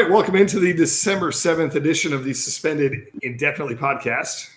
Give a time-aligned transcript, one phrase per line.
[0.00, 4.48] All right, welcome into the December 7th edition of the Suspended Indefinitely podcast.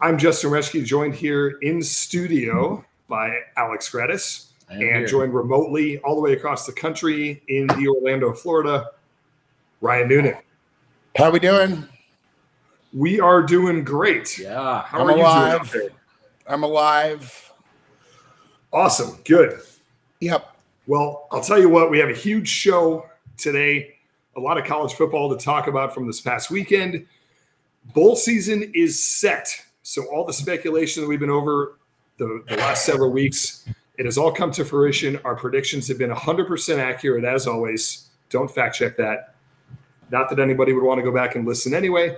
[0.00, 5.04] I'm Justin Reschke, joined here in studio by Alex Gratys and here.
[5.04, 8.90] joined remotely all the way across the country in the Orlando, Florida,
[9.80, 10.36] Ryan Noonan.
[11.16, 11.84] How are we doing?
[12.92, 14.38] We are doing great.
[14.38, 14.82] Yeah.
[14.82, 15.76] How I'm are you doing alive.
[16.46, 17.52] I'm alive.
[18.72, 19.18] Awesome.
[19.24, 19.58] Good.
[20.20, 20.56] Yep.
[20.86, 23.96] Well, I'll tell you what, we have a huge show today.
[24.38, 27.04] A lot of college football to talk about from this past weekend.
[27.92, 29.48] Bowl season is set.
[29.82, 31.76] So, all the speculation that we've been over
[32.18, 35.18] the, the last several weeks, it has all come to fruition.
[35.24, 38.10] Our predictions have been 100% accurate, as always.
[38.30, 39.34] Don't fact check that.
[40.12, 42.16] Not that anybody would want to go back and listen anyway.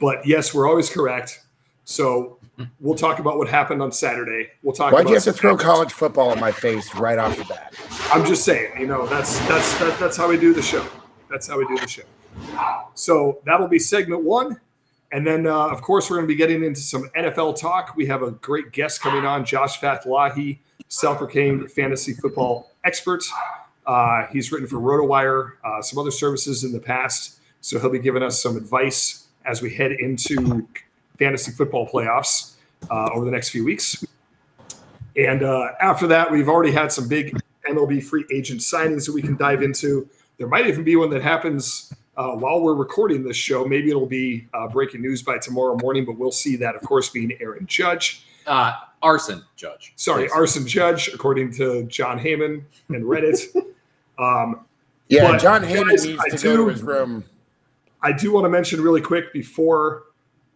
[0.00, 1.44] But yes, we're always correct.
[1.84, 2.38] So,
[2.80, 4.50] we'll talk about what happened on Saturday.
[4.62, 7.36] We'll talk Why'd about you have to throw college football in my face right off
[7.36, 7.74] the bat?
[8.12, 10.86] I'm just saying, you know, that's that's that, that's how we do the show.
[11.30, 12.02] That's how we do the show.
[12.94, 14.60] So that'll be segment one,
[15.12, 17.94] and then uh, of course we're going to be getting into some NFL talk.
[17.96, 23.24] We have a great guest coming on, Josh Fathollahi, self-proclaimed fantasy football expert.
[23.86, 27.98] Uh, he's written for RotoWire, uh, some other services in the past, so he'll be
[27.98, 30.66] giving us some advice as we head into
[31.18, 32.54] fantasy football playoffs
[32.90, 34.04] uh, over the next few weeks.
[35.16, 39.22] And uh, after that, we've already had some big MLB free agent signings that we
[39.22, 40.08] can dive into.
[40.38, 43.64] There might even be one that happens uh, while we're recording this show.
[43.64, 47.10] Maybe it'll be uh, breaking news by tomorrow morning, but we'll see that, of course,
[47.10, 48.26] being Aaron Judge.
[48.46, 49.92] Uh, arson judge.
[49.96, 50.32] Sorry, Please.
[50.32, 53.54] Arson Judge, according to Jon Heyman and Reddit.
[54.18, 54.64] um,
[55.08, 57.24] Yeah, Jon Heyman guys, needs I to do- go to his room.
[58.02, 60.04] I do want to mention really quick before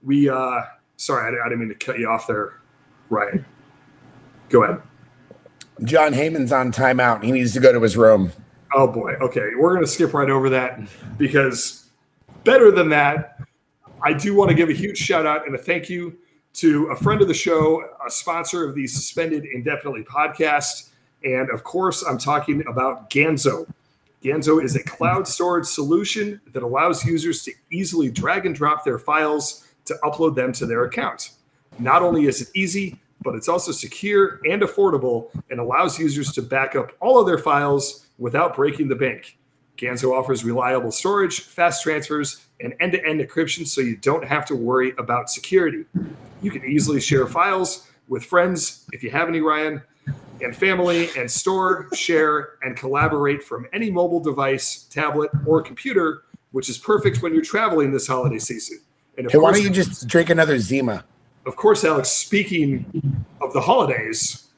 [0.02, 0.28] we.
[0.28, 0.62] Uh,
[0.96, 2.60] sorry, I, I didn't mean to cut you off there,
[3.10, 3.44] Ryan.
[4.48, 4.82] Go ahead.
[5.84, 7.22] Jon Heyman's on timeout.
[7.22, 8.32] He needs to go to his room.
[8.74, 9.12] Oh boy.
[9.20, 10.80] Okay, we're going to skip right over that
[11.16, 11.88] because
[12.44, 13.38] better than that,
[14.02, 16.16] I do want to give a huge shout out and a thank you
[16.54, 20.90] to a friend of the show, a sponsor of the Suspended Indefinitely podcast,
[21.24, 23.66] and of course, I'm talking about Ganso.
[24.22, 28.98] Ganso is a cloud storage solution that allows users to easily drag and drop their
[28.98, 31.32] files to upload them to their account.
[31.78, 36.42] Not only is it easy, but it's also secure and affordable and allows users to
[36.42, 39.36] back up all of their files without breaking the bank.
[39.76, 44.44] Ganso offers reliable storage, fast transfers, and end to end encryption so you don't have
[44.46, 45.84] to worry about security.
[46.42, 49.82] You can easily share files with friends, if you have any, Ryan,
[50.40, 56.22] and family, and store, share, and collaborate from any mobile device, tablet, or computer,
[56.52, 58.80] which is perfect when you're traveling this holiday season.
[59.18, 61.04] And of Hey, why don't you just drink another Zima?
[61.46, 62.84] of course, Alex, speaking
[63.40, 64.48] of the holidays,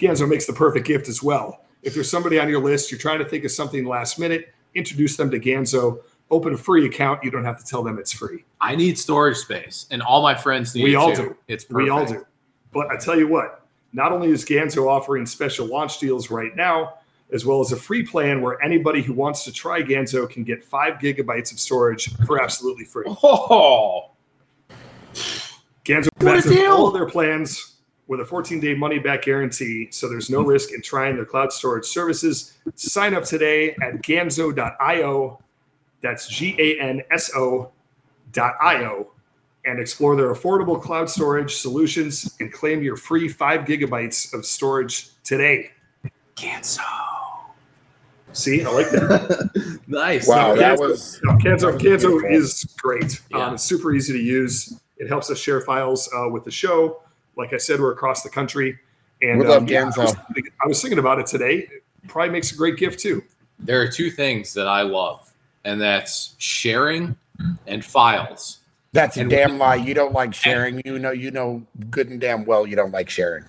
[0.00, 1.64] Ganso makes the perfect gift as well.
[1.82, 5.16] If there's somebody on your list, you're trying to think of something last minute, introduce
[5.16, 7.22] them to Ganso, open a free account.
[7.22, 8.44] You don't have to tell them it's free.
[8.60, 11.22] I need storage space, and all my friends need We it all too.
[11.22, 11.36] do.
[11.46, 11.84] It's perfect.
[11.84, 12.26] We all do.
[12.72, 16.94] But I tell you what, not only is Ganso offering special launch deals right now,
[17.32, 20.62] as well as a free plan where anybody who wants to try Ganso can get
[20.62, 23.04] five gigabytes of storage for absolutely free.
[23.22, 24.10] Oh,
[25.84, 26.72] Ganso What a deal.
[26.72, 27.76] all of their plans
[28.08, 32.56] with a 14-day money-back guarantee, so there's no risk in trying their cloud storage services.
[32.76, 35.40] Sign up today at ganso.io.
[36.02, 37.72] That's G-A-N-S-O
[38.32, 39.10] dot I-O
[39.64, 45.08] and explore their affordable cloud storage solutions and claim your free five gigabytes of storage
[45.24, 45.70] today.
[46.36, 47.15] Ganso.
[48.36, 49.80] See, I like that.
[49.86, 50.28] nice.
[50.28, 52.20] Wow, No, that Ganso- was No, Canzo, Canzo Beautiful.
[52.30, 53.20] is great.
[53.30, 53.46] Yeah.
[53.46, 54.78] Um, it's super easy to use.
[54.98, 57.00] It helps us share files uh, with the show.
[57.36, 58.78] Like I said, we're across the country.
[59.22, 61.68] And We love um, yeah, I, was, thinking- I was thinking about it today.
[62.08, 63.22] Probably makes a great gift too.
[63.58, 65.32] There are two things that I love,
[65.64, 67.16] and that's sharing
[67.66, 68.58] and files.
[68.92, 69.76] that's a And- damn lie.
[69.76, 70.82] You don't like sharing.
[70.84, 73.44] You know, you know good and damn well you don't like sharing.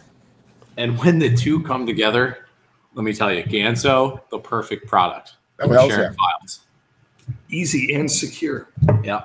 [0.78, 2.47] And when the two come together,
[2.98, 5.34] let me tell you, Ganso, the perfect product.
[5.60, 6.40] Oh, for hell's sharing yeah.
[6.40, 6.62] files.
[7.50, 8.72] Easy and secure.
[9.04, 9.24] Yeah.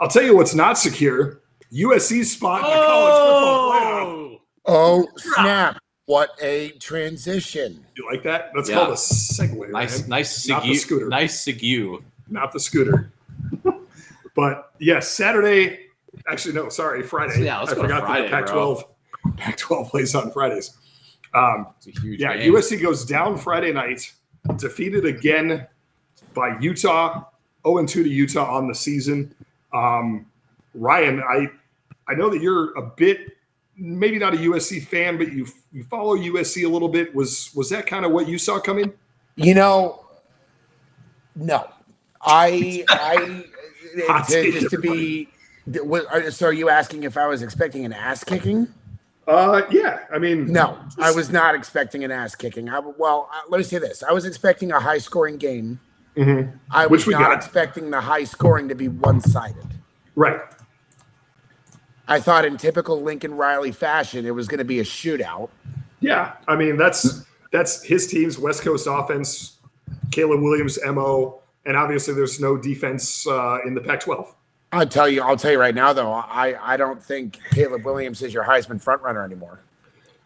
[0.00, 1.42] I'll tell you what's not secure.
[1.70, 4.40] USC's spot in the college football playoff.
[4.64, 5.78] Oh, oh snap!
[6.06, 7.84] What a transition.
[7.94, 8.52] You like that?
[8.54, 8.76] That's Yeah.
[8.76, 9.70] called a segue.
[9.70, 10.08] Nice, man.
[10.08, 11.08] nice Not the scooter.
[11.08, 12.02] Nice Sigu.
[12.30, 13.12] not the scooter.
[14.34, 15.80] but yes, Saturday.
[16.26, 17.44] Actually, no, sorry, Friday.
[17.44, 18.82] Yeah, let's I go forgot Friday, that the Pac-12
[19.36, 20.70] Pac-12 plays on Fridays.
[21.34, 22.52] Um, It's a huge yeah, game.
[22.52, 24.12] USC goes down Friday night,
[24.56, 25.66] defeated again
[26.32, 27.24] by Utah,
[27.66, 29.34] 0 2 to Utah on the season.
[29.72, 30.26] Um,
[30.74, 31.48] Ryan, I
[32.06, 33.18] I know that you're a bit
[33.76, 37.12] maybe not a USC fan, but you you follow USC a little bit.
[37.14, 38.92] Was was that kind of what you saw coming?
[39.36, 40.04] You know,
[41.34, 41.68] No,
[42.20, 43.44] I, I,
[44.06, 45.28] Hot to, just to be.
[45.66, 48.68] what- are- So, are you asking if I was expecting an ass kicking?
[49.26, 50.00] Uh, yeah.
[50.12, 52.68] I mean, No, I was not expecting an ass kicking.
[52.68, 55.80] I, well, uh, let me say this: I was expecting a high scoring game.
[56.16, 56.52] Mhm.
[56.70, 57.36] I Which was we not got.
[57.38, 59.66] expecting the high scoring to be one sided.
[60.14, 60.40] Right.
[62.06, 65.48] I thought, in typical Lincoln Riley fashion, it was going to be a shootout.
[66.00, 66.32] Yeah.
[66.46, 69.56] I mean, that's that's his team's West Coast offense.
[70.12, 74.26] Caleb Williams, mo, and obviously there's no defense uh, in the Pac-12.
[74.74, 75.22] I'll tell you.
[75.22, 76.12] I'll tell you right now, though.
[76.12, 79.60] I I don't think Caleb Williams is your Heisman frontrunner anymore.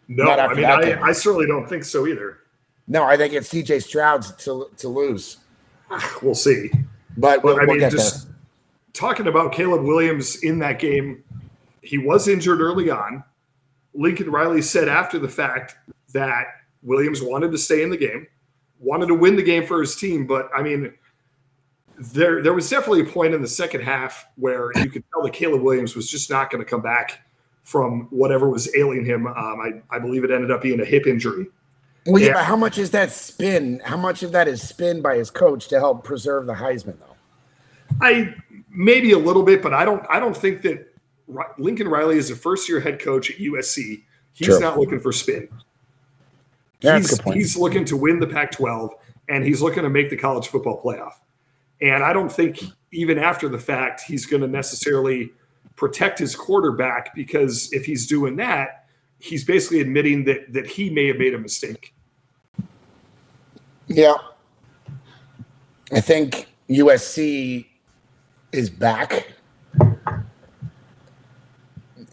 [0.07, 0.65] No, I mean.
[0.65, 2.39] I, I certainly don't think so either.
[2.87, 3.79] No, I think it's C.J.
[3.81, 5.37] Stroud to to lose.
[6.21, 6.71] We'll see.
[7.17, 8.35] But we'll, But I we'll mean, just there.
[8.93, 11.23] talking about Caleb Williams in that game,
[11.81, 13.23] he was injured early on.
[13.93, 15.75] Lincoln Riley said after the fact
[16.13, 16.45] that
[16.83, 18.27] Williams wanted to stay in the game,
[18.79, 20.25] wanted to win the game for his team.
[20.27, 20.93] But I mean,
[21.99, 25.33] there there was definitely a point in the second half where you could tell that
[25.33, 27.21] Caleb Williams was just not going to come back
[27.63, 29.27] from whatever was ailing him.
[29.27, 31.47] Um, I, I believe it ended up being a hip injury.
[32.05, 32.33] Well, yeah, yeah.
[32.33, 33.81] but how much is that spin?
[33.83, 37.15] How much of that is spin by his coach to help preserve the Heisman, though?
[38.01, 38.33] I
[38.69, 40.05] maybe a little bit, but I don't.
[40.09, 40.93] I don't think that
[41.57, 44.03] Lincoln Riley is a first-year head coach at USC.
[44.33, 44.59] He's True.
[44.59, 45.49] not looking for spin.
[46.81, 47.37] That's a he's, good point.
[47.37, 48.91] he's looking to win the Pac-12,
[49.27, 51.15] and he's looking to make the college football playoff.
[51.81, 52.61] And I don't think
[52.91, 55.31] even after the fact he's going to necessarily
[55.75, 58.85] protect his quarterback because if he's doing that,
[59.19, 61.93] he's basically admitting that that he may have made a mistake.
[63.87, 64.15] Yeah.
[65.91, 67.65] I think USC
[68.51, 69.27] is back.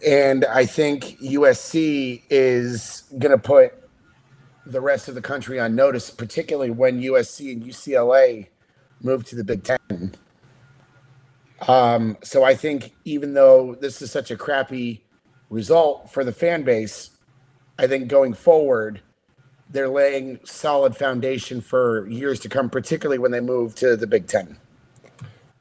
[0.05, 3.73] And I think USC is going to put
[4.65, 8.47] the rest of the country on notice, particularly when USC and UCLA
[9.01, 10.15] move to the Big Ten.
[11.67, 15.03] Um, so I think even though this is such a crappy
[15.49, 17.11] result for the fan base,
[17.79, 19.01] I think going forward,
[19.69, 24.27] they're laying solid foundation for years to come, particularly when they move to the Big
[24.27, 24.57] Ten.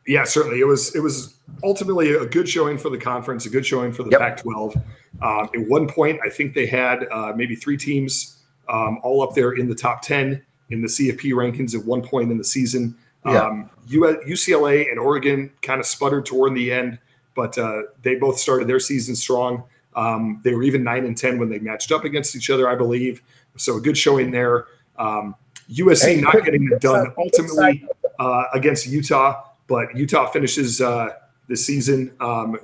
[0.07, 0.61] Yeah, certainly.
[0.61, 4.05] It was it was ultimately a good showing for the conference, a good showing for
[4.05, 4.21] the Yep.
[4.21, 4.77] Pac-12.
[5.23, 9.35] Um, at one point, I think they had uh, maybe three teams um, all up
[9.35, 12.97] there in the top ten in the CFP rankings at one point in the season.
[13.27, 13.43] Yeah.
[13.43, 16.99] Um, UCLA and Oregon kind of sputtered toward the end,
[17.35, 19.65] but uh, they both started their season strong.
[19.95, 22.75] Um, they were even nine and ten when they matched up against each other, I
[22.75, 23.23] believe.
[23.57, 24.67] So a good showing there.
[24.99, 25.35] Um,
[25.71, 27.87] USC Hey, not getting it done ultimately
[28.19, 31.11] uh, against Utah, but Utah finishes uh,
[31.49, 32.59] the season um,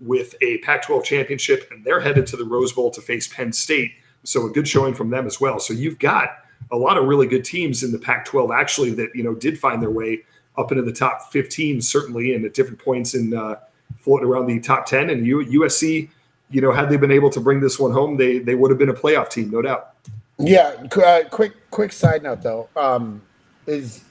[0.00, 3.92] with a Pac-12 championship, and they're headed to the Rose Bowl to face Penn State.
[4.24, 5.58] So a good showing from them as well.
[5.58, 6.38] So you've got
[6.70, 9.82] a lot of really good teams in the Pac-12 actually that you know did find
[9.82, 10.22] their way
[10.58, 13.56] up into the top 15 certainly, and at different points in uh,
[13.98, 15.10] floating around the top 10.
[15.10, 16.08] And U- USC,
[16.50, 18.78] you know, had they been able to bring this one home, they they would have
[18.78, 19.94] been a playoff team, no doubt.
[20.38, 20.76] Yeah.
[20.96, 23.22] Uh, quick, quick side note though, um,
[23.66, 24.04] is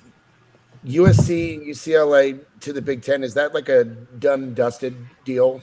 [0.85, 3.23] USC UCLA to the Big Ten?
[3.23, 5.61] Is that like a done dusted deal?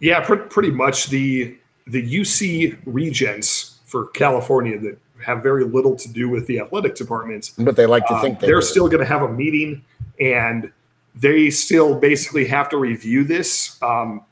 [0.00, 6.08] Yeah, pr- pretty much the the UC regents for California that have very little to
[6.12, 7.52] do with the athletic department.
[7.58, 8.66] But they like to um, think they they're do.
[8.66, 9.84] still going to have a meeting,
[10.20, 10.72] and
[11.14, 13.80] they still basically have to review this.
[13.82, 14.22] Um,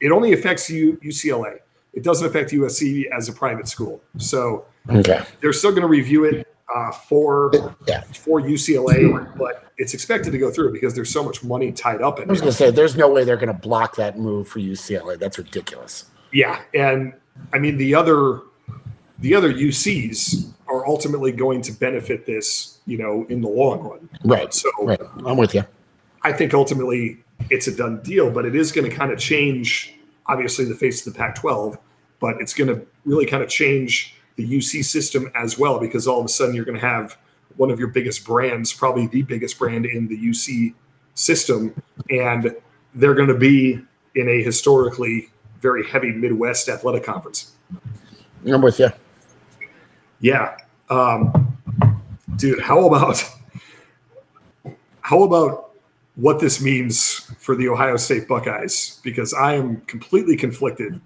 [0.00, 1.58] it only affects U- UCLA.
[1.92, 5.22] It doesn't affect USC as a private school, so okay.
[5.40, 7.52] they're still going to review it uh, for
[7.86, 8.02] Yeah.
[8.02, 12.18] for UCLA, but it's expected to go through because there's so much money tied up
[12.18, 12.28] in it.
[12.28, 14.60] I was going to say, there's no way they're going to block that move for
[14.60, 15.18] UCLA.
[15.18, 16.06] That's ridiculous.
[16.32, 17.12] Yeah, and
[17.52, 18.40] I mean the other
[19.18, 24.08] the other UCs are ultimately going to benefit this, you know, in the long run.
[24.24, 24.52] Right.
[24.52, 25.00] So Right.
[25.24, 25.64] I'm with you.
[26.22, 29.94] I think ultimately it's a done deal, but it is going to kind of change
[30.26, 31.76] obviously the face of the Pac-12,
[32.18, 36.20] but it's going to really kind of change the UC system as well because all
[36.20, 37.18] of a sudden you're going to have
[37.56, 40.74] one of your biggest brands, probably the biggest brand in the UC
[41.14, 41.74] system,
[42.10, 42.56] and
[42.94, 43.80] they're going to be
[44.14, 45.28] in a historically
[45.60, 47.52] very heavy Midwest athletic conference.
[48.46, 48.90] I'm with you.
[50.24, 50.56] Yeah.
[50.88, 51.54] Um,
[52.36, 53.22] dude, how about
[55.02, 55.72] how about
[56.14, 59.02] what this means for the Ohio State Buckeyes?
[59.04, 60.98] Because I am completely conflicted.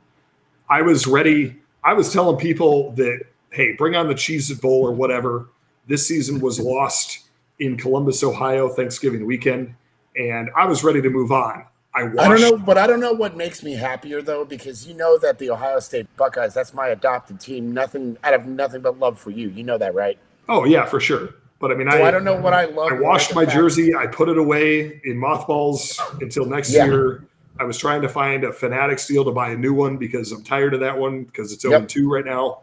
[0.71, 1.57] I was ready.
[1.83, 5.49] I was telling people that, hey, bring on the Cheez It Bowl or whatever.
[5.89, 9.75] This season was lost in Columbus, Ohio, Thanksgiving weekend,
[10.15, 11.65] and I was ready to move on.
[11.99, 12.25] I.
[12.25, 15.19] I don't know, but I don't know what makes me happier though, because you know
[15.19, 17.73] that the Ohio State Buckeyes, that's my adopted team.
[17.73, 19.49] Nothing out of nothing but love for you.
[19.49, 20.19] You know that, right?
[20.49, 21.31] Oh yeah, for sure.
[21.61, 22.93] But I mean, So I, I don't know what I love.
[22.93, 23.95] I washed my jersey.
[23.95, 26.85] I put it away in mothballs until next Yeah.
[26.87, 27.25] year.
[27.61, 30.45] I was trying to find a Fanatics deal to buy a new one because I'm
[30.45, 31.89] tired of that one because it's 0 Yep.
[31.89, 32.61] 2 right now.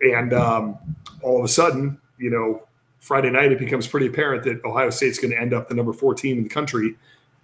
[0.00, 0.76] And um,
[1.22, 2.64] all of a sudden, you know,
[2.98, 5.92] Friday night, it becomes pretty apparent that Ohio State's going to end up the number
[5.92, 6.96] 14 in the country.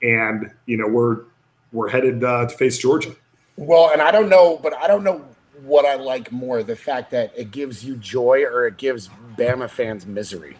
[0.04, 1.22] And, you know, we're,
[1.72, 3.16] we're headed uh, to face Georgia.
[3.56, 5.24] Well, and I don't know, but I don't know
[5.64, 9.08] what I like more the fact that it gives you joy or it gives
[9.38, 10.58] Bama fans misery.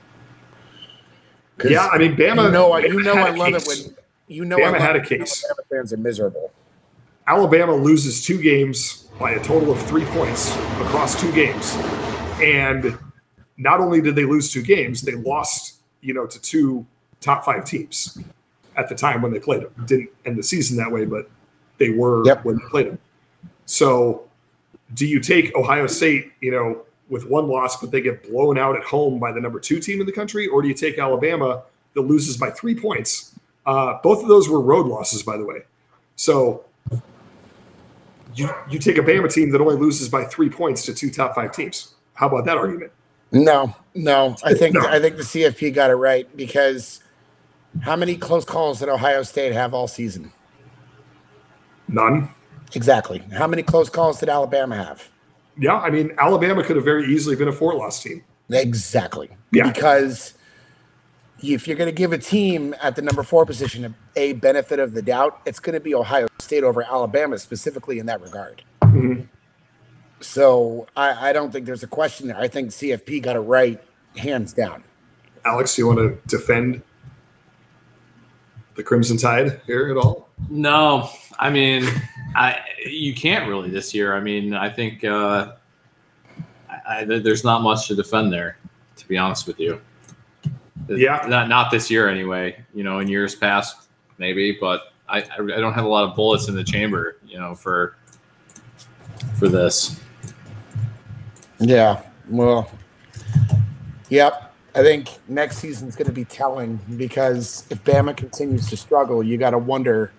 [1.64, 2.44] Yeah, I mean, Bama.
[2.46, 3.78] you know, I- you know, I love case.
[3.78, 3.96] it when
[4.28, 5.44] you know Bama I had a case.
[5.44, 6.52] Bama fans are miserable.
[7.26, 11.76] Alabama loses two games by a total of three points across two games.
[12.42, 12.98] And
[13.56, 16.86] not only did they lose two games, they lost, you know, to two
[17.20, 18.18] top five teams
[18.76, 19.84] at the time when they played them.
[19.86, 21.30] Didn't end the season that way, but
[21.78, 22.44] they were Yep.
[22.44, 22.98] when they played them.
[23.66, 24.24] So
[24.94, 28.76] do you take Ohio State, you know, with one loss, but they get blown out
[28.76, 30.46] at home by the number two team in the country?
[30.46, 31.62] Or do you take Alabama
[31.94, 33.34] that loses by three points?
[33.66, 35.62] Uh, both of those were road losses, by the way.
[36.16, 36.64] So
[38.34, 41.34] you you take a Bama team that only loses by three points to two top
[41.34, 41.94] five teams.
[42.14, 42.92] How about that argument?
[43.32, 44.36] No, no.
[44.44, 44.86] I think No.
[44.86, 47.00] I think the CFP got it right because
[47.80, 50.32] how many close calls did Ohio State have all season?
[51.88, 52.30] None.
[52.74, 53.18] Exactly.
[53.32, 55.08] How many close calls did Alabama have?
[55.58, 58.24] Yeah, I mean Alabama could have very easily been a four loss team.
[58.50, 59.30] Exactly.
[59.52, 59.68] Yeah.
[59.70, 60.34] Because
[61.42, 64.94] if you're going to give a team at the number four position a, benefit of
[64.94, 68.62] the doubt, it's going to be Ohio State over Alabama, specifically in that regard.
[68.82, 69.28] Mhm.
[70.20, 72.38] So I, I don't think there's a question there.
[72.38, 73.82] I think CFP got it right,
[74.16, 74.82] hands down.
[75.44, 76.82] Alex, do you want to defend
[78.74, 80.28] the Crimson Tide here at all?
[80.48, 81.86] No, I mean,
[82.34, 84.14] I you can't really this year.
[84.14, 85.52] I mean, I think uh,
[86.68, 88.58] I, I, there's not much to defend there,
[88.96, 89.80] to be honest with you.
[90.88, 91.24] Yeah.
[91.28, 92.62] not not this year anyway.
[92.74, 93.88] You know, in years past
[94.18, 97.16] maybe, but I I I don't have a lot of bullets in the chamber.
[97.26, 97.96] You know, for
[99.38, 100.00] for this.
[101.60, 102.02] Yeah.
[102.28, 102.70] Well,
[104.08, 104.53] yep.
[104.74, 109.38] I think next season's going to be telling because if Bama continues to struggle, you
[109.38, 110.12] got to wonder,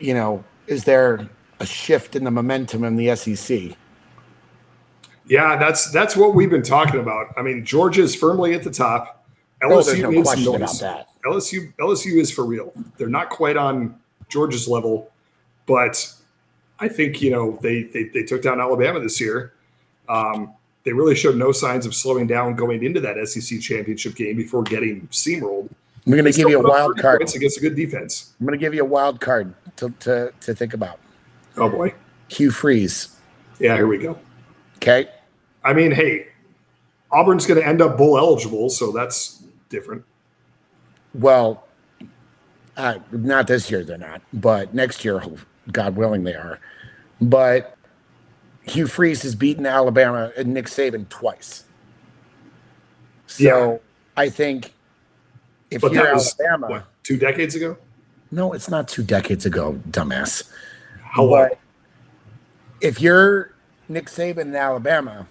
[0.00, 1.28] you know, is there
[1.60, 3.76] a shift in the momentum in the SEC?
[5.26, 7.28] Yeah, that's that's what we've been talking about.
[7.36, 9.24] I mean, Georgia is firmly at the top.
[9.62, 10.80] Oh, LSU no needs noise.
[10.80, 11.08] that.
[11.24, 12.72] LSU LSU is for real.
[12.96, 15.12] They're not quite on Georgia's level,
[15.66, 16.12] but
[16.80, 19.52] I think you know they they, they took down Alabama this year.
[20.08, 24.36] Um, they really showed no signs of slowing down going into that SEC championship game
[24.36, 25.70] before getting steamrolled.
[26.04, 27.22] I'm going to give you a still put up wild card.
[27.34, 28.32] against a good defense.
[28.40, 30.98] I'm going to give you a wild card to, to, to think about.
[31.56, 31.94] Oh boy,
[32.28, 33.16] Hugh Freeze.
[33.60, 34.18] yeah, here we go.
[34.76, 35.08] Okay.
[35.62, 36.26] I mean, hey,
[37.12, 40.04] Auburn's going to end up bowl eligible, so that's different.
[41.14, 41.66] Well,
[42.76, 45.22] uh, not this year, they're not, but next year,
[45.70, 46.58] God willing, they are.
[47.20, 47.76] But
[48.64, 51.64] Hugh Freeze has beaten Alabama and Nick Saban twice.
[53.26, 53.76] So Yeah.
[54.16, 54.72] I think
[55.70, 57.76] if But you're Alabama, what two decades ago.
[58.30, 60.48] no, it's not two decades ago, dumbass.
[61.02, 61.48] How long?
[62.80, 63.52] If you're
[63.88, 65.26] Nick Saban in Alabama,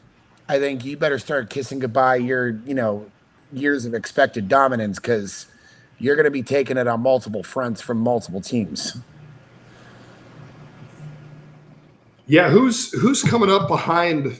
[0.49, 3.05] I think you better start kissing goodbye your, you know,
[3.53, 5.45] years of expected dominance because
[5.99, 8.97] you're going to be taking it on multiple fronts from multiple teams.
[12.31, 14.39] Yeah, who's who's coming up behind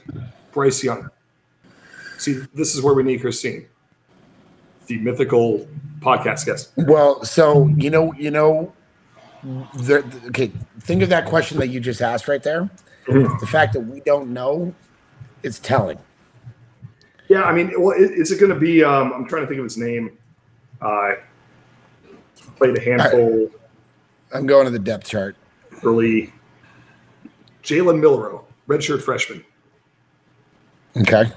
[0.53, 1.09] Bryce Young?
[2.17, 3.65] See, this is where we need Christine,
[4.87, 5.67] the mythical
[5.99, 6.71] podcast guest.
[6.77, 8.71] Well, so you know, you know,
[9.43, 10.53] the, okay.
[10.79, 12.69] Think of that question that you just asked right there.
[13.07, 13.37] Mhm.
[13.41, 14.73] The fact that we don't know
[15.43, 15.99] is telling.
[17.27, 18.85] Yeah, I mean, well, is, is it going to be?
[18.85, 20.17] Um, I'm trying to think of his name.
[20.81, 21.15] Uh,
[22.55, 23.51] played a handful
[24.33, 25.35] I'm going to the depth chart.
[25.83, 26.31] early.
[27.63, 29.43] Jalen Milroe, redshirt freshman.
[30.97, 31.31] Okay.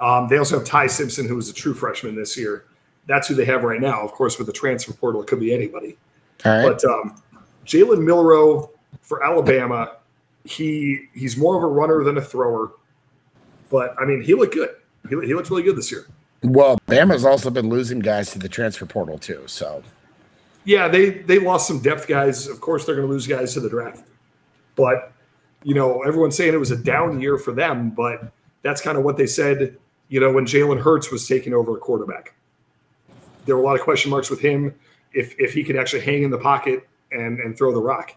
[0.00, 2.64] Um, they also have Ty Simpson, who was a true freshman this year.
[3.06, 4.02] That's who they have right now.
[4.02, 5.96] Of course, with the transfer portal, it could be anybody.
[6.44, 6.62] All right.
[6.62, 7.22] But um,
[7.64, 8.70] Jalen Milroe
[9.02, 9.96] for Alabama,
[10.44, 12.72] he he's more of a runner than a thrower.
[13.70, 14.70] But I mean, he looked good.
[15.08, 16.06] He, he looked really good this year.
[16.42, 19.44] well, Bama's also been losing guys to the transfer portal too.
[19.46, 19.82] So
[20.64, 22.48] Yeah, they they lost some depth guys.
[22.48, 24.06] Of course, they're going to lose guys to the draft.
[24.74, 25.12] But
[25.66, 27.90] you know, everyone's saying it was a down year for them.
[27.90, 28.32] But
[28.62, 29.76] that's kind of what they said.
[30.08, 32.36] You know, when Jalen Hurts was taking over a quarterback,
[33.44, 34.72] there were a lot of question marks with him
[35.12, 38.14] if if he could actually hang in the pocket and and throw the rock.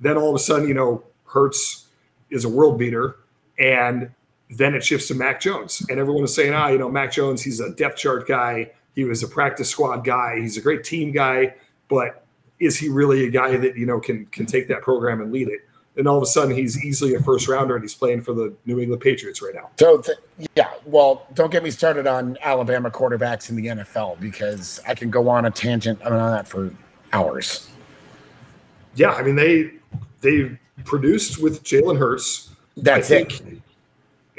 [0.00, 1.88] Then all of a sudden, you know, Hurts
[2.30, 3.16] is a world beater,
[3.58, 4.10] and
[4.48, 7.42] then it shifts to Mac Jones, and everyone is saying, ah, you know, Mac Jones,
[7.42, 8.70] he's a depth chart guy.
[8.94, 10.40] He was a practice squad guy.
[10.40, 11.56] He's a great team guy,
[11.88, 12.24] but
[12.58, 15.48] is he really a guy that you know can can take that program and lead
[15.48, 15.60] it?
[15.96, 18.52] And all of a sudden, he's easily a first rounder, and he's playing for the
[18.66, 19.70] New England Patriots right now.
[19.78, 20.18] So th-
[20.54, 25.08] yeah, well, don't get me started on Alabama quarterbacks in the NFL because I can
[25.10, 26.70] go on a tangent on that for
[27.14, 27.70] hours.
[28.94, 29.70] Yeah, I mean they
[30.20, 32.50] they produced with Jalen Hurts.
[32.76, 33.32] That's I it.
[33.32, 33.62] think-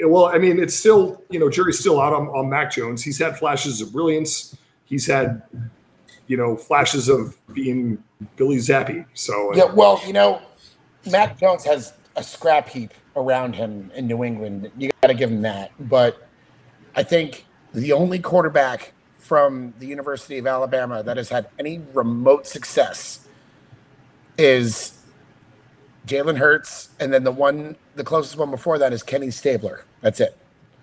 [0.00, 3.02] Well, I mean, it's still you know jury's still out on, on Mac Jones.
[3.02, 4.56] He's had flashes of brilliance.
[4.84, 5.42] He's had
[6.28, 8.02] you know flashes of being
[8.36, 9.04] Bailey Zappe.
[9.14, 10.40] So uh, Yeah, well, you know,
[11.10, 14.70] Mac Jones has a scrap heap around him in New England.
[14.78, 15.70] You got to give him that.
[15.88, 16.26] But
[16.96, 22.46] I think the only quarterback from the University of Alabama that has had any remote
[22.46, 23.26] success
[24.36, 24.98] is
[26.06, 29.84] Jalen Hurts, and then the one, the closest one before that is Kenny Stabler.
[30.00, 30.36] That's it.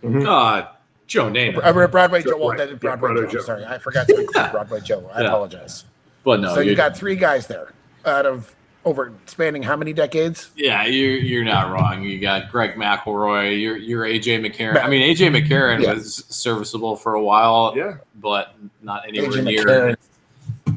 [0.04, 0.68] Uh,
[1.08, 1.64] Joe Namath.
[1.64, 2.38] Uh, Broadway Joe.
[2.38, 2.58] Well, Right.
[2.60, 3.40] that is Yeah, Broadway, Broadway Joe.
[3.40, 3.46] Joe.
[3.46, 4.52] Sorry, I forgot to include Yeah.
[4.52, 5.10] Broadway Joe.
[5.14, 5.28] I Yeah.
[5.28, 5.86] apologize.
[6.24, 7.74] But no, so you you're- got three guys there
[8.06, 8.54] out of
[8.86, 10.52] over spanning how many decades?
[10.56, 12.04] Yeah, you're you're not wrong.
[12.04, 13.60] You got Greg McElroy.
[13.62, 14.82] You're you're AJ McCarron.
[14.84, 15.94] I mean, AJ McCarron Yeah.
[15.94, 19.96] was serviceable for a while, yeah, but not anywhere AJ near McCarron.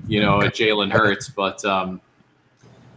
[0.08, 1.28] you know a Jalen Hurts.
[1.28, 2.00] But um,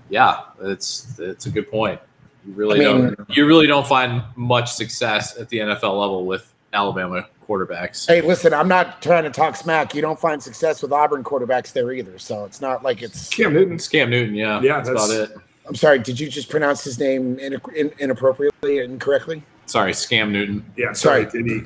[0.09, 1.99] yeah, it's it's a good point.
[2.47, 6.25] You really I mean- don't you really don't find much success at the NFL level
[6.25, 8.07] with Alabama quarterbacks.
[8.07, 9.93] Hey, listen, I'm not trying to talk smack.
[9.93, 12.17] You don't find success with Auburn quarterbacks there either.
[12.17, 13.29] So it's not like it's.
[13.29, 13.75] Cam Newton.
[13.75, 14.35] It's Cam Newton.
[14.35, 15.31] Yeah, Yeah, that's, about it.
[15.67, 15.99] I'm sorry.
[15.99, 19.43] Did you just pronounce his name in, in, inappropriately, incorrectly?
[19.65, 20.65] Sorry, Scam Newton.
[20.75, 21.29] Yeah, sorry.
[21.29, 21.43] Sorry.
[21.43, 21.61] Did he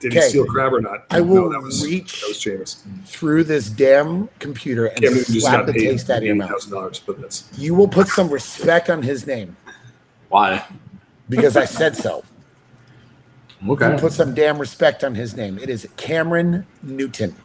[0.00, 1.04] did he steal crab or not?
[1.10, 3.06] I will No, that was reach that was Jameis.
[3.06, 6.70] through this damn computer and Cam slap the taste out of your mouth.
[7.06, 9.56] but that's You will put some respect on his name
[10.30, 10.64] Why?
[11.28, 12.24] because I said so.
[13.68, 13.96] Okay.
[13.98, 15.58] Put some damn respect on his name.
[15.58, 17.36] It is Cameron Newton.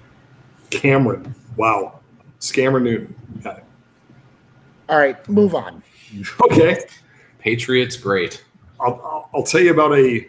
[0.69, 1.35] Cameron.
[1.57, 1.99] Wow,
[2.39, 3.13] Scammer Newton.
[3.43, 3.63] Got it.
[4.87, 5.81] All right, move on.
[6.39, 6.77] Okay,
[7.39, 8.45] Patriots, great.
[8.79, 10.25] I'll, I'll, I'll tell you about a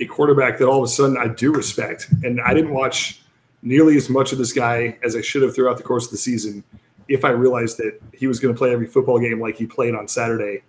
[0.00, 3.22] a quarterback that all of a sudden I do respect, and I didn't watch
[3.62, 6.18] nearly as much of this guy as I should have throughout the course of the
[6.18, 6.62] season.
[7.08, 9.94] If I realized that he was going to play every football game like he played
[9.94, 10.62] on Saturday,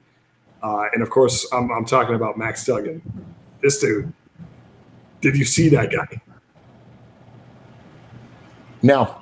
[0.63, 3.01] uh, and of course I'm, I'm talking about Max Duggan.
[3.61, 4.13] This dude.
[5.21, 6.21] Did you see that guy?
[8.81, 9.15] No,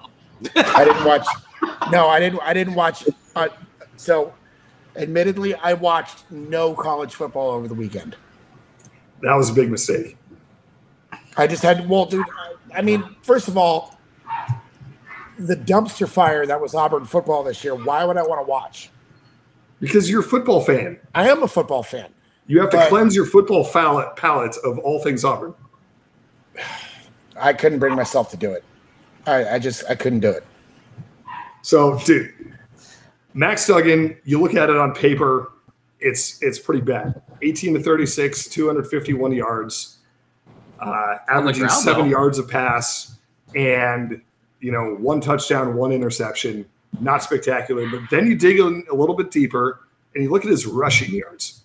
[0.56, 1.26] I didn't watch.
[1.92, 2.42] No, I didn't.
[2.42, 3.08] I didn't watch.
[3.36, 3.48] Uh,
[3.96, 4.34] so,
[4.96, 8.18] admittedly, I watched no college football over the weekend.
[9.22, 10.18] That was a big mistake.
[11.38, 11.88] I just had.
[11.88, 12.26] Well, dude.
[12.74, 13.98] I, I mean, first of all,
[15.40, 17.76] the dumpster fire that was Auburn football this year.
[17.76, 18.90] Why would I want to watch?
[19.80, 21.00] Because you're a football fan.
[21.14, 22.10] I am a football fan.
[22.48, 25.54] You have to cleanse your football palate, palate of all things Auburn.
[27.40, 28.64] I couldn't bring myself to do it.
[29.26, 30.46] I, I just I couldn't do it.
[31.62, 32.34] So, dude,
[33.34, 35.54] Max Duggan, you look at it on paper,
[36.00, 37.22] it's it's pretty bad.
[37.42, 39.98] 18 to 36, 251 yards,
[40.80, 42.12] uh, averaging ground, seven though.
[42.12, 43.18] yards a pass,
[43.56, 44.22] and
[44.60, 46.66] you know one touchdown, one interception.
[47.00, 49.80] Not spectacular, but then you dig in a little bit deeper
[50.14, 51.63] and you look at his rushing yards.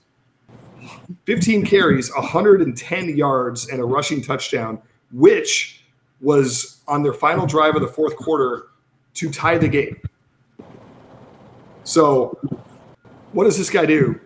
[1.24, 4.80] 15 carries, 110 yards, and a rushing touchdown,
[5.12, 5.84] which
[6.20, 8.68] was on their final drive of the fourth quarter
[9.14, 10.00] to tie the game.
[11.84, 12.38] So,
[13.32, 14.20] what does this guy do?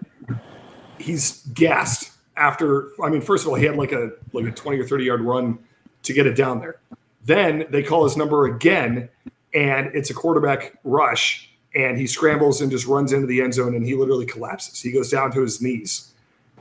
[0.98, 2.88] He's gassed after.
[3.02, 5.20] I mean, first of all, he had like a like a twenty or thirty yard
[5.20, 5.58] run
[6.02, 6.80] to get it down there.
[7.24, 9.08] Then they call his number again,
[9.54, 13.74] and it's a quarterback rush, and he scrambles and just runs into the end zone,
[13.74, 14.80] and he literally collapses.
[14.80, 16.11] He goes down to his knees,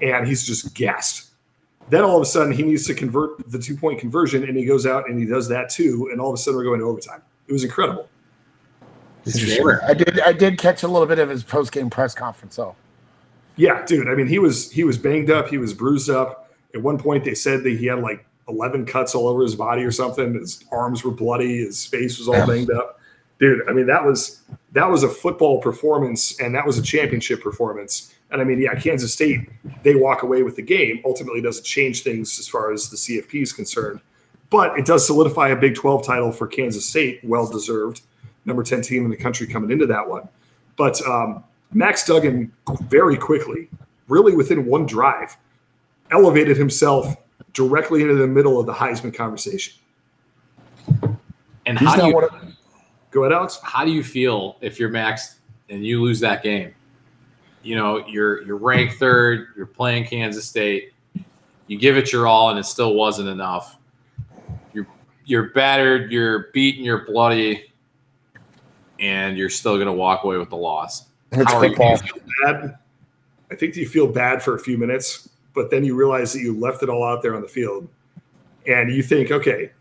[0.01, 1.29] and he's just gassed.
[1.89, 4.65] Then all of a sudden, he needs to convert the two point conversion, and he
[4.65, 6.09] goes out and he does that too.
[6.11, 7.21] And all of a sudden, we're going to overtime.
[7.47, 8.07] It was incredible.
[9.87, 12.75] I did I did catch a little bit of his post game press conference though.
[13.55, 14.07] Yeah, dude.
[14.07, 15.47] I mean, he was he was banged up.
[15.47, 16.49] He was bruised up.
[16.73, 19.83] At one point, they said that he had like eleven cuts all over his body
[19.83, 20.33] or something.
[20.33, 21.59] His arms were bloody.
[21.65, 22.45] His face was all Yeah.
[22.45, 22.99] banged up.
[23.39, 24.41] Dude, I mean, that was
[24.73, 28.13] that was a football performance, and that was a championship performance.
[28.31, 29.49] And I mean, yeah, Kansas State
[29.83, 31.01] they walk away with the game.
[31.03, 33.99] Ultimately, doesn't change things as far as the CFP is concerned,
[34.49, 37.19] but it does solidify a Big Twelve title for Kansas State.
[37.23, 38.01] Well deserved.
[38.45, 40.27] Number ten team in the country coming into that one.
[40.77, 42.51] But um, Max Duggan
[42.83, 43.69] very quickly,
[44.07, 45.37] really within one drive,
[46.11, 47.15] elevated himself
[47.53, 49.73] directly into the middle of the Heisman conversation.
[51.65, 52.31] And He's how do you one of,
[53.11, 53.59] Go ahead, Alex.
[53.63, 55.35] how do you feel if you're maxed
[55.69, 56.73] and you lose that game?
[57.63, 60.93] You know, you're you're ranked third, you're playing Kansas State.
[61.67, 63.77] you give it your all and it still wasn't enough.
[64.73, 64.87] You're
[65.25, 67.71] you're battered, you're beaten, you're bloody,
[68.99, 71.05] and you're still gonna walk away with the loss.
[71.31, 71.99] It's How are you- football.
[72.43, 72.77] bad.
[73.51, 76.57] I think you feel bad for a few minutes, but then you realize that you
[76.57, 77.87] left it all out there on the field,
[78.65, 79.71] and you think, okay,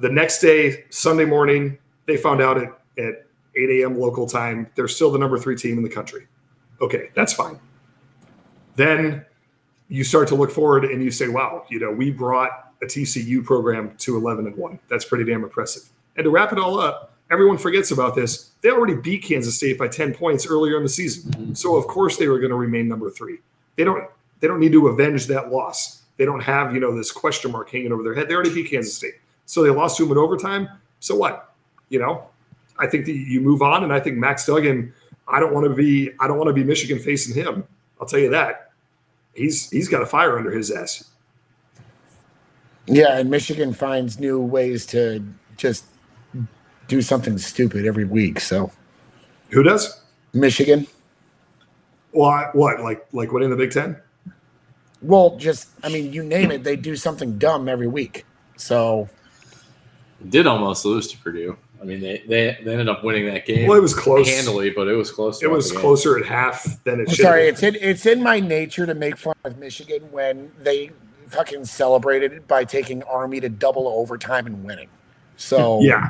[0.00, 3.98] the next day, Sunday morning, they found out at, at 8 a.m.
[3.98, 6.26] local time, they're still the number three team in the country.
[6.80, 7.58] Okay, that's fine.
[8.76, 9.24] Then
[9.88, 13.44] you start to look forward and you say, wow, you know, we brought a TCU
[13.44, 14.78] program to 11 and 1.
[14.88, 15.88] That's pretty damn impressive.
[16.16, 18.50] And to wrap it all up, everyone forgets about this.
[18.60, 21.30] They already beat Kansas State by 10 points earlier in the season.
[21.32, 21.54] Mm-hmm.
[21.54, 23.38] So of course they were going to remain number 3.
[23.76, 24.08] They don't
[24.40, 26.02] they don't need to avenge that loss.
[26.16, 28.28] They don't have, you know, this question mark hanging over their head.
[28.28, 29.14] They already beat Kansas State.
[29.46, 30.68] So they lost to them in overtime.
[31.00, 31.53] So what?
[31.88, 32.26] You know,
[32.78, 34.92] I think that you move on and I think Max Duggan,
[35.28, 37.66] I don't want to be I don't want to be Michigan facing him.
[38.00, 38.72] I'll tell you that.
[39.34, 41.10] He's he's got a fire under his ass.
[42.86, 45.24] Yeah, and Michigan finds new ways to
[45.56, 45.84] just
[46.88, 48.40] do something stupid every week.
[48.40, 48.70] So
[49.50, 50.02] Who does?
[50.34, 50.86] Michigan,
[52.12, 53.96] Well, what like like what in the Big Ten?
[55.00, 58.26] well, just I mean, you name it, they do something dumb every week.
[58.56, 59.08] So
[60.28, 61.56] Did almost lose to Purdue.
[61.84, 64.26] I mean, they, they, they ended up winning that game Well, it was close.
[64.26, 65.42] handily, but it was close.
[65.42, 67.22] It was closer at half than it I'm should.
[67.22, 70.92] sorry, have it's in it's in my nature to make fun of Michigan when they
[71.26, 74.88] fucking celebrated by taking Army to double overtime and winning.
[75.36, 76.08] So Yeah.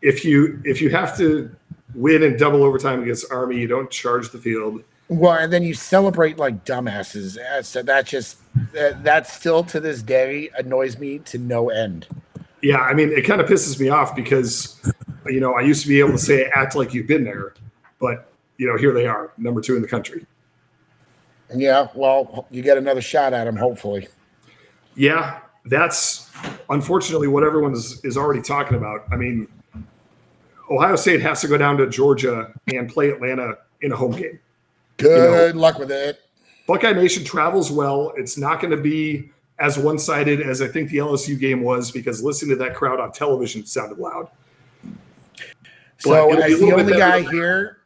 [0.00, 1.54] If you if you have to
[1.94, 4.82] win in double overtime against Army, you don't charge the field.
[5.06, 7.38] Well, and then you celebrate like dumbasses.
[7.64, 8.38] So that just
[8.72, 12.08] that, that still to this day annoys me to no end.
[12.62, 14.80] Yeah, I mean, it kind of pisses me off because
[15.26, 17.54] you know I used to be able to say act like you've been there,
[17.98, 20.26] but you know here they are, number two in the country.
[21.54, 24.08] Yeah, well, you get another shot at them, hopefully.
[24.94, 26.30] Yeah, that's
[26.70, 29.04] unfortunately what everyone is, is already talking about.
[29.10, 29.48] I mean,
[30.70, 34.38] Ohio State has to go down to Georgia and play Atlanta in a home game.
[34.96, 36.20] Good luck with it.
[36.66, 38.12] Buckeye Nation travels well.
[38.16, 39.30] It's not going to be
[39.62, 42.98] as one sided as I think the LSU game was because listening to that crowd
[42.98, 44.28] on television sounded loud.
[45.98, 47.78] So, But it'll be a as the only guy here,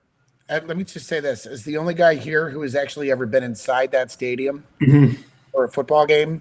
[0.49, 3.27] uh, let me just say this: as the only guy here who has actually ever
[3.27, 5.19] been inside that stadium Mhm.
[5.53, 6.41] or a football game,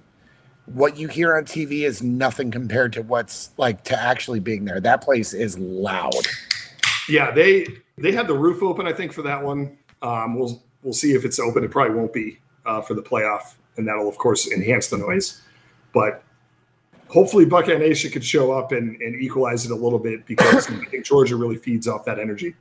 [0.67, 4.79] what you hear on TV is nothing compared to what's like to actually being there.
[4.79, 6.25] That place is loud.
[7.09, 7.67] Yeah, they
[7.97, 9.77] they had the roof open, I think, for that one.
[10.01, 11.61] Um, we'll we'll see if it's open.
[11.65, 15.41] It probably won't be uh, for the playoff, and that'll of course enhance the noise.
[15.93, 16.23] But
[17.07, 20.85] hopefully, Buckeye Nation could show up and, and equalize it a little bit because I
[20.85, 22.55] think Georgia really feeds off that energy.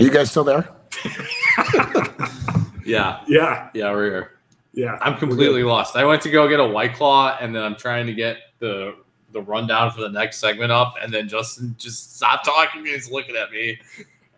[0.00, 0.68] You guys still there?
[2.84, 4.30] Yeah, Yeah, yeah, we're here.
[4.72, 4.98] yeah.
[5.00, 5.94] I'm completely lost.
[5.94, 8.96] I went to go get a white claw, and then I'm trying to get the
[9.32, 12.80] the rundown for the next segment up, and then Justin just stopped talking.
[12.80, 13.78] and He's looking at me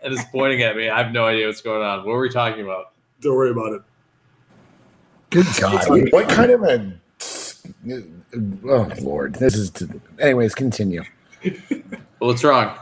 [0.03, 0.91] and is pointing at me.
[0.91, 1.99] I have no idea what's going on.
[2.01, 2.93] What were we talking about?
[3.23, 3.83] Don't worry about it.
[5.31, 6.13] Good God!
[6.13, 6.93] What kind of a?
[8.69, 9.73] Oh Lord, this is.
[10.19, 11.05] Anyways, continue.
[12.19, 12.77] What's wrong?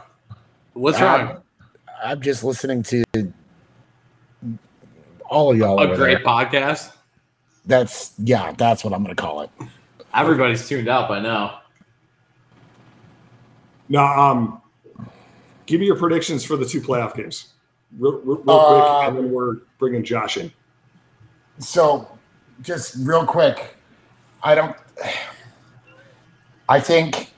[0.73, 1.40] What's Um, wrong?
[2.03, 3.03] I'm just listening to
[5.29, 5.79] all of y'all.
[5.79, 6.25] A great there.
[6.25, 6.91] podcast.
[7.65, 8.53] That's yeah.
[8.57, 9.49] That's what I'm going to call it.
[10.13, 11.61] Everybody's tuned out by now.
[13.87, 14.61] Now, um,
[15.65, 17.53] give me your predictions for the two playoff games,
[17.97, 20.51] real, real, real Uh, quick, and then we're bringing Josh in.
[21.59, 22.07] So,
[22.61, 23.75] just real quick,
[24.41, 24.75] I don't.
[26.67, 27.31] I think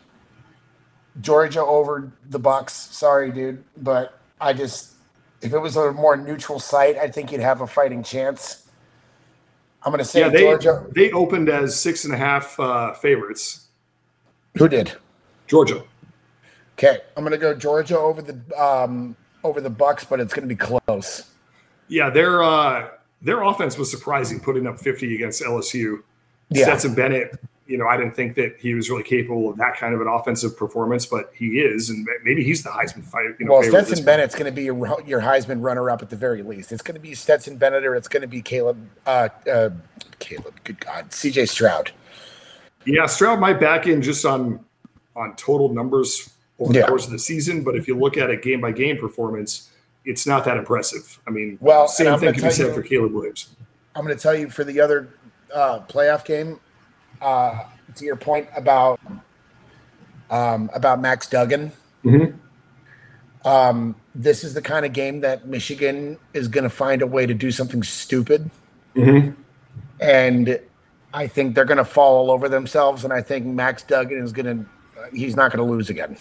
[1.21, 2.73] Georgia over the Bucks.
[2.73, 4.93] Sorry, dude, but I just
[5.41, 8.67] if it was a more neutral site, I think you'd have a fighting chance.
[9.83, 10.85] I'm going to say Yeah, they Georgia.
[10.91, 13.67] they opened as six and a half uh, favorites.
[14.57, 14.93] Who did?
[15.47, 15.83] Georgia.
[16.77, 20.47] Okay, I'm going to go Georgia over the um over the Bucks, but it's going
[20.47, 21.29] to be close.
[21.89, 22.89] Yeah, their uh,
[23.21, 26.01] their offense was surprising, putting up 50 against LSU.
[26.49, 26.63] Yeah.
[26.63, 29.93] Stetson Bennett, you know, I didn't think that he was really capable of that kind
[29.93, 33.25] of an offensive performance, but he is, and maybe he's the Heisman fight.
[33.39, 36.43] You know, Well, Stetson Bennett's going to be your, your Heisman runner-up at the very
[36.43, 36.71] least.
[36.71, 38.85] It's going to be Stetson Bennett, or it's going to be Caleb.
[39.05, 39.69] Uh, uh,
[40.19, 41.45] Caleb, good God, C.J.
[41.45, 41.91] Stroud.
[42.85, 44.63] Yeah, Stroud might back in just on
[45.15, 47.63] on total numbers over the course of the season.
[47.63, 49.71] But if you look at a game by game performance,
[50.05, 51.19] it's not that impressive.
[51.27, 53.55] I mean, Well, same thing can be said for Caleb Williams.
[53.95, 55.09] I'm going to tell you for the other
[55.53, 56.59] uh, playoff game.
[57.23, 57.63] Uh,
[57.95, 58.99] to your point about
[60.29, 61.71] um, about Max Duggan,
[62.03, 62.33] Mhm.
[63.45, 67.25] um, this is the kind of game that Michigan is going to find a way
[67.25, 68.49] to do something stupid,
[68.95, 69.35] Mhm.
[70.01, 70.59] and
[71.13, 73.03] I think they're going to fall all over themselves.
[73.03, 74.65] And I think Max Duggan is going to
[75.15, 76.17] he's not going to lose again.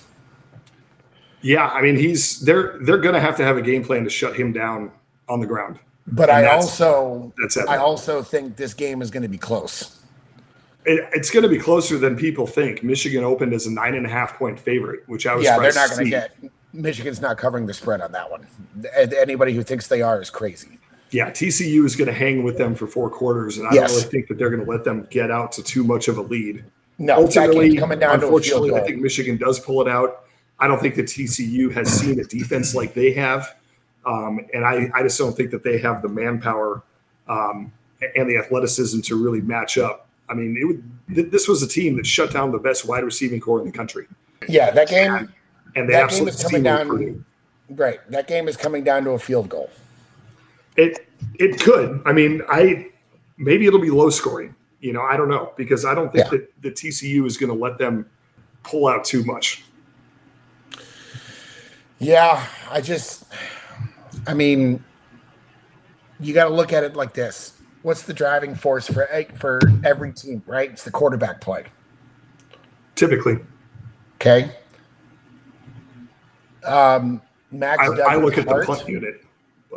[1.40, 4.10] Yeah, I mean, he's they're they're going to have to have a game plan to
[4.10, 4.92] shut him down
[5.28, 5.78] on the ground.
[6.06, 9.28] But And I that's- also That's it, I also think this game is going to
[9.28, 9.98] be close.
[10.84, 12.82] It, it's going to be closer than people think.
[12.82, 15.72] Michigan opened as a nine and a half point favorite, which I was Yeah, they're
[15.72, 16.36] not going to get
[16.72, 18.46] Michigan's not covering the spread on that one.
[18.96, 20.78] Anybody who thinks they are is crazy.
[21.10, 23.90] Yeah, TCU is going to hang with them for four quarters, and I Yes.
[23.90, 26.16] don't really think that they're going to let them get out to too much of
[26.16, 26.64] a lead.
[26.98, 28.78] No, Ultimately, coming down to unfortunately, goal.
[28.78, 30.24] I think Michigan does pull it out.
[30.58, 33.56] I don't think that TCU has seen a defense like they have,
[34.06, 36.82] um, and I, I just don't think that they have the manpower
[37.28, 37.72] um,
[38.16, 40.01] and the athleticism to really match up.
[40.32, 40.82] I mean, it would,
[41.14, 43.72] th- this was a team that shut down the best wide receiving core in the
[43.72, 44.06] country,
[44.48, 45.30] yeah, that game,
[45.76, 47.24] and they That game is coming down-
[47.68, 48.00] right?
[48.10, 49.68] That game is coming down to a field goal.
[50.76, 51.06] It
[51.38, 52.00] it could.
[52.06, 52.88] I mean, I
[53.36, 54.54] maybe it'll be low scoring.
[54.80, 56.30] You know, I don't know because I don't think Yeah.
[56.38, 58.06] that the TCU is going to let them
[58.62, 59.64] pull out too much.
[61.98, 63.24] Yeah, I just,
[64.26, 64.82] I mean,
[66.18, 67.52] you got to look at it like this.
[67.82, 70.42] What's the driving force for for every team?
[70.46, 71.64] Right, it's the quarterback play.
[72.94, 73.38] Typically,
[74.16, 74.52] Okay.
[76.64, 77.82] Um, Max.
[77.82, 79.24] I, I look at the heart- punt unit.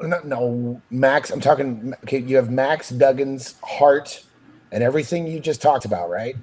[0.04, 1.32] No, no, Max.
[1.32, 1.94] I'm talking.
[2.04, 4.24] Okay, you have Max Duggan's heart
[4.72, 6.36] and everything you just talked about, right?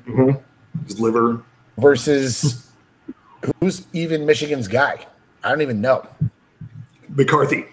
[0.87, 1.42] His liver.
[1.77, 2.70] Versus
[3.61, 5.07] who's even Michigan's guy?
[5.44, 6.07] I don't even know.
[7.11, 7.66] McCarthy,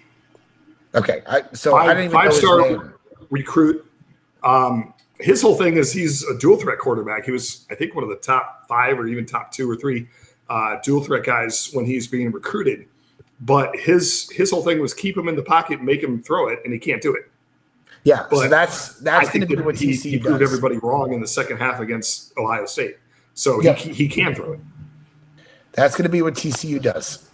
[0.93, 2.93] Okay, I, so I didn't even know five his star name.
[3.29, 3.85] Recruit.
[4.43, 7.25] Um, his whole thing is he's a dual threat quarterback.
[7.25, 10.07] He was, I think, one of the top five or even top two or three
[10.49, 12.87] uh, dual threat guys when he's being recruited.
[13.41, 16.59] But his his whole thing was keep him in the pocket, make him throw it,
[16.63, 17.29] and he can't do it.
[18.03, 20.49] Yeah, so but that's that's going to be what he, TCU he proved does.
[20.49, 22.97] everybody wrong in the second half against Ohio State.
[23.33, 23.77] So Yep.
[23.77, 24.59] he, he can throw it.
[25.73, 27.29] That's going to be what TCU does.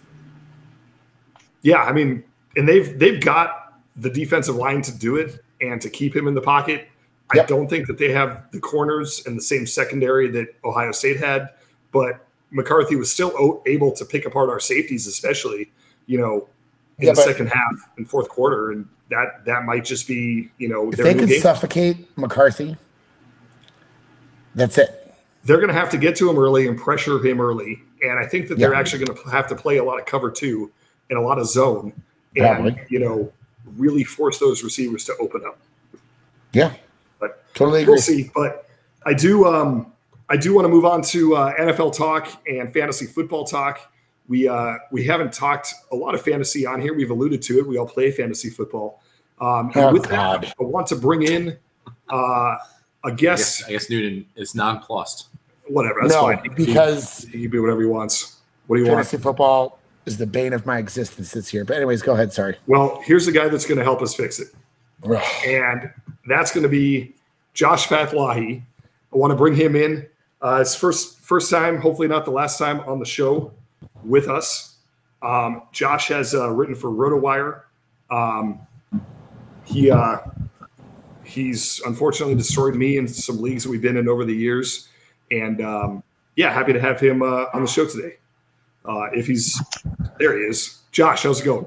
[1.62, 2.22] Yeah, I mean,
[2.56, 6.34] and they've they've got the defensive line to do it and to keep him in
[6.34, 6.88] the pocket.
[7.30, 11.16] I don't think that they have the corners and the same secondary that Ohio State
[11.18, 11.48] had,
[11.92, 15.70] but McCarthy was still able to pick apart our safeties, especially
[16.06, 16.48] you know
[16.98, 20.68] in Yeah, the second half and fourth quarter, and that that might just be you
[20.68, 21.40] know If they could game.
[21.40, 22.76] suffocate McCarthy,
[24.54, 25.12] that's it.
[25.44, 27.82] they're going to have to get to him early and pressure him early.
[28.02, 30.30] And I think that they're actually going to have to play a lot of cover
[30.30, 30.70] two
[31.10, 31.92] and a lot of zone
[32.36, 32.80] and, Probably.
[32.88, 33.32] you know,
[33.76, 35.58] really force those receivers to open up.
[36.52, 36.72] Yeah,
[37.20, 37.92] But totally agree.
[37.94, 38.30] we'll see.
[38.34, 38.68] But
[39.04, 39.92] I do, um,
[40.28, 43.92] I do want to move on to uh, NFL talk and fantasy football talk.
[44.28, 46.94] We uh, we haven't talked a lot of fantasy on here.
[46.94, 47.66] We've alluded to it.
[47.66, 49.02] We all play fantasy football.
[49.40, 50.42] Um, and Oh, with God.
[50.42, 51.56] that, I want to bring in
[52.10, 52.58] uh, a
[53.04, 53.60] I guest.
[53.60, 55.28] guess, I guess Newton is nonplussed.
[55.68, 56.40] Whatever, that's no, fine.
[56.42, 58.36] He because he can do whatever he wants.
[58.66, 58.98] What do you want?
[58.98, 61.64] fantasy football is the bane of my existence this year.
[61.64, 62.32] But anyways, go ahead.
[62.32, 62.56] Sorry.
[62.66, 64.48] Well, here's the guy that's going to help us fix it,
[65.46, 65.90] and
[66.26, 67.14] that's going to be
[67.52, 68.62] Josh Fathollahi.
[69.12, 70.06] I want to bring him in.
[70.40, 73.52] Uh, it's first first time, hopefully not the last time on the show
[74.04, 74.76] with us.
[75.22, 77.62] Um, Josh has uh, written for RotoWire.
[78.10, 78.60] Um,
[79.64, 80.18] he uh,
[81.24, 84.88] he's unfortunately destroyed me in some leagues that we've been in over the years,
[85.30, 86.02] and um,
[86.36, 88.16] yeah, happy to have him uh, on the show today.
[88.86, 89.60] Uh, if he's
[90.18, 90.82] there, he is.
[90.92, 91.66] Josh, how's it going?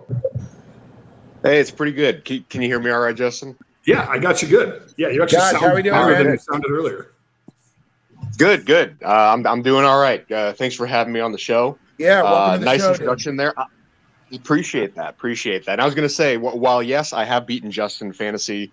[1.44, 2.26] Hey, it's pretty good.
[2.26, 3.56] Can, can you hear me all right, Justin?
[3.86, 4.94] Yeah, I got you good.
[4.98, 7.12] Yeah, you actually Josh, sound how we doing, better than you sounded earlier.
[8.38, 8.98] Good, good.
[9.04, 10.30] Uh, I'm, I'm doing all right.
[10.32, 11.78] Uh, thanks for having me on the show.
[11.98, 12.24] Yeah.
[12.24, 12.96] Welcome Uh, to the nice show, dude.
[13.02, 13.54] introduction there.
[13.60, 13.66] I
[14.34, 15.10] appreciate that.
[15.10, 15.74] Appreciate that.
[15.74, 18.72] And I was going to say, while yes, I have beaten Justin fantasy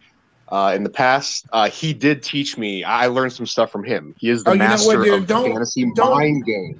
[0.48, 2.84] uh, in the past, uh, he did teach me.
[2.84, 4.14] I learned some stuff from him.
[4.18, 5.14] He is the Oh, you know what, master dude?
[5.14, 6.78] of Don't- fantasy don't- mind games.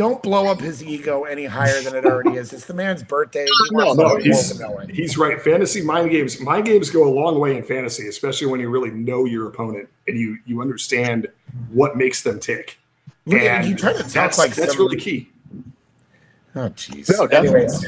[0.00, 2.54] Don't blow up his ego any higher than it already is.
[2.54, 3.44] It's the man's birthday.
[3.44, 4.88] He No, no, the whole world he's- to know it.
[4.88, 5.38] He's right.
[5.38, 6.40] Fantasy mind games.
[6.40, 9.90] Mind games go a long way in fantasy, especially when you really know your opponent
[10.08, 11.26] and you you understand
[11.70, 12.78] what makes them tick.
[13.26, 15.28] Look at And you trying to talk that's, like that's some- really key.
[16.56, 17.14] Oh, jeez.
[17.14, 17.60] No, definitely.
[17.64, 17.86] Anyways,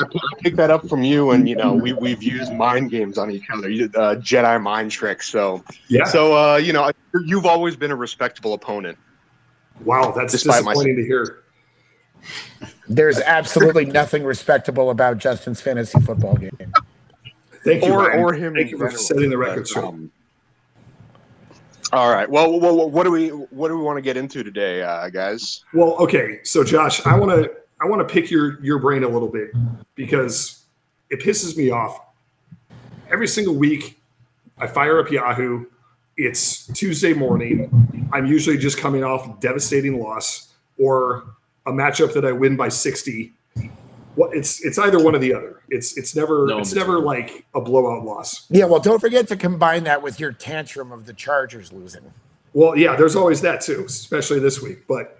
[0.00, 0.04] I
[0.44, 3.46] picked that up from you, and you know we we've used mind games on each
[3.52, 5.28] other, uh, Jedi mind tricks.
[5.28, 6.04] So Yeah.
[6.04, 6.88] so uh, you know
[7.26, 8.96] you've always been a respectable opponent.
[9.84, 11.38] Wow, that's Despite my- disappointing to hear.
[12.88, 16.50] There's absolutely nothing respectable about Justin's fantasy football game.
[17.64, 18.20] Thank you, or Ryan.
[18.20, 18.54] or him.
[18.54, 19.02] Thank you for general.
[19.02, 19.84] setting the record straight.
[19.84, 20.10] um,
[21.92, 22.28] all right.
[22.28, 25.64] Well, well, what do we what do we want to get into today, uh, guys?
[25.74, 26.40] Well, okay.
[26.44, 29.50] So, Josh, I want to I want to pick your your brain a little bit
[29.94, 30.64] because
[31.10, 31.98] it pisses me off.
[33.10, 34.00] Every single week,
[34.58, 35.66] I fire up Yahoo.
[36.16, 37.68] It's Tuesday morning.
[38.12, 41.24] I'm usually just coming off a devastating loss or
[41.66, 43.32] a matchup that I win by 60.
[44.14, 45.62] What it's it's either one or the other.
[45.70, 48.46] It's it's never No it's in never like a blowout loss.
[48.50, 52.12] Yeah, well, don't forget to combine that with your tantrum of the Chargers losing.
[52.52, 54.86] Well, yeah, there's always that too, especially this week.
[54.86, 55.18] But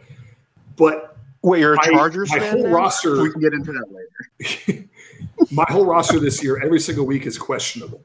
[0.76, 2.52] but Wait, you're a My- Chargers my fan?
[2.52, 2.74] whole now?
[2.76, 4.88] roster- We can get into that later.
[5.50, 8.04] my whole roster this year, every single week is questionable.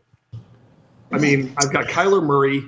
[1.12, 2.64] I mean, I've got Kyler Murray,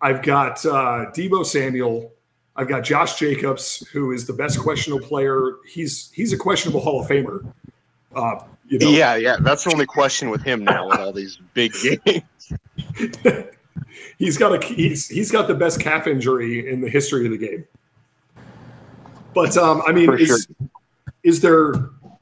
[0.00, 2.12] I've got uh, Deebo Samuel,
[2.56, 5.56] I've got Josh Jacobs, who is the best questionable player.
[5.66, 7.52] He's he's a questionable Hall of Famer.
[8.14, 9.36] Uh, you know, Yeah, yeah.
[9.40, 11.72] That's the only question with him now with all these big
[12.04, 12.22] games.
[14.18, 17.38] he's got a he's he's got the best calf injury in the history of the
[17.38, 17.64] game.
[19.34, 20.68] But um, I mean, For is, sure.
[21.22, 21.74] is there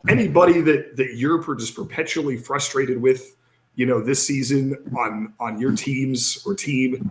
[0.08, 3.36] anybody that that you're just perpetually frustrated with?
[3.76, 7.10] You know, this season on on your teams or team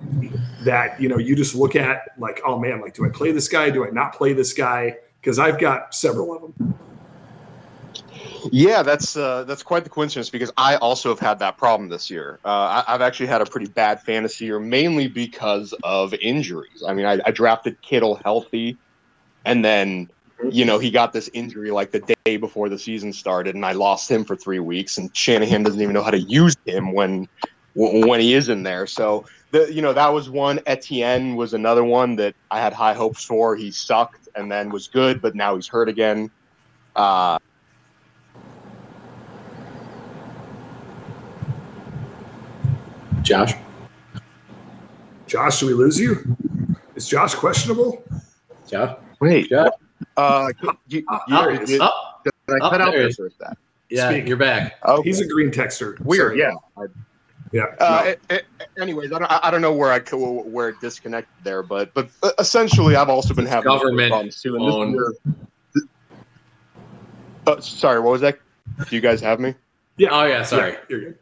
[0.64, 3.48] that you know you just look at like, oh man, like, do I play this
[3.48, 3.70] guy?
[3.70, 4.96] Do I not play this guy?
[5.20, 6.76] Because I've got several of them.
[8.52, 12.10] Yeah, that's uh, that's quite the coincidence because I also have had that problem this
[12.10, 12.40] year.
[12.44, 16.84] Uh, I, I've actually had a pretty bad fantasy year, mainly because of injuries.
[16.86, 18.78] I mean, I, I drafted Kittle healthy,
[19.46, 20.10] and then
[20.52, 23.74] you know he got this injury like the day before the season started, and I
[23.74, 24.98] lost him for three weeks.
[24.98, 27.28] And Shanahan doesn't even know how to use him when
[27.76, 28.86] when he is in there.
[28.88, 30.60] So the you know that was one.
[30.66, 33.56] Etienne was another one that I had high hopes for.
[33.56, 36.32] He sucked and then was good, but now he's hurt again.
[36.96, 37.40] Uh,
[43.22, 43.54] Josh.
[45.28, 46.38] Josh, do we lose you?
[46.96, 48.04] Is Josh questionable?
[48.70, 48.98] Josh.
[49.20, 49.50] Wait.
[49.50, 49.72] Josh.
[50.18, 51.04] Uh, you, Up, you,
[51.36, 52.22] up, did, up.
[52.24, 53.58] did I up cut out there there is- for a sec?
[53.90, 54.28] Yeah, Speak.
[54.28, 54.78] you're back.
[54.86, 55.08] Okay.
[55.08, 56.00] He's a green texter.
[56.02, 56.54] Weird, So, yeah.
[56.78, 56.86] I-
[57.52, 57.64] yeah.
[57.80, 58.46] Uh, it- it-
[58.82, 62.10] anyways, I don't, I don't know where I co- where it disconnected there, but but
[62.24, 64.56] uh, essentially, I've also been having Government problems too.
[64.56, 64.94] And this owned.
[64.94, 65.14] year-
[67.46, 68.40] Uh, sorry, what was that?
[68.90, 69.54] Do you guys have me?
[69.98, 70.10] yeah.
[70.12, 70.72] Oh yeah, sorry.
[70.72, 71.18] Yeah, you're good.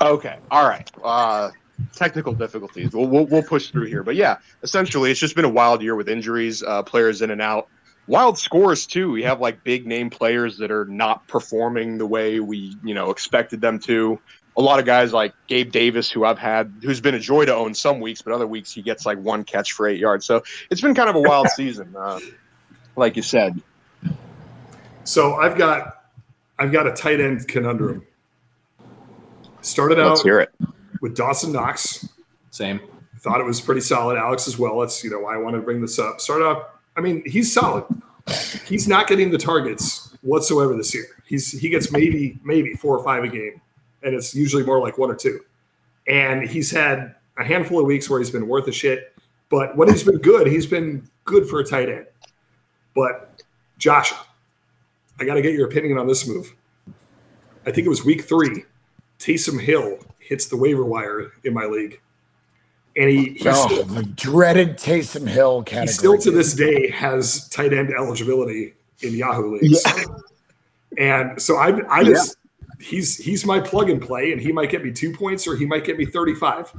[0.00, 0.88] Okay, all right.
[1.02, 1.50] Uh,
[1.92, 2.92] technical difficulties.
[2.92, 5.96] We'll, we'll we'll push through here, but yeah, essentially, it's just been a wild year
[5.96, 7.68] with injuries, uh, players in and out.
[8.06, 9.10] Wild scores too.
[9.10, 13.10] We have like big name players that are not performing the way we you know
[13.10, 14.18] expected them to.
[14.58, 17.54] A lot of guys like Gabe Davis, who I've had, who's been a joy to
[17.54, 20.24] own some weeks, but other weeks he gets like one catch for eight yards.
[20.24, 22.20] So it's been kind of a wild season, uh,
[22.96, 23.60] like you said.
[25.04, 26.04] So I've got
[26.58, 28.06] I've got a tight end conundrum.
[29.60, 30.54] Started Let's out hear it.
[31.00, 32.08] With Dawson Knox.
[32.50, 32.80] Same.
[33.18, 34.16] Thought it was pretty solid.
[34.16, 34.80] Alex as well.
[34.80, 36.20] That's you know why I wanted to bring this up.
[36.20, 36.64] Start off.
[36.96, 37.84] I mean, he's solid.
[38.66, 41.06] He's not getting the targets whatsoever this year.
[41.24, 43.60] He's he gets maybe maybe four or five a game,
[44.02, 45.40] and it's usually more like one or two.
[46.08, 49.12] And he's had a handful of weeks where he's been worth a shit.
[49.48, 52.06] But when he's been good, he's been good for a tight end.
[52.94, 53.42] But
[53.78, 54.12] Josh,
[55.20, 56.54] I got to get your opinion on this move.
[57.66, 58.64] I think it was week three.
[59.18, 62.00] Taysom Hill hits the waiver wire in my league,
[62.96, 65.92] and he he's, Oh, still, the dreaded Taysom Hill he category.
[65.92, 69.84] still to this day has tight end eligibility in Yahoo leagues.
[70.98, 72.36] And so I, I just
[72.80, 75.66] he's he's my plug and play, and he might get me two points or he
[75.66, 76.72] might get me thirty five.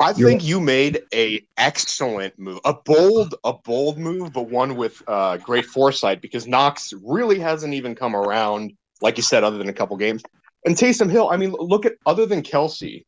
[0.00, 5.02] I think you made a excellent move, a bold, a bold move, but one with
[5.06, 8.72] uh, great foresight because Knox really hasn't even come around,
[9.02, 10.22] like you said, other than a couple games.
[10.64, 13.04] And Taysom Hill, I mean, look at other than Kelce,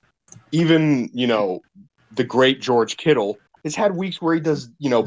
[0.53, 1.61] even you know
[2.13, 5.07] the great George Kittle has had weeks where he does you know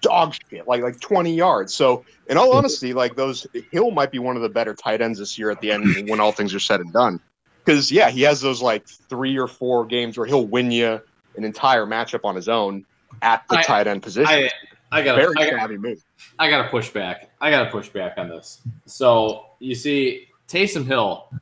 [0.00, 1.74] dog shit like like twenty yards.
[1.74, 5.18] So in all honesty, like those Hill might be one of the better tight ends
[5.18, 7.20] this year at the end when all things are said and done.
[7.64, 11.00] Because yeah, he has those like three or four games where he'll win you
[11.36, 12.84] an entire matchup on his own
[13.22, 14.32] at the I- tight end position.
[14.32, 14.50] I
[14.92, 16.04] I got Very I got savvy move.
[16.38, 17.30] I got to push back.
[17.40, 18.60] I got to push back on this.
[18.84, 21.32] So you see, Taysom Hill,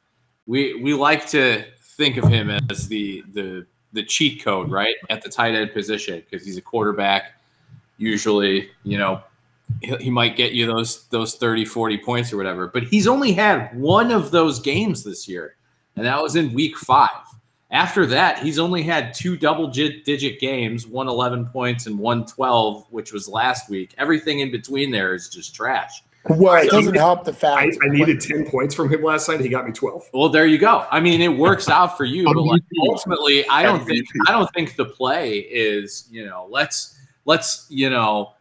[0.47, 1.65] we we like to
[1.97, 6.23] think of him as the the the cheat code, right, at the tight end position
[6.31, 7.41] because he's a quarterback.
[7.99, 9.21] Usually, you know,
[9.83, 12.69] he, he might get you those those 30, 40 points or whatever.
[12.69, 15.57] But he's only had one of those games this year,
[15.97, 17.11] and that was in week five.
[17.73, 22.87] After that, he's only had two double digit games, one 11 points and one 12,
[22.91, 23.95] which was last week.
[23.97, 26.03] Everything in between there is just trash.
[26.29, 27.77] Well, it I doesn't needed- help the fact.
[27.83, 29.41] I needed 10 points from him last night.
[29.41, 30.11] He got me 12.
[30.13, 30.85] Well, there you go.
[30.91, 34.51] I mean, it works out for you, but like ultimately, I don't think I don't
[34.53, 38.33] think the play is you know let's let's you know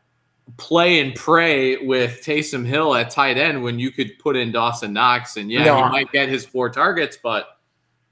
[0.58, 4.92] play and pray with Taysom Hill at tight end when you could put in Dawson
[4.92, 5.84] Knox and yeah, No.
[5.86, 7.59] he might get his four targets, but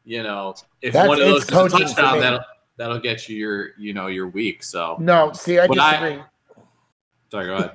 [0.07, 2.39] you know if That's- one of those is a touchdown, that'll
[2.77, 4.63] that'll get you your you know your week.
[4.63, 6.23] So No, see, I But I- disagree.
[7.31, 7.71] sorry, go ahead.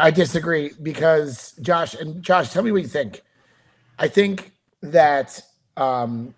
[0.00, 3.22] I disagree because Josh and Josh, tell me what you think.
[3.98, 5.42] I think that
[5.76, 6.34] um,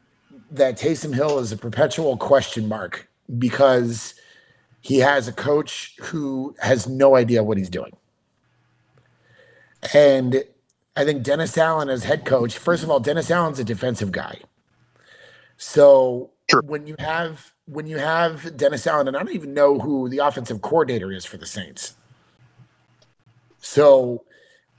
[0.50, 4.14] that Taysom Hill is a perpetual question mark because
[4.80, 7.92] he has a coach who has no idea what he's doing,
[9.94, 10.42] and
[10.96, 12.56] I think Dennis Allen as head coach.
[12.58, 14.38] First of all, Dennis Allen's a defensive guy,
[15.56, 16.62] so Sure.
[16.62, 20.18] when you have when you have Dennis Allen, and I don't even know who the
[20.18, 21.94] offensive coordinator is for the Saints.
[23.60, 24.24] So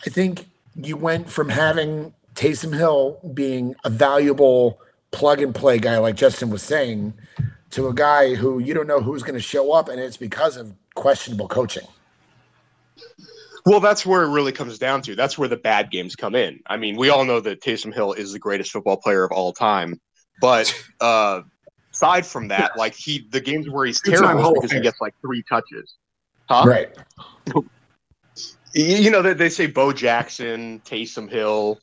[0.06, 4.80] I think you went from having Taysom Hill being a valuable
[5.12, 7.14] plug and play guy, like Justin was saying,
[7.72, 10.56] to a guy who you don't know who's going to show up, and it's because
[10.56, 11.88] of questionable coaching.
[13.66, 15.16] Well, that's where it really comes down to.
[15.16, 16.62] That's where the bad games come in.
[16.68, 19.52] I mean, we all know that Taysom Hill is the greatest football player of all
[19.52, 20.00] time,
[20.40, 21.42] but uh,
[21.94, 25.14] aside from that, like he, the games where he's terrible is because he gets like
[25.22, 25.96] three touches.
[26.50, 26.66] Huh?
[26.66, 26.98] Right.
[28.74, 31.80] You, you know, they, they say Bo Jackson, Taysom Hill,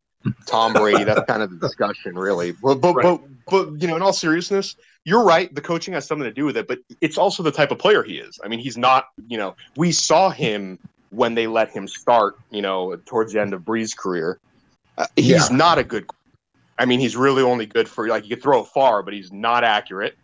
[0.47, 1.05] Tom Brady.
[1.05, 2.53] That's kind of the discussion, really.
[2.53, 3.03] But, but, Right.
[3.03, 5.55] but, but, you know, in all seriousness, you're right.
[5.55, 8.03] The coaching has something to do with it, but it's also the type of player
[8.03, 8.39] he is.
[8.45, 10.79] I mean, he's not, you know, we saw him
[11.11, 14.39] when they let him start, you know, towards the end of Brees' career.
[14.97, 15.57] Uh, he's Yeah.
[15.57, 16.07] not a good.
[16.79, 19.33] I mean, he's really only good for like you could throw it far, but he's
[19.33, 20.16] not accurate.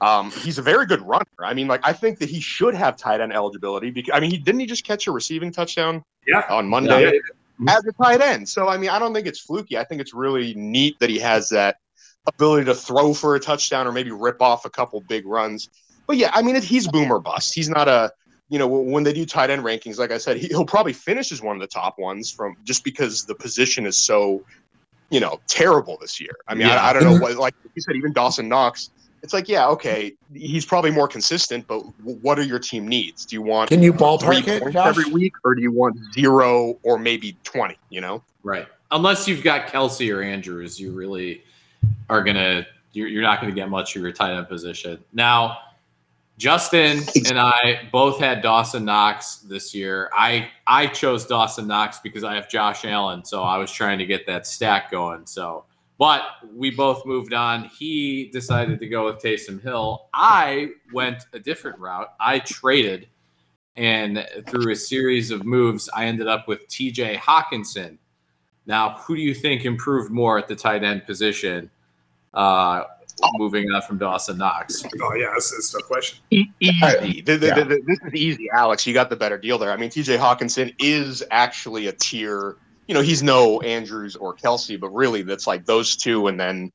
[0.00, 1.24] Um, he's a very good runner.
[1.38, 4.30] I mean, like I think that he should have tight end eligibility because I mean,
[4.30, 6.44] he didn't he just catch a receiving touchdown Yeah.
[6.50, 7.12] on Monday
[7.58, 7.74] Yeah.
[7.74, 8.48] as a tight end.
[8.48, 9.78] So I mean, I don't think it's fluky.
[9.78, 11.76] I think it's really neat that he has that
[12.26, 15.68] ability to throw for a touchdown or maybe rip off a couple big runs.
[16.06, 17.54] But yeah, I mean, it, he's boomer bust.
[17.54, 18.12] He's not a
[18.50, 21.32] you know when they do tight end rankings, like I said, he, he'll probably finish
[21.32, 24.44] as one of the top ones from just because the position is so
[25.14, 26.32] you know terrible this year.
[26.48, 26.82] I mean, Yeah.
[26.82, 27.22] I, I don't know mm-hmm.
[27.22, 28.90] what like you said, even Dawson Knox.
[29.22, 33.24] It's like, yeah, okay, he's probably more consistent, but w- what are your team needs?
[33.24, 34.86] Do you want Can you three ballpark it, Josh?
[34.86, 37.78] every week, or do you want zero or maybe twenty?
[37.90, 38.22] You know.
[38.42, 38.66] Right.
[38.90, 41.44] Unless you've got Kelce or Andrews, you really
[42.10, 45.02] are gonna you're, you're not gonna get much of your tight end position.
[45.12, 45.58] Now,
[46.36, 50.10] Justin and I both had Dawson Knox this year.
[50.12, 54.06] I I chose Dawson Knox because I have Josh Allen, so I was trying to
[54.06, 55.26] get that stack going.
[55.26, 55.64] So
[55.96, 56.22] but
[56.52, 57.70] we both moved on.
[57.78, 60.08] He decided to go with Taysom Hill.
[60.12, 62.08] I went a different route.
[62.18, 63.08] I traded
[63.76, 67.98] and through a series of moves, I ended up with TJ Hockenson.
[68.66, 71.70] Now, who do you think improved more at the tight end position?
[72.32, 72.84] Uh,
[73.34, 74.84] moving on from Dawson Knox.
[75.02, 75.26] Oh, yeah.
[75.32, 76.18] That's, that's no question.
[76.30, 77.20] Easy.
[77.22, 77.62] The- the- yeah.
[77.64, 78.86] the- this is easy, Alex.
[78.86, 79.70] You got the better deal there.
[79.72, 82.56] I mean, TJ Hockenson is actually a tier.
[82.86, 86.70] You know, he's no Andrews or Kelce, but really, that's like those two, and then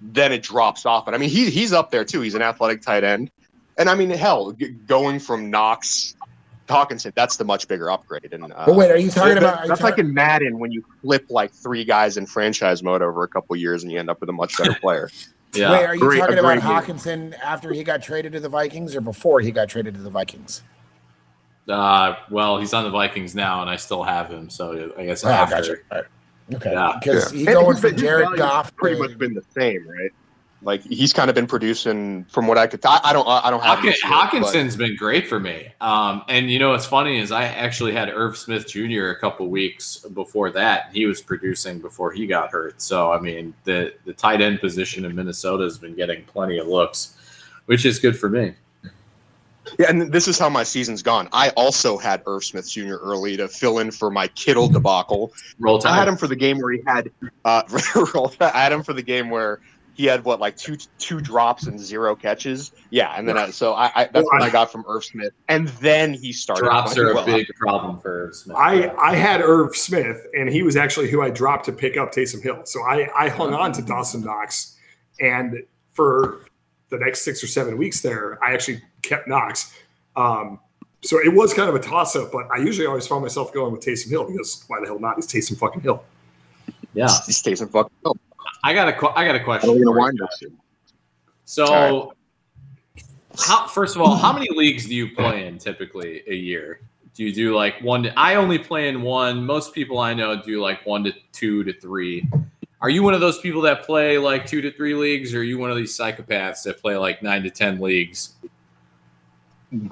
[0.00, 1.08] then it drops off.
[1.08, 2.20] And I mean, he, he's up there too.
[2.20, 3.30] He's an athletic tight end,
[3.76, 6.14] and I mean, hell, g- going from Knox
[6.68, 8.32] to Hockenson, that's the much bigger upgrade.
[8.32, 9.58] And uh, But wait, are you talking that- about?
[9.58, 13.02] Are you that's like in Madden when you flip like three guys in franchise mode
[13.02, 15.10] over a couple years, and you end up with a much better player.
[15.54, 15.72] Yeah.
[15.72, 16.62] wait, are you Great- talking a about great.
[16.62, 20.10] Hockenson after he got traded to the Vikings or before he got traded to the
[20.10, 20.62] Vikings?
[21.68, 24.48] Uh, well, he's on the Vikings now, and I still have him.
[24.50, 25.54] So I guess Oh, after.
[25.56, 25.72] gotcha.
[25.92, 26.06] All right.
[26.54, 26.96] Okay, Yeah.
[26.98, 28.74] because he's And going his- from Jared Goff.
[28.76, 30.10] pretty to- much been the same, right?
[30.60, 32.84] Like he's kind of been producing, from what I could.
[32.84, 33.26] I, I don't.
[33.28, 33.78] I don't have.
[33.78, 35.68] Hawkin- yet, but- Hockenson's been great for me.
[35.80, 39.10] Um, and you know what's funny is I actually had Irv Smith Jr.
[39.10, 40.90] a couple weeks before that.
[40.92, 42.82] He was producing before he got hurt.
[42.82, 46.66] So I mean, the the tight end position in Minnesota has been getting plenty of
[46.66, 47.16] looks,
[47.66, 48.54] which is good for me.
[49.78, 51.28] Yeah, and this is how my season's gone.
[51.32, 52.94] I also had Irv Smith Jr.
[52.94, 55.32] early to fill in for my Kittle debacle.
[55.58, 57.10] Roll I had him for the game where he had.
[57.44, 57.62] Uh,
[58.40, 59.60] I had him for the game where
[59.98, 62.70] he had what like two two drops and zero catches.
[62.90, 65.66] Yeah, and then I, so I, I that's what I got from Irv Smith, and
[65.68, 66.62] then he started.
[66.62, 67.26] Drops playing are a well.
[67.26, 68.56] big problem for Irv Smith.
[68.56, 72.14] I, I had Irv Smith, and he was actually who I dropped to pick up
[72.14, 72.62] Taysom Hill.
[72.64, 74.76] So I, I hung on to Dawson Knox.
[75.20, 76.46] And for
[76.90, 79.74] the next six or seven weeks there, I actually kept Knox.
[80.14, 80.60] Um,
[81.02, 83.72] so it was kind of a toss up, but I usually always found myself going
[83.72, 85.16] with Taysom Hill because why the hell not?
[85.16, 86.04] He's Taysom fucking Hill.
[86.94, 87.90] yeah, He's Taysom fucking.
[88.04, 88.16] Hill.
[88.64, 89.68] I got a qu- I got a I question.
[89.70, 90.28] don't even for wind guys.
[90.40, 90.50] this.
[91.44, 92.14] So, All
[93.38, 96.80] how first of all, how many leagues do you play in typically a year?
[97.14, 98.02] Do you do like one?
[98.04, 99.44] To, I only play in one.
[99.44, 102.28] Most people I know do like one to two to three.
[102.80, 105.42] Are you one of those people that play like two to three leagues, or are
[105.42, 108.34] you one of these psychopaths that play like nine to ten leagues?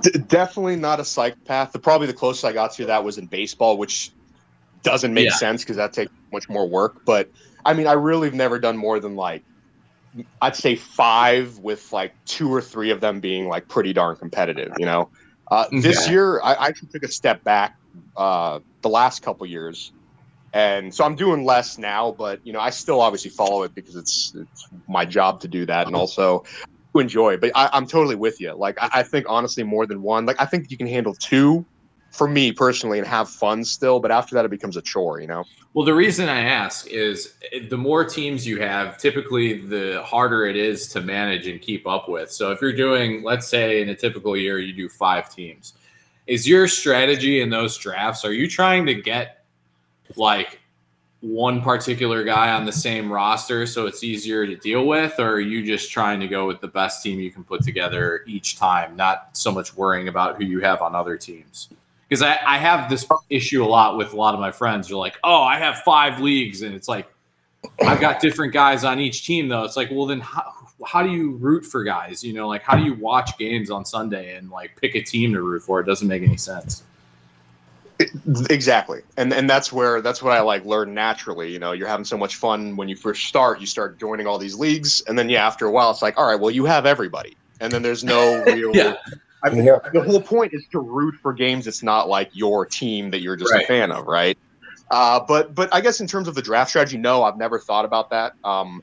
[0.00, 1.72] D- definitely not a psychopath.
[1.72, 4.12] The probably the closest I got to that was in baseball, which
[4.82, 5.34] doesn't make Yeah.
[5.36, 7.04] sense because that takes much more work.
[7.04, 7.28] But
[7.66, 9.44] I mean, I really have never done more than like
[10.40, 14.74] I'd say five, with like two or three of them being like pretty darn competitive.
[14.78, 15.10] You know,
[15.50, 16.08] uh, this Okay.
[16.08, 17.74] year I, I actually took a step back
[18.16, 19.92] uh, the last couple years.
[20.52, 23.96] And so I'm doing less now, but you know I still obviously follow it because
[23.96, 26.44] it's it's my job to do that, and also
[26.94, 27.36] to enjoy.
[27.38, 28.54] But I, I'm totally with you.
[28.56, 30.26] Like I, I think honestly, more than one.
[30.26, 31.66] Like I think you can handle two,
[32.10, 34.00] for me personally, and have fun still.
[34.00, 35.20] But after that, it becomes a chore.
[35.20, 35.44] You know.
[35.76, 37.34] Well, the reason I ask is
[37.68, 42.08] the more teams you have, typically the harder it is to manage and keep up
[42.08, 42.32] with.
[42.32, 45.74] So if you're doing, let's say in a typical year, you do five teams,
[46.26, 49.44] is your strategy in those drafts, are you trying to get
[50.16, 50.60] like
[51.20, 55.40] one particular guy on the same roster so it's easier to deal with, or are
[55.40, 58.96] you just trying to go with the best team you can put together each time,
[58.96, 61.68] not so much worrying about who you have on other teams?
[62.08, 64.88] Because I, I have this issue a lot with a lot of my friends.
[64.88, 67.08] You're like, "Oh, I have five leagues," and it's like
[67.84, 69.48] I've got different guys on each team.
[69.48, 70.52] Though it's like, well, then how,
[70.84, 72.22] how do you root for guys?
[72.22, 75.32] You know, like how do you watch games on Sunday and like pick a team
[75.32, 75.80] to root for?
[75.80, 76.82] It doesn't make any sense.
[78.50, 81.50] Exactly, and and that's where that's what I like learn naturally.
[81.50, 83.58] You know, you're having so much fun when you first start.
[83.58, 86.26] You start joining all these leagues, and then yeah, after a while, it's like, all
[86.26, 88.76] right, well, you have everybody, and then there's no real.
[88.76, 88.96] Yeah.
[89.46, 89.78] I mean, Yeah.
[89.92, 91.66] the whole point is to root for games.
[91.66, 93.64] It's not like your team that you're just Right.
[93.64, 94.36] a fan of, right?
[94.90, 97.84] Uh, but but I guess in terms of the draft strategy, no, I've never thought
[97.84, 98.34] about that.
[98.44, 98.82] Um,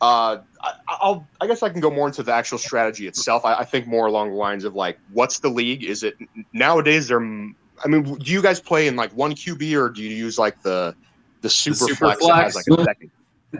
[0.00, 3.44] uh, I, I'll I guess I can go more into the actual strategy itself.
[3.44, 5.84] I, I think more along the lines of like, what's the league?
[5.84, 6.14] Is it
[6.52, 7.08] nowadays?
[7.08, 10.38] There, I mean, do you guys play in like one QB or do you use
[10.38, 10.94] like the
[11.40, 13.10] the super, super flex, that has like a second?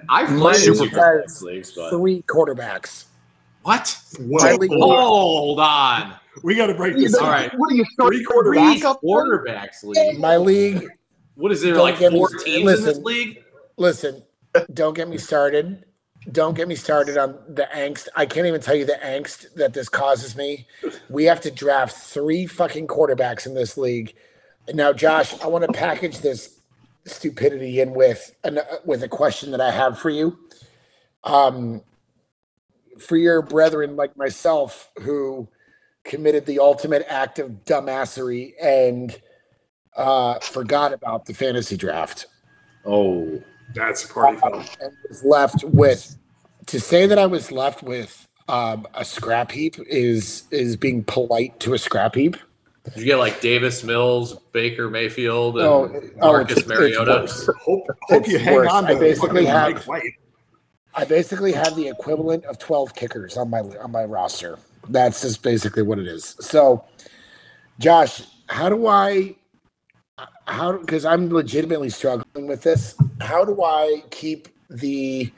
[0.08, 3.04] I've My played in league super has leagues, but three quarterbacks.
[3.62, 3.98] what?
[4.18, 6.14] Whoa, Hold on.
[6.42, 7.14] we got to break this.
[7.14, 7.50] All right.
[7.58, 9.00] What are you Three start Three quarterbacks.
[9.02, 10.18] quarterbacks league.
[10.18, 10.86] My league,
[11.34, 12.84] What is there like get me- four teams in listen.
[12.86, 13.42] this league?
[13.76, 14.22] listen,
[14.74, 15.84] don't get me started.
[16.30, 18.06] Don't get me started on the angst.
[18.14, 20.66] I can't even tell you the angst that this causes me.
[21.08, 24.14] We have to draft three fucking quarterbacks in this league.
[24.72, 26.60] Now, Josh, I want to package this
[27.06, 30.38] stupidity in with an, with a question that I have for you.
[31.24, 31.82] Um,
[33.00, 35.48] for your brethren like myself who
[36.04, 39.20] committed the ultimate act of dumbassery and
[39.96, 42.26] uh, forgot about the fantasy draft
[42.84, 43.40] Oh,
[43.74, 44.54] That's a party foul.
[44.80, 46.16] and was left with
[46.66, 51.58] to say that I was left with um, a scrap heap is is being polite
[51.60, 52.36] to a scrap heap.
[52.84, 55.88] did you get like Davis Mills, Baker Mayfield, and Oh,
[56.20, 57.20] oh, Marcus it's- it's Mariota?
[57.22, 57.48] worse.
[57.60, 58.72] Hope, hope you hang worse.
[58.72, 59.88] on I basically have-
[60.94, 64.58] I basically have the equivalent of twelve kickers on my on my roster.
[64.88, 66.36] That's just basically what it is.
[66.40, 66.84] So,
[67.78, 69.36] Josh, how do I?
[70.46, 72.94] How because I'm legitimately struggling with this.
[73.20, 75.32] How do I keep the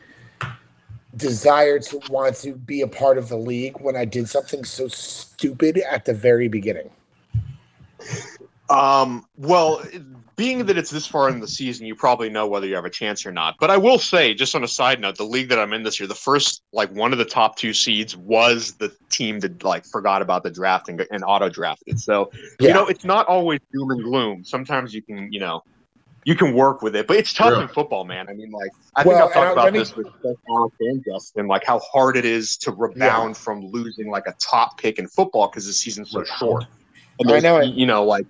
[1.17, 4.89] desire to want to be a part of the league when I did something so
[4.89, 6.91] stupid at the very beginning?
[8.69, 9.83] Um, well,
[10.37, 12.91] being that it's this far in the season, you probably know whether you have a
[12.91, 13.55] chance or not.
[13.61, 16.01] But I will say, just on a side note, the league that I'm in this
[16.01, 19.85] year, the first like one of the top two seeds was the team that like
[19.87, 22.01] forgot about the draft and, and auto drafted.
[22.01, 22.69] So Yeah.
[22.69, 24.45] you know, it's not always doom and gloom.
[24.45, 25.61] Sometimes you can, you know,
[26.25, 27.61] you can work with it, but it's tough True.
[27.61, 28.27] in football, man.
[28.29, 30.07] I mean, like I Well, think I've and I- talked about me- this with
[30.49, 34.79] Alex and Justin, like how hard it is to rebound from losing like a top
[34.79, 36.65] pick in football because the season's so short.
[37.21, 37.75] And I know it.
[37.75, 38.27] You know, like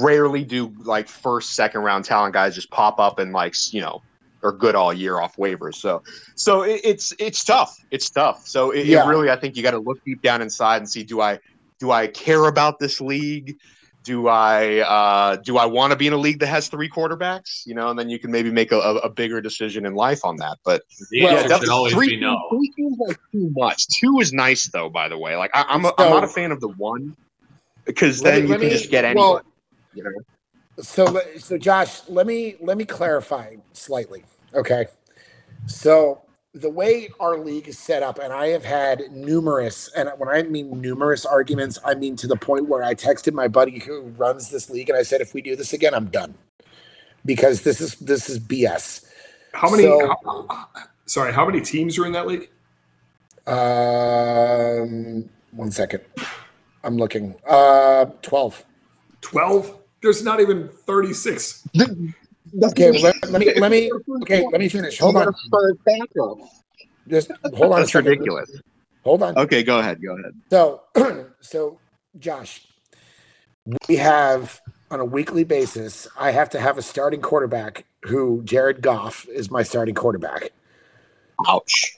[0.00, 4.02] rarely do like first, second round talent guys just pop up and like you know
[4.42, 5.76] are good all year off waivers.
[5.76, 6.02] So,
[6.34, 7.76] so it, it's it's tough.
[7.90, 8.46] It's tough.
[8.46, 9.04] So it, Yeah.
[9.04, 11.38] it really, I think you got to look deep down inside and see do I
[11.78, 13.56] do I care about this league?
[14.04, 17.64] Do I uh, do I want to be in a league that has three quarterbacks?
[17.66, 20.24] You know, and then you can maybe make a, a, a bigger decision in life
[20.24, 20.58] on that.
[20.64, 22.36] But The Well, answer that's should always three, be no.
[22.50, 23.86] Three seems like too much.
[24.00, 24.88] Two is nice though.
[24.90, 27.16] By the way, like I, I'm a, So- I'm not a fan of the one
[27.84, 29.42] because Let me- then you can me- just get well, anyone.
[29.94, 30.10] You know?
[30.82, 34.24] So, so Josh, let me let me clarify slightly.
[34.54, 34.86] Okay,
[35.66, 36.22] so
[36.54, 40.42] the way our league is set up, and I have had numerous, and when I
[40.42, 44.50] mean numerous arguments, I mean to the point where I texted my buddy who runs
[44.50, 46.34] this league, and I said, if we do this again, I'm done
[47.24, 49.04] because this is this is BS.
[49.52, 49.84] How many?
[49.84, 50.68] So- how-
[51.06, 52.48] sorry, how many teams are in that league?
[53.46, 56.02] Um, one second.
[56.84, 57.34] I'm looking.
[57.46, 58.64] Uh, 12.
[59.20, 59.78] 12?
[60.02, 61.66] There's not even 36.
[62.64, 63.90] Okay, let, let me let me
[64.22, 64.98] okay, let me finish.
[64.98, 65.32] Hold on.
[67.08, 67.78] Just hold on.
[67.78, 68.50] a That's ridiculous.
[69.04, 69.36] Hold on.
[69.38, 70.00] Okay, go ahead.
[70.02, 70.32] Go ahead.
[70.50, 70.82] So,
[71.40, 71.78] so
[72.18, 72.66] Josh,
[73.88, 76.06] we have on a weekly basis.
[76.18, 80.50] I have to have a starting quarterback who Jared Goff is my starting quarterback.
[81.48, 81.96] Ouch.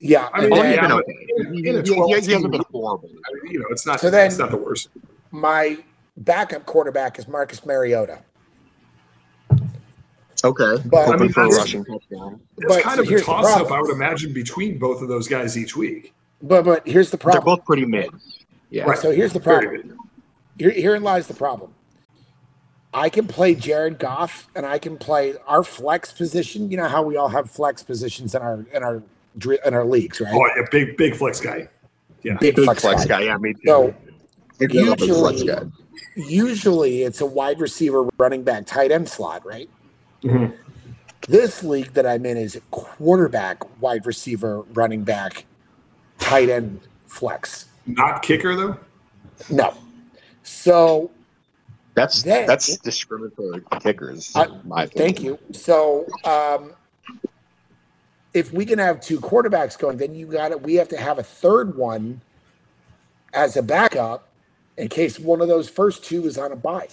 [0.00, 1.26] Yeah, I and mean, then yeah, okay.
[1.38, 3.08] in- He, in a he- he 12 hasn't team- been horrible.
[3.48, 4.00] You know, it's not.
[4.00, 4.88] So then- it's not the worst.
[5.30, 5.78] my
[6.16, 8.20] backup quarterback is Marcus Mariota.
[10.42, 10.82] Okay.
[10.86, 12.40] But- I mean, for a that's- rushing touchdown.
[12.58, 13.70] It's But kind of a here's the toss up.
[13.72, 16.12] I would imagine, between both of those guys each week.
[16.42, 17.44] But but here's the problem.
[17.44, 18.10] They're both pretty mid.
[18.68, 18.84] Yeah.
[18.84, 18.98] Right.
[18.98, 19.70] So here's the problem.
[19.76, 19.96] good.
[20.58, 21.72] Here, herein lies the problem.
[22.92, 26.70] I can play Jared Goff and I can play our flex position.
[26.70, 29.02] You know how we all have flex positions in our in our
[29.66, 30.32] in our leagues, right?
[30.34, 31.68] Oh, yeah, big, big flex guy.
[32.22, 32.34] Yeah.
[32.38, 33.20] Big, Big flex, flex guy.
[33.20, 33.26] guy.
[33.26, 33.60] Yeah, me too.
[33.66, 33.94] So
[34.60, 35.62] I do love a big flex usually, guy.
[36.14, 39.68] Usually it's a wide receiver, running back, tight end slot, right?
[40.22, 40.54] Mhm.
[41.28, 45.46] This league that I'm in is a quarterback, wide receiver, running back,
[46.18, 47.66] tight end flex.
[47.86, 48.76] Not kicker, though.
[49.50, 49.74] No.
[50.42, 51.10] So
[51.94, 54.32] That's Then- that's discriminatory kickers.
[54.34, 55.38] I- in my Thank you.
[55.52, 56.72] So, um,
[58.32, 60.60] if we can have two quarterbacks going, then you got it.
[60.60, 62.20] We have to have a third one
[63.32, 64.28] as a backup
[64.76, 66.88] in case one of those first two is on a bye.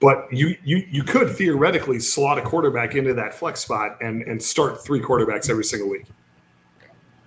[0.00, 4.42] But you, you, you could theoretically slot a quarterback into that flex spot and, and
[4.42, 6.06] start three quarterbacks every single week.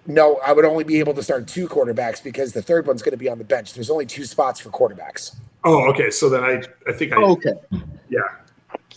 [0.07, 3.11] No, I would only be able to start two quarterbacks because the third one's going
[3.11, 3.73] to be on the bench.
[3.73, 5.35] There's only two spots for quarterbacks.
[5.63, 6.09] Oh, okay.
[6.09, 7.53] So then I, I think I, oh, Okay,
[8.09, 8.19] yeah.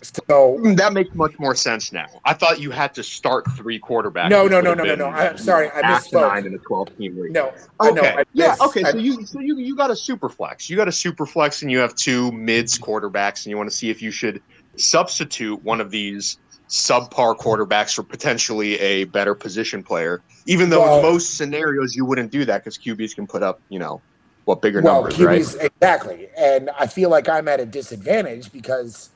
[0.03, 2.07] So, mm, that makes much more sense now.
[2.25, 4.31] I thought you had to start three quarterbacks.
[4.31, 5.07] No, no, no, no, no, no.
[5.07, 6.29] I'm sorry, I misspoke.
[6.29, 7.33] nine in a twelve team league.
[7.33, 8.03] no, I know.
[8.03, 8.15] Okay.
[8.19, 8.57] I yeah.
[8.61, 8.83] Okay.
[8.85, 10.69] So you so you you got a super flex.
[10.69, 13.77] You got a super flex, and you have two mids quarterbacks, and you want to
[13.77, 14.43] see if you should
[14.77, 16.39] substitute one of these
[16.69, 20.23] subpar quarterbacks for potentially a better position player.
[20.47, 23.61] Even though Well- in most scenarios you wouldn't do that because QBs can put up
[23.69, 24.01] you know
[24.47, 25.55] what bigger well, numbers, right?
[25.61, 29.11] Exactly, and I feel like I'm at a disadvantage because,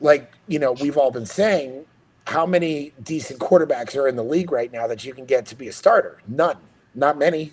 [0.00, 1.84] like you know, we've all been saying,
[2.26, 5.54] how many decent quarterbacks are in the league right now that you can get to
[5.54, 6.18] be a starter?
[6.28, 6.56] None,
[6.94, 7.52] not many,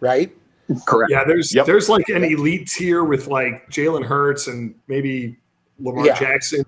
[0.00, 0.34] right?
[0.86, 1.10] Correct.
[1.10, 1.66] Yeah, there's Yep.
[1.66, 5.36] there's like an elite tier with like Jalen Hurts and maybe
[5.80, 6.18] Lamar Yeah.
[6.18, 6.64] Jackson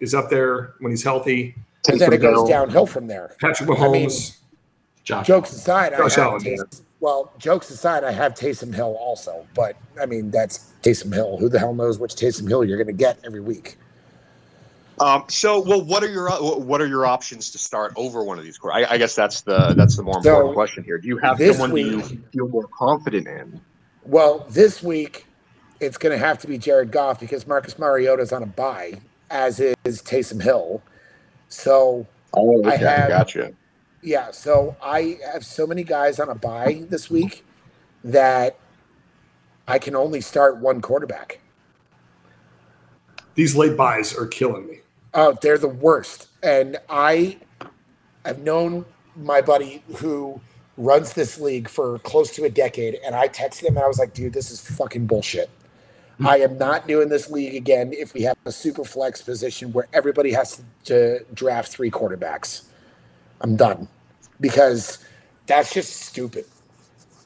[0.00, 1.54] is up there when he's healthy.
[1.88, 2.46] And then it goes Hill.
[2.46, 3.32] downhill from there.
[3.40, 4.38] Patrick I mean, Mahomes.
[5.04, 5.26] Josh.
[5.26, 6.52] Jokes aside, I Josh have Allen, yeah.
[6.56, 11.36] Taysom, well, jokes aside, I have Taysom Hill also, but I mean that's Taysom Hill.
[11.36, 13.76] Who the hell knows which Taysom Hill you're going to get every week?
[15.00, 16.30] Um, so, well, what are your
[16.60, 18.58] what are your options to start over one of these?
[18.58, 20.98] quar- I, I guess that's the that's the more important So, question here.
[20.98, 22.00] Do you have this someone you
[22.32, 23.60] feel more confident in?
[24.04, 25.26] Well, this week
[25.80, 29.00] it's going to have to be Jared Goff because Marcus Mariota is on a bye,
[29.30, 30.80] as is Taysom Hill.
[31.48, 33.52] So Oh, I have- gotcha.
[34.02, 37.44] yeah, so I have so many guys on a bye this week
[38.04, 38.56] that
[39.66, 41.40] I can only start one quarterback.
[43.34, 44.80] These late buys are killing me.
[45.14, 46.28] Oh, they're the worst.
[46.42, 47.38] And I
[48.24, 48.84] have known
[49.16, 50.40] my buddy who
[50.76, 53.98] runs this league for close to a decade, and I texted him and I was
[53.98, 55.48] like, dude, this is fucking bullshit.
[56.18, 56.26] Hmm.
[56.26, 59.86] I am not doing this league again if we have a super flex position where
[59.92, 62.64] everybody has to draft three quarterbacks.
[63.40, 63.88] I'm done
[64.40, 64.98] because
[65.46, 66.44] that's just stupid.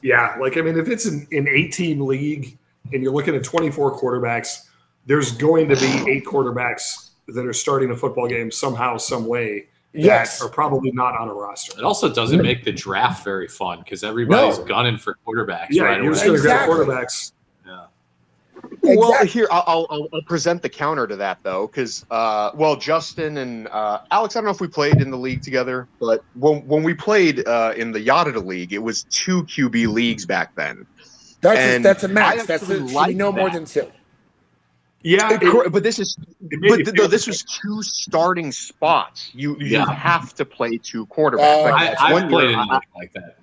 [0.01, 2.57] Yeah, like I mean, if it's an, an eight-team league
[2.93, 4.67] and you're looking at 24 quarterbacks,
[5.05, 9.67] there's going to be eight quarterbacks that are starting a football game somehow, some way
[9.93, 10.41] that Yes.
[10.41, 11.77] are probably not on a roster.
[11.77, 14.65] It also doesn't make the draft very fun because everybody's No.
[14.65, 16.13] gunning for quarterbacks Yeah, right you're away.
[16.13, 16.75] just going to Exactly.
[16.75, 17.31] grab quarterbacks.
[17.65, 17.85] Yeah.
[18.83, 19.27] Well, Exactly.
[19.29, 23.67] here I'll, I'll, I'll present the counter to that though, because uh, well, Justin and
[23.69, 26.83] uh, Alex, I don't know if we played in the league together, but when when
[26.83, 30.85] we played uh, in the Yada League, it was two QB leagues back then.
[31.41, 32.45] That's just, And that's a I max.
[32.45, 33.87] That's actually a, should like no more than two.
[35.01, 39.31] Yeah, it, Cor- but this is but th- feel- no, this was two starting spots.
[39.33, 39.89] You you Yeah.
[39.91, 41.67] have to play two quarterbacks.
[41.67, 43.37] Uh, Like, I, I've played year, in a I- league like that.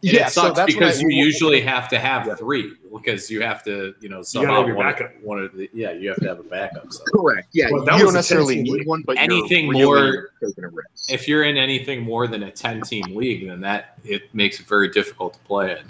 [0.00, 2.36] yeah, it so sucks that's because I- you usually have to have Yeah.
[2.36, 5.10] three because you have to, you know, gotta somehow have your one, backup.
[5.22, 6.90] one of the yeah, you have to have a backup.
[6.90, 7.48] So correct.
[7.52, 11.10] Yeah, Well, you don't necessarily need one, but Anything you're really more- taking a risk.
[11.10, 14.64] if you're in anything more than a ten team league, then that it makes it
[14.66, 15.84] very difficult to play in.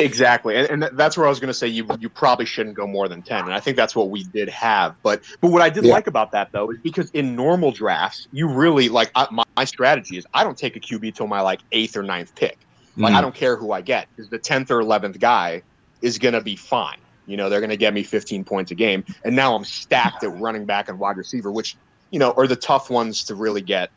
[0.00, 2.86] Exactly, and, and that's where I was going to say you you probably shouldn't go
[2.86, 4.96] more than ten, and I think that's what we did have.
[5.02, 5.92] But but what I did Yeah.
[5.92, 9.64] like about that though is because in normal drafts, you really like I, my, my
[9.64, 12.66] strategy is I don't take a QB till my like eighth or ninth pick
[12.98, 13.22] Like I Mm.
[13.22, 15.62] don't care who I get because the tenth or eleventh guy
[16.02, 16.98] is gonna be fine.
[17.26, 20.30] You know, they're gonna get me 15 points a game, and now I'm stacked at
[20.32, 21.78] running back and wide receiver, which
[22.10, 23.90] you know are the tough ones to really get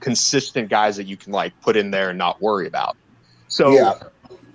[0.00, 2.96] consistent guys that you can like put in there and not worry about.
[3.48, 3.94] So Yeah.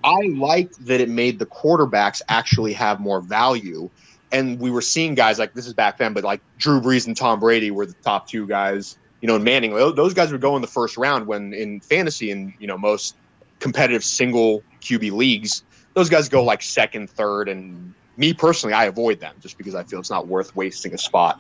[0.08, 3.90] I liked that it made the quarterbacks actually have more value.
[4.32, 7.16] And we were seeing guys like this is back then, but like Drew Brees and
[7.16, 8.98] Tom Brady were the top two guys.
[9.22, 12.30] You know, and Manning, those guys would go in the first round when in fantasy
[12.32, 13.16] and you know most
[13.60, 15.64] competitive single QB leagues,
[15.96, 19.84] those guys go like second, third, and me personally, I avoid them just because I
[19.84, 21.40] feel it's not worth wasting a spot.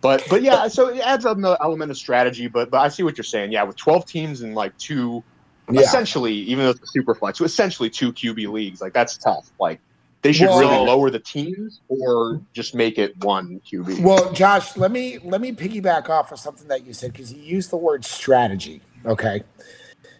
[0.00, 2.46] But but yeah, so it adds another element of strategy.
[2.46, 3.50] But but I see what you're saying.
[3.52, 5.24] Yeah, with 12 teams and like two
[5.70, 5.82] Yeah.
[5.82, 9.50] essentially, even though it's a super flex, so essentially two QB leagues, like that's tough.
[9.60, 9.80] Like
[10.22, 14.00] they should Well- really lower the teams or just make it one QB.
[14.02, 17.42] Well, Josh, let me let me piggyback off of something that you said because you
[17.42, 18.80] used the word strategy.
[19.04, 19.42] Okay.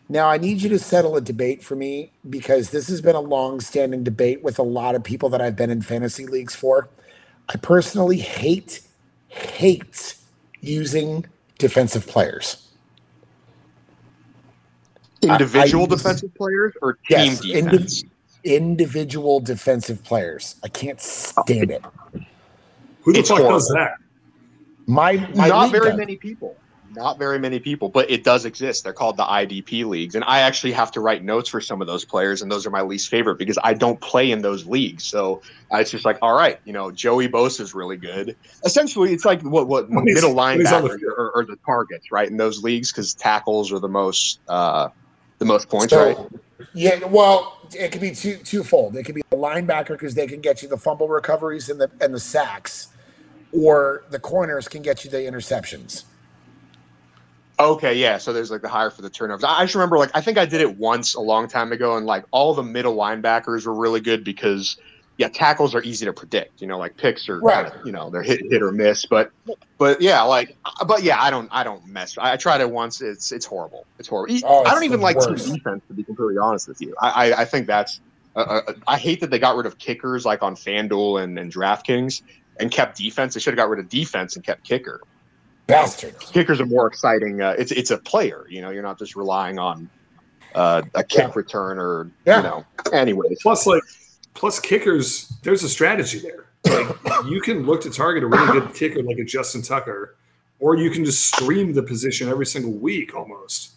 [0.08, 3.20] Now I need you to settle a debate for me because this has been a
[3.20, 6.88] long-standing debate with a lot of people that I've been in fantasy leagues for.
[7.48, 8.80] I personally hate
[9.28, 10.14] hate
[10.60, 11.26] using
[11.58, 12.67] defensive players.
[15.22, 18.04] Individual I- I- defensive players or team Yes, defense?
[18.04, 18.10] indiv-
[18.44, 20.56] individual defensive players.
[20.62, 21.82] I can't stand it.
[23.02, 23.92] Who the It's fuck does that?
[24.86, 25.98] My, my not very does.
[25.98, 26.56] many people.
[26.90, 28.82] Not very many people, but it does exist.
[28.82, 31.86] They're called the IDP leagues, and I actually have to write notes for some of
[31.86, 35.04] those players, and those are my least favorite because I don't play in those leagues.
[35.04, 35.42] So
[35.72, 38.34] uh, it's just like, all right, you know, Joey Bosa is really good.
[38.64, 41.12] Essentially, it's like what what middle when he's on the linebackers field.
[41.18, 42.28] are, are the targets, right?
[42.28, 44.88] In those leagues, because tackles are the most uh,
[45.38, 46.40] the most points, So, right?
[46.74, 48.96] Yeah, well, it could be two twofold.
[48.96, 51.90] It could be the linebacker because they can get you the fumble recoveries and the
[52.00, 52.88] and the sacks,
[53.52, 56.04] or the corners can get you the interceptions.
[57.60, 58.18] Okay, yeah.
[58.18, 59.44] So there's like the higher for the turnovers.
[59.44, 61.96] I I just remember like I think I did it once a long time ago,
[61.96, 64.76] and like all the middle linebackers were really good because
[65.18, 66.60] yeah, tackles are easy to predict.
[66.62, 67.70] You know, like picks are Right.
[67.84, 69.04] you know they're hit hit or miss.
[69.04, 69.30] But
[69.76, 70.56] but yeah, like
[70.86, 72.16] but yeah, I don't I don't mess.
[72.16, 73.00] I, I tried it once.
[73.02, 73.84] It's it's horrible.
[73.98, 74.34] It's horrible.
[74.44, 76.94] Oh, I don't even the like team defense to be completely honest with you.
[77.02, 78.00] I I, I think that's
[78.36, 81.52] uh, uh, I hate that they got rid of kickers like on FanDuel and and
[81.52, 82.22] DraftKings
[82.60, 83.34] and kept defense.
[83.34, 85.00] They should have got rid of defense and kept kicker
[85.66, 86.30] Bastards.
[86.30, 87.42] kickers are more exciting.
[87.42, 88.70] Uh, it's it's a player, you know.
[88.70, 89.90] You're not just relying on
[90.54, 91.32] uh, a kick Yeah.
[91.34, 92.36] return or Yeah.
[92.38, 92.64] you know.
[92.92, 93.82] Anyways, Plus, like,
[94.38, 96.46] plus kickers, there's a strategy there.
[96.64, 100.16] Like, you can look to target a really good kicker like a Justin Tucker,
[100.60, 103.72] or you can just stream the position every single week almost.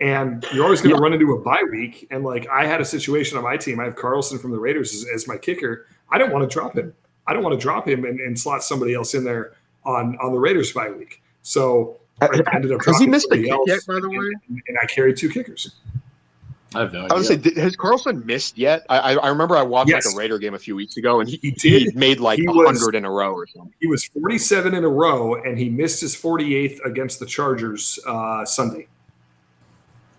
[0.00, 2.06] And you're always going to run into a bye week.
[2.10, 3.80] And like, I had a situation on my team.
[3.80, 5.86] I have Carlson from the Raiders as, as my kicker.
[6.10, 6.94] I don't want to drop him.
[7.26, 10.32] I don't want to drop him and, and slot somebody else in there on on
[10.32, 11.22] the Raiders bye week.
[11.42, 13.80] So uh, I ended up has he missed a kick yet?
[13.86, 14.32] By the and- way,
[14.68, 15.74] and I carried two kickers.
[16.74, 17.54] I have no I would say, idea.
[17.54, 18.84] did, has Carlson missed yet?
[18.90, 20.06] I I, I remember I watched Yes.
[20.06, 21.96] like a Raider game a few weeks ago, and he, He he did.
[21.96, 23.72] made like He a was- hundred in a row or something.
[23.80, 28.44] He was 47 in a row, and he missed his 48th against the Chargers uh,
[28.44, 28.86] Sunday.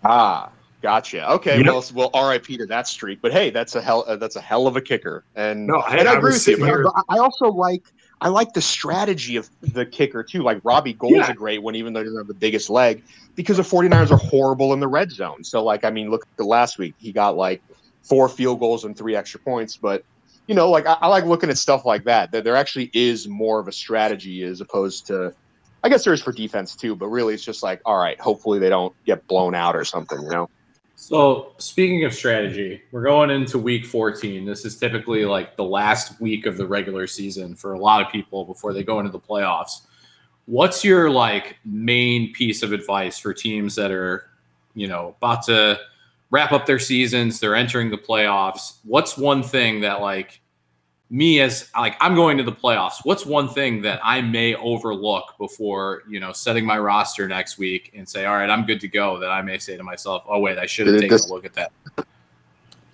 [0.04, 0.50] Ah,
[0.82, 1.30] gotcha.
[1.32, 1.66] Okay, Yep.
[1.66, 2.56] well, well, R.I.P.
[2.58, 3.20] to that streak.
[3.22, 4.04] But hey, that's a hell.
[4.08, 5.24] Uh, that's a hell of a kicker.
[5.36, 6.56] And No, I- and I, I agree with you.
[6.58, 7.84] But I also like
[8.20, 10.42] I like the strategy of the kicker too.
[10.42, 11.30] Like Robbie Gould's Yeah.
[11.30, 13.02] a great one, even though he doesn't have the biggest leg,
[13.34, 15.42] because the 49ers are horrible in the red zone.
[15.42, 16.94] So like, I mean, look at the last week.
[16.98, 17.62] He got like
[18.08, 19.78] four field goals and three extra points.
[19.80, 20.02] But
[20.46, 22.32] you know, like I, I like looking at stuff like that.
[22.32, 25.32] That there actually is more of a strategy as opposed to.
[25.82, 28.58] I guess there is for defense too, but really it's just like, all right, hopefully
[28.58, 30.46] they don't get blown out or something, you know.
[31.02, 34.44] So, speaking of strategy, we're going into week 14.
[34.44, 38.12] This is typically like the last week of the regular season for a lot of
[38.12, 39.86] people before they go into the playoffs.
[40.44, 44.26] What's your like main piece of advice for teams that are,
[44.74, 45.80] you know, about to
[46.30, 48.76] wrap up their seasons, they're entering the playoffs?
[48.84, 50.42] What's one thing that like
[51.10, 55.34] me as like I'm going to the playoffs, what's one thing that I may overlook
[55.38, 58.88] before, you know, setting my roster next week and say, "All right, I'm good to
[58.88, 61.34] go." That I may say to myself, "Oh wait, I should have This- taken a
[61.34, 61.72] look at that."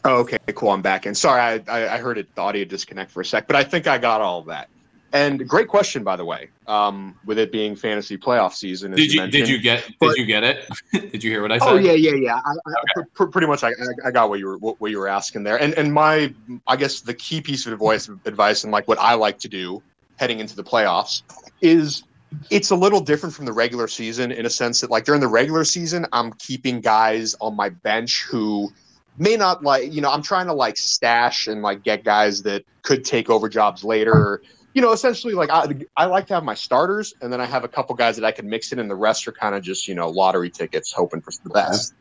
[0.07, 0.71] Oh, okay, cool.
[0.71, 1.05] I'm back.
[1.07, 3.65] And sorry, I, I, I heard it, the audio disconnect for a sec, but I
[3.65, 4.69] think I got all that.
[5.17, 6.51] And great question, by the way.
[6.67, 10.45] Um, with it being fantasy playoff season, Did you did you get did you get
[10.45, 10.69] it?
[10.93, 11.69] did you hear what I said?
[11.69, 12.41] Oh yeah, yeah, yeah.
[12.45, 12.51] I,
[12.99, 13.73] I, pr- pretty much, I,
[14.05, 15.57] I- got what you were what, what you were asking there.
[15.59, 16.35] And and my,
[16.67, 19.83] I guess the key piece of advice, advice, and like what I like to do
[20.17, 21.23] heading into the playoffs
[21.63, 22.03] is
[22.51, 25.29] it's a little different from the regular season in a sense that like during the
[25.29, 28.71] regular season, I'm keeping guys on my bench who
[29.17, 32.65] may not like you know I'm trying to like stash and like get guys that
[32.83, 34.43] could take over jobs later.
[34.77, 35.67] You know, essentially, like I,
[35.97, 38.31] I like to have my starters, and then I have a couple guys that I
[38.31, 41.23] can mix in, and the rest are kind of just you know lottery tickets, hoping
[41.23, 41.95] for the best.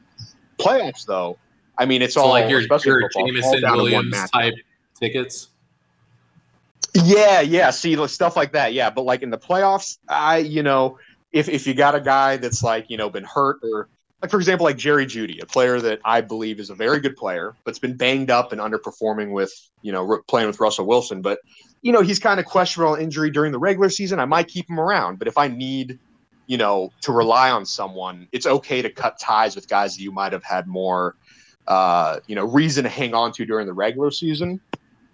[0.59, 1.37] Playoffs, though,
[1.77, 4.55] I mean, it's So all like your, your football, Jameson down to one Williams type
[4.99, 5.49] tickets.
[6.93, 7.69] Yeah, yeah.
[7.71, 8.73] See, like, stuff like that.
[8.73, 10.99] Yeah, but like in the playoffs, I, you know,
[11.31, 13.89] if if you got a guy that's like you know been hurt or
[14.21, 17.17] like for example like Jerry Jeudy, a player that I believe is a very good
[17.17, 21.39] player, but's been banged up and underperforming with you know playing with Russell Wilson, but
[21.85, 24.19] you know he's kind of questionable injury during the regular season.
[24.19, 25.99] I might keep him around, but if I need
[26.47, 30.11] you know to rely on someone, it's okay to cut ties with guys that you
[30.11, 31.15] might have had more
[31.67, 34.59] uh, you know reason to hang on to during the regular season.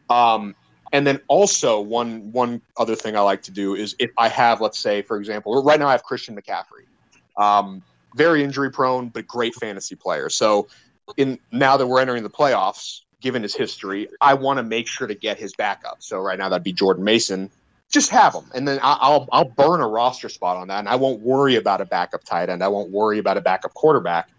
[0.10, 0.56] Um,
[0.94, 4.62] and then also one one other thing I like to do is if I have,
[4.62, 6.88] let's say, for example, right now I have Christian McCaffrey,
[7.36, 7.84] um,
[8.16, 10.30] very injury prone but great fantasy player.
[10.30, 10.70] So
[11.18, 15.08] in now that we're entering the playoffs, given his history, I want to make sure
[15.08, 15.98] to get his backup.
[16.02, 17.50] So right now that'd be Jordan Mason.
[17.90, 20.96] Just have him, and then I'll I'll burn a roster spot on that, and I
[20.96, 22.64] won't worry about a backup tight end.
[22.64, 24.30] I won't worry about a backup quarterback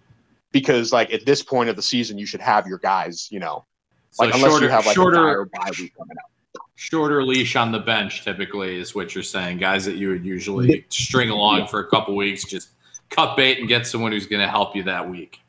[0.53, 3.29] because like at this point of the season, you should have your guys.
[3.31, 3.67] You know,
[4.11, 6.63] So like unless shorter, you have like a shorter, dire bye week coming up.
[6.77, 9.59] shorter leash on the bench typically is what you're saying.
[9.59, 12.71] Guys that you would usually string along for a couple weeks, just
[13.11, 15.41] cut bait and get someone who's going to help you that week.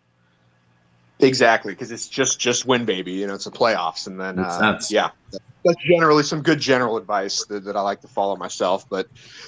[1.20, 3.12] Exactly, because it's just just win, baby.
[3.12, 5.12] You know, it's a playoffs, and then uh, yeah,
[5.64, 8.90] that's generally some good general advice that, that I like to follow myself.
[8.90, 9.08] But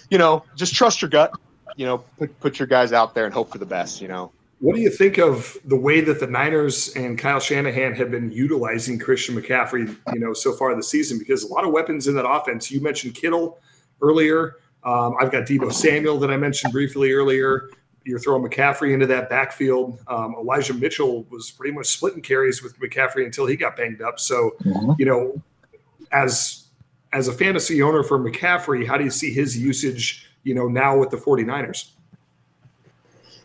[0.09, 1.31] you know, just trust your gut.
[1.75, 3.99] You know, put put your guys out there and hope for the best.
[3.99, 7.93] You know, What do you think of the way that the Niners and Kyle Shanahan
[7.95, 11.19] have been utilizing Christian McCaffrey, you know, so far this season?
[11.19, 12.71] Because a lot of weapons in that offense.
[12.71, 13.59] You mentioned Kittle
[14.01, 14.55] earlier.
[14.83, 17.69] Um, I've got Deebo Samuel that I mentioned briefly earlier.
[18.05, 19.99] You're throwing McCaffrey into that backfield.
[20.07, 24.19] Um, Elijah Mitchell was pretty much splitting carries with McCaffrey until he got banged up.
[24.19, 24.55] So,
[24.97, 25.41] you know,
[26.11, 26.67] as
[27.13, 30.97] as a fantasy owner for McCaffrey, how do you see his usage, you know, now
[30.97, 31.91] with the 49ers?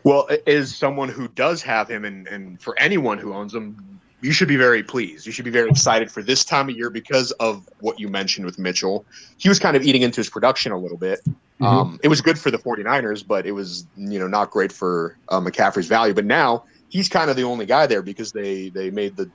[0.04, 4.32] well, as someone who does have him, and and for anyone who owns him, you
[4.32, 5.26] should be very pleased.
[5.26, 8.46] You should be very excited for this time of year because of what you mentioned
[8.46, 9.04] with Mitchell.
[9.38, 11.20] He was kind of eating into his production a little bit.
[11.60, 15.16] Um, it was good for the 49ers, but it was you know not great for
[15.28, 16.14] uh, McCaffrey's value.
[16.14, 19.30] But now he's kind of the only guy there because they they made the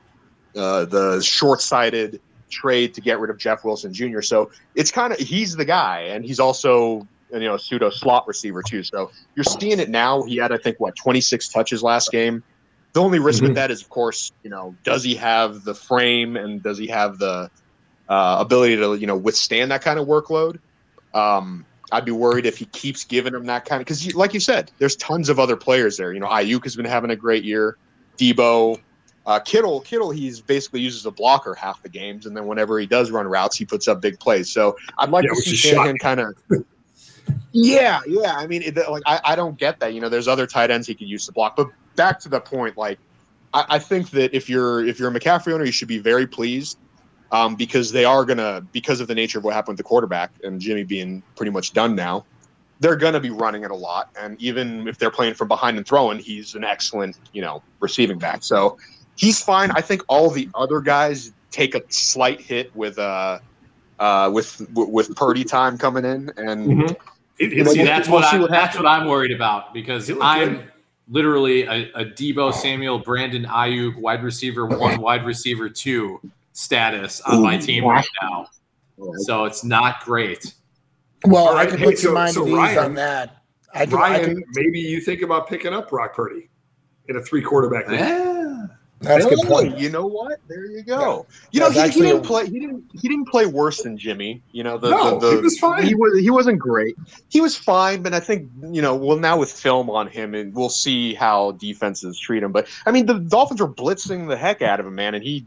[0.56, 2.20] uh, the short sighted
[2.52, 4.22] trade to get rid of Jeff Wilson Jr.
[4.22, 8.26] So it's kind of he's the guy, and he's also you know a pseudo slot
[8.28, 8.84] receiver too.
[8.84, 10.24] So you're seeing it now.
[10.24, 12.44] He had I think what 26 touches last game.
[12.94, 13.48] The only risk Mhm.
[13.48, 16.88] with that is, of course, you know, does he have the frame and does he
[16.88, 17.50] have the
[18.08, 20.58] uh, ability to you know withstand that kind of workload?
[21.14, 24.40] Um, I'd be worried if he keeps giving him that kind of because, like you
[24.40, 26.14] said, there's tons of other players there.
[26.14, 27.78] You know, Aiyuk has been having a great year.
[28.18, 28.82] Deebo,
[29.26, 32.86] uh, Kittle, Kittle, he's basically uses a blocker half the games, and then whenever he
[32.86, 34.52] does run routes, he puts up big plays.
[34.52, 36.36] So I'd like Yeah, to see Shanahan kind of.
[37.52, 38.36] yeah, yeah.
[38.36, 39.94] I mean, it, like I, I don't get that.
[39.94, 41.56] You know, there's other tight ends he could use to block.
[41.56, 43.00] But back to the point, like
[43.54, 46.26] I, I think that if you're if you're a McCaffrey owner, you should be very
[46.26, 46.78] pleased
[47.36, 50.32] um, because they are gonna because of the nature of what happened with the quarterback
[50.44, 52.26] and Jimmy being pretty much done now.
[52.80, 55.86] They're gonna be running it a lot, and even if they're playing from behind and
[55.86, 58.44] throwing, he's an excellent you know receiving back.
[58.44, 58.78] So
[59.18, 59.72] he's fine.
[59.72, 63.40] I think all the other guys take a slight hit with uh
[64.00, 66.94] uh with with Purdy time coming in, and Mm-hmm.
[67.38, 69.74] It, Well, it's, See, we'll- that's we'll what I, what that's what I'm worried about
[69.74, 70.72] because I'm good.
[71.10, 76.22] literally a, a Deebo Samuel, Brandon Aiyuk, wide receiver one, wide receiver two
[76.56, 78.48] status on my team right now.
[79.20, 80.54] So it's not great.
[81.26, 83.42] Well, All I right, can hey, put so- your mind so Ryan- on that.
[83.74, 86.50] I can, I can, maybe you think about picking up Brock Purdy
[87.10, 88.00] in a three quarterback league.
[88.00, 88.68] Yeah.
[89.02, 89.78] that's a good point.
[89.78, 90.40] You know what?
[90.48, 91.26] There you go.
[91.52, 92.46] You know, That's he, he didn't play.
[92.46, 92.86] He didn't.
[92.94, 94.42] He didn't play worse than Jimmy.
[94.54, 95.84] You know, the, No, the, the he was fine.
[95.84, 96.22] He was.
[96.22, 96.96] He wasn't great.
[97.28, 98.96] He was fine, but I think you know.
[98.96, 102.54] Well, now with film on him, and we'll see how defenses treat him.
[102.54, 105.46] But I mean, the Dolphins were blitzing the heck out of him, man, and he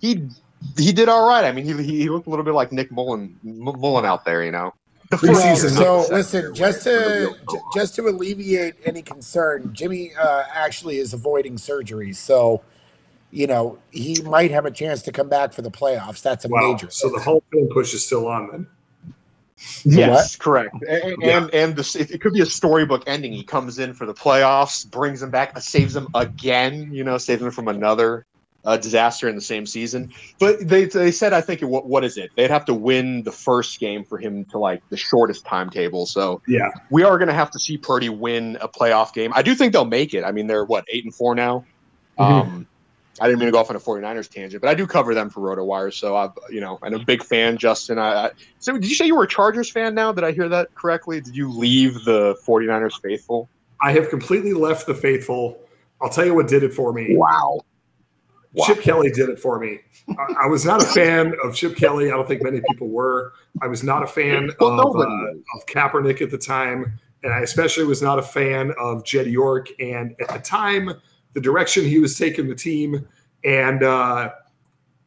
[0.00, 0.28] he
[0.76, 1.44] he did all right.
[1.44, 4.44] I mean, he he looked a little bit like Nick Mullen Mullen out there.
[4.44, 4.72] You know.
[5.10, 7.36] The Preseason Well, so listen, just to
[7.74, 12.62] just to alleviate any concern, Jimmy uh, actually is avoiding surgery, so
[13.30, 16.22] you know he might have a chance to come back for the playoffs.
[16.22, 16.72] That's a Wow.
[16.72, 16.90] major.
[16.90, 18.66] So the whole film push is still on then.
[19.84, 20.74] Yes, correct.
[20.88, 21.36] And Yeah.
[21.38, 23.32] and, and this, it, it could be a storybook ending.
[23.32, 26.90] He comes in for the playoffs, brings them back, saves them again.
[26.92, 28.26] You know, saves them from another
[28.64, 30.12] uh, disaster in the same season.
[30.40, 32.30] But they they said I think what what is it?
[32.36, 36.06] They'd have to win the first game for him to like the shortest timetable.
[36.06, 36.70] So Yeah.
[36.90, 39.32] we are going to have to see Purdy win a playoff game.
[39.34, 40.24] I do think they'll make it.
[40.24, 41.64] I mean, they're what eight and four now.
[42.18, 42.66] Um,
[43.20, 45.30] I didn't mean to go off on a 49ers tangent, but I do cover them
[45.30, 47.98] for RotoWire, so I've you know, and a big fan, Justin.
[47.98, 50.10] I, I so did you say you were a Chargers fan now?
[50.12, 51.20] Did I hear that correctly?
[51.20, 53.48] Did you leave the 49ers faithful?
[53.82, 55.60] I have completely left the faithful.
[56.00, 57.16] I'll tell you what did it for me.
[57.16, 57.60] Wow.
[58.54, 58.66] Wow.
[58.66, 59.80] Chip Kelly did it for me.
[60.10, 62.06] I, I was not a fan of Chip Kelly.
[62.06, 63.32] I don't think many people were.
[63.60, 65.06] I was not a fan Well, of, uh,
[65.56, 69.68] of Kaepernick at the time, and I especially was not a fan of Jed York.
[69.80, 70.92] And at the time,
[71.32, 73.06] the direction he was taking the team,
[73.44, 74.30] and uh,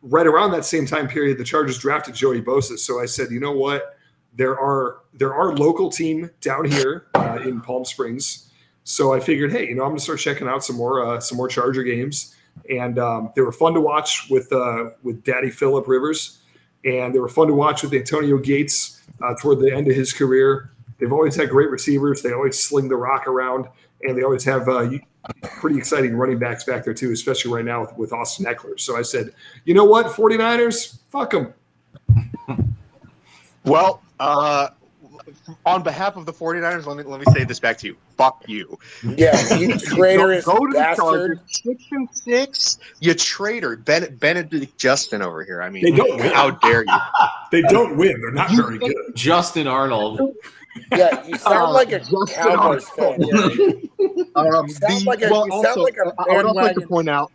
[0.02, 2.78] right around that same time period, the Chargers drafted Joey Bosa.
[2.78, 3.98] So I said, you know what?
[4.36, 8.52] There are there are local team down here uh, in Palm Springs.
[8.84, 11.38] So I figured, hey, you know, I'm gonna start checking out some more uh, some
[11.38, 12.36] more Charger games,
[12.70, 16.40] and um, they were fun to watch with uh, with Daddy Philip Rivers,
[16.86, 20.14] and they were fun to watch with Antonio Gates uh, toward the end of his
[20.14, 20.72] career.
[21.00, 22.22] They've always had great receivers.
[22.22, 23.68] They always sling the rock around,
[24.02, 24.90] and they always have uh,
[25.44, 28.80] pretty exciting running backs back there too, especially right now with, with Austin Ekeler.
[28.80, 29.34] So I said,
[29.66, 31.54] you know what, 49ers, fuck them.
[33.68, 34.70] Well, uh,
[35.66, 37.98] on behalf of the 49ers, let me let me say this back to you.
[38.18, 38.78] Fuck you.
[39.04, 41.06] Yeah, you traitorous go, go to the bastard.
[41.06, 41.40] Chargers.
[41.48, 42.78] Six and six.
[43.00, 43.76] You traitor.
[43.78, 45.62] Ben, Benedict Justin over here.
[45.62, 46.32] I mean, They don't win.
[46.34, 46.98] how dare you?
[47.52, 48.20] They don't win.
[48.22, 48.96] They're not You very good.
[49.16, 50.20] Justin Arnold.
[50.92, 53.24] Yeah, you sound Uh, like a Justin Cowboys fan.
[53.24, 53.90] Arnold.
[54.36, 56.76] Um, sound the- like a- well, you sound also, like a I would also like
[56.76, 57.32] to point out.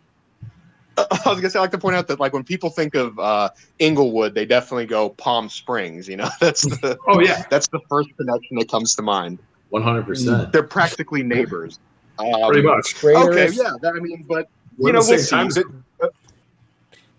[0.97, 3.17] I was gonna say, I like to point out that like when people think of
[3.17, 6.07] uh, Inglewood, they definitely go Palm Springs.
[6.07, 9.39] You know, that's the Oh yeah, that's the first connection that comes to mind.
[9.71, 10.51] 100%.
[10.51, 11.79] They're practically neighbors.
[12.19, 12.93] Um, pretty much.
[13.03, 13.57] Okay, Traitorous.
[13.57, 13.71] yeah.
[13.81, 15.29] That, I mean, but We're you know, we'll same see.
[15.31, 15.83] time zone.
[15.99, 16.07] uh,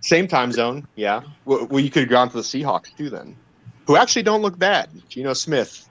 [0.01, 1.22] same time zone, yeah.
[1.47, 3.35] Well, well, you could have gone to the Seahawks too, then,
[3.89, 4.89] who actually don't look bad.
[5.09, 5.89] Geno Smith.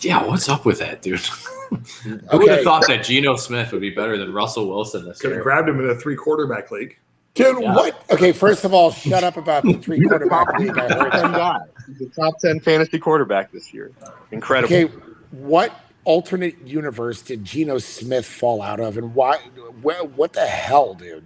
[0.00, 1.20] Yeah, what's up with that, dude?
[2.02, 5.30] Who would have thought that Geno Smith would be better than Russell Wilson this Could
[5.30, 5.42] have year?
[5.42, 6.98] grabbed him in a three quarterback league.
[7.34, 7.74] Dude, Yeah.
[7.74, 8.04] what?
[8.10, 10.76] Okay, first of all, shut up about the three quarterback league.
[10.76, 11.32] I heard Ten that.
[11.32, 11.58] guy.
[11.86, 13.92] He's a top ten fantasy quarterback this year.
[14.32, 14.74] Incredible.
[14.74, 14.92] Okay,
[15.30, 15.72] what
[16.04, 19.36] alternate universe did Geno Smith fall out of, and why?
[19.82, 21.24] What, what the hell, dude?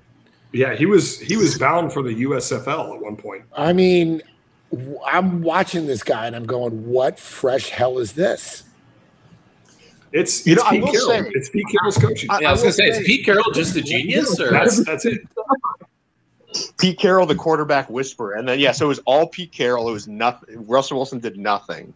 [0.52, 3.44] Yeah, he was he was bound for the USFL at one point.
[3.56, 4.20] I mean,
[5.06, 8.63] I'm watching this guy and I'm going, "What fresh hell is this?"
[10.14, 11.08] It's You it's know, I Pete will Carroll.
[11.24, 12.30] say- it's Pete Carroll's coaching.
[12.30, 15.04] I- Yeah, I was gonna say, is Pete Carroll just a genius, or that's that's
[15.04, 15.20] it.
[16.78, 19.88] Pete Carroll, the quarterback whisperer, and then yeah, so it was all Pete Carroll.
[19.88, 20.64] It was nothing.
[20.68, 21.92] Russell Wilson did nothing.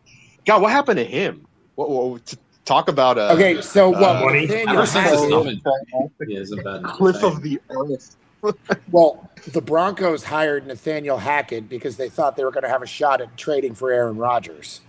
[0.46, 1.46] God, what happened to him?
[1.76, 4.02] What, what, to talk about uh, Okay, so what?
[4.02, 4.42] Uh, money.
[4.46, 8.16] Nathaniel Ever since his Hackett- stomach he hasn't been cliff of the earth.
[8.90, 12.86] well, the Broncos hired Nathaniel Hackett because they thought they were going to have a
[12.86, 14.80] shot at trading for Aaron Rodgers.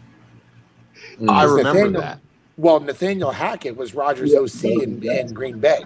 [1.20, 1.30] Mm.
[1.30, 2.20] I remember Nathaniel- that.
[2.60, 5.86] Well, Nathaniel Hackett was Rodgers' OC in, in Green Bay.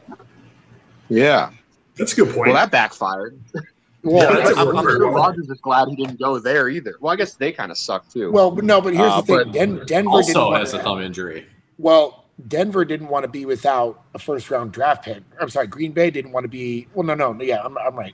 [1.07, 1.51] Yeah.
[1.97, 2.47] That's a good point.
[2.51, 3.39] Well, that backfired.
[4.05, 6.95] Well, Yeah, I'm, a I'm sure Rodgers is glad he didn't go there either.
[6.99, 8.33] Well, I guess they kind of suck too.
[8.33, 11.45] well, no, but here's Uh, the thing: Den- Denver didn't also has a thumb injury.
[11.77, 15.23] Well, Denver didn't want to be without a first round draft pick.
[15.39, 16.85] I'm sorry, Green Bay didn't want to be.
[16.93, 18.13] Well, no, no, yeah, I'm, I'm right.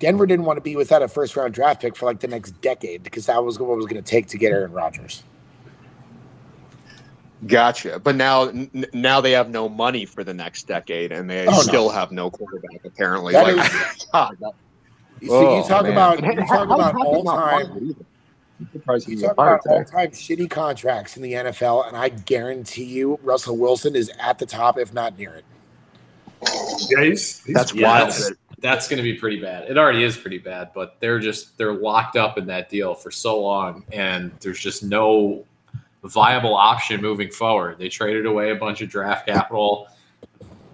[0.00, 2.60] Denver didn't want to be without a first round draft pick for like the next
[2.60, 5.22] decade because that was what it was going to take to get Aaron Rodgers.
[7.46, 7.98] Gotcha.
[7.98, 11.50] But now, n- now they have no money for the next decade, and they Oh,
[11.52, 11.58] no.
[11.60, 12.84] still have no quarterback.
[12.84, 13.66] Apparently, That Like,
[13.96, 14.52] is- God, that-
[15.26, 15.92] So oh, you talk man.
[15.92, 18.04] about you talk how- about all time fired either?
[18.60, 22.10] I'm surprised he you talk about all time shitty contracts in the NFL, and I
[22.10, 25.44] guarantee you Russell Wilson is at the top, if not near it.
[26.90, 28.08] yeah, he's, he's That's Yeah, wild.
[28.10, 29.70] that's- That's going to be pretty bad.
[29.70, 33.10] It already is pretty bad, but they're just they're locked up in that deal for
[33.10, 35.44] so long, and there's just no
[36.08, 37.78] viable option moving forward.
[37.78, 39.88] They traded away a bunch of draft capital,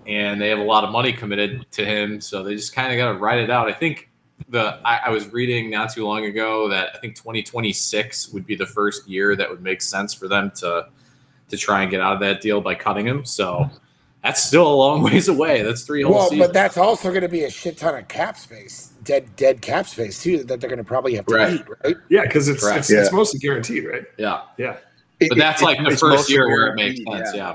[0.07, 2.97] and they have a lot of money committed to him, so they just kind of
[2.99, 3.68] got to write it out.
[3.68, 4.09] I think
[4.49, 8.55] the I, I was reading not too long ago that I think 2026 would be
[8.55, 10.87] the first year that would make sense for them to
[11.49, 13.24] to try and get out of that deal by cutting him.
[13.24, 13.70] So.
[14.22, 15.62] That's still a long ways away.
[15.62, 16.49] That's three whole Well, seasons.
[16.49, 19.87] but that's also going to be a shit ton of cap space, dead dead cap
[19.87, 21.53] space too, that they're going to probably have to Right.
[21.61, 21.97] eat, right?
[22.09, 22.79] yeah, because it's, Correct.
[22.79, 24.03] it's it's mostly guaranteed, right?
[24.18, 24.41] yeah.
[24.59, 24.79] Yeah,
[25.21, 27.37] But that's like the first year where it makes guaranteed, sense.
[27.37, 27.55] Yeah.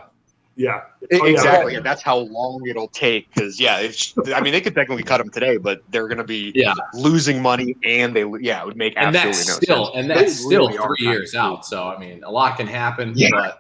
[0.56, 0.72] yeah.
[0.72, 0.84] I-
[1.22, 1.32] Oh, yeah.
[1.34, 1.76] exactly.
[1.76, 3.32] And that's how long it'll take.
[3.34, 6.24] Because yeah, it's, I mean, they could technically cut him today, but they're going to
[6.24, 6.74] be Yeah.
[6.94, 9.96] losing money, and they yeah, it would make And absolutely that's no still sense.
[9.98, 11.66] and They that's still really three years of out.
[11.66, 13.30] So I mean, a lot can happen, Yeah.
[13.32, 13.60] but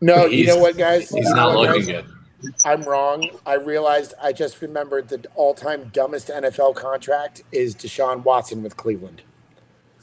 [0.00, 1.08] No, you know what, guys?
[1.10, 2.04] he's You know not looking guys?
[2.42, 2.52] good.
[2.66, 3.28] I'm wrong.
[3.46, 9.22] I realized I just remembered the all-time dumbest NFL contract is Deshaun Watson with Cleveland.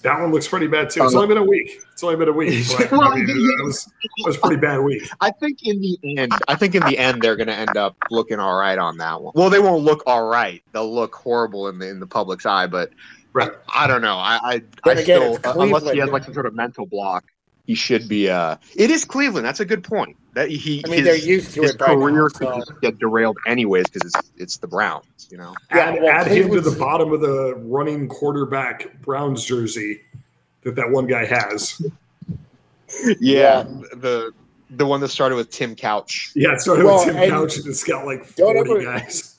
[0.03, 1.03] That one looks pretty bad too.
[1.03, 1.79] It's Uh, only been a week.
[1.93, 2.65] It's only been a week.
[2.77, 5.01] But, Well, I mean, it was, it was a pretty bad week.
[5.21, 7.95] I think in the end, I think in the end they're going to end up
[8.11, 9.31] looking all right on that one.
[9.35, 12.67] Well, they won't look all right; they'll look horrible in the in the public's eye.
[12.67, 12.91] But
[13.31, 13.51] Right.
[13.73, 14.17] I don't know.
[14.17, 16.85] I I, Then I again, still it's unless he has like some sort of mental
[16.85, 17.23] block,
[17.65, 18.29] he should be.
[18.29, 19.45] Uh, it is Cleveland.
[19.45, 20.17] That's a good point.
[20.33, 22.55] That he, I mean, his, they're used to his it by now, career so- could
[22.65, 25.53] just get derailed anyways because it's it's the Browns, you know.
[25.73, 30.01] Yeah, add, well, add him to the bottom of the running quarterback Browns jersey
[30.63, 31.79] that that one guy has.
[33.19, 33.63] Yeah.
[33.95, 34.31] the
[34.69, 36.31] the one that started with Tim Couch.
[36.35, 39.29] Yeah, it started Well, with Tim and Couch and it's got like 40 ever- guys.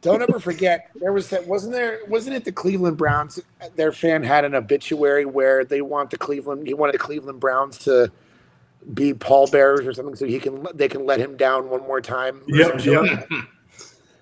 [0.00, 3.92] Don't ever forget there was that wasn't there wasn't it the Cleveland Browns uh, their
[3.92, 8.10] fan had an obituary where they want the Cleveland he wanted the Cleveland Browns to
[8.94, 12.42] be pallbearers or something so he can they can let him down one more time.
[12.50, 13.28] or Yep, like yep.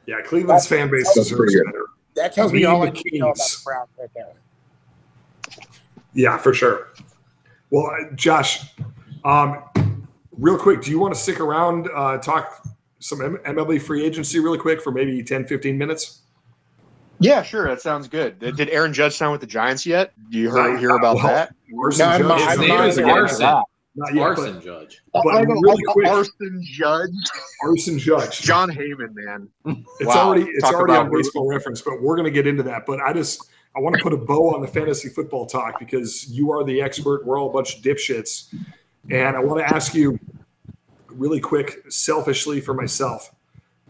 [0.07, 1.65] Yeah, Cleveland's fan base That's deserves pretty good.
[1.67, 1.87] better.
[2.17, 3.59] That tells me all the I need to know about Kings.
[3.59, 4.33] the Browns right there.
[6.13, 6.89] Yeah, for sure.
[7.71, 8.65] Well, uh, Josh,
[9.25, 9.63] um,
[10.37, 12.67] real quick, do you want to stick around, uh, talk
[12.99, 16.23] some M- MLB free agency really quick for maybe 10, 15 minutes?
[17.21, 18.39] Yeah, sure, that sounds good.
[18.41, 20.13] Did Aaron Judge sign with the Giants yet?
[20.31, 21.55] Do you hear, hear about Well, that?
[21.81, 23.65] Arson No, I'm Judge not- His I'm is name
[23.97, 24.23] not is there.
[24.25, 24.55] not Arson.
[24.55, 25.03] but Judge.
[25.13, 27.11] But I know, really quick- Arson Judge,
[27.63, 28.41] Arson Judge.
[28.41, 29.49] Jon Heyman, man.
[29.99, 30.29] It's Wow.
[30.29, 32.87] already it's Talk already on baseball reference, but we're going to get into that.
[32.87, 33.43] But I just
[33.77, 36.81] I want to put a bow on the fantasy football talk because you are the
[36.83, 37.25] expert.
[37.25, 38.53] We're all a bunch of dipshits,
[39.11, 40.19] and I want to ask you
[41.09, 43.31] really quick, selfishly for myself,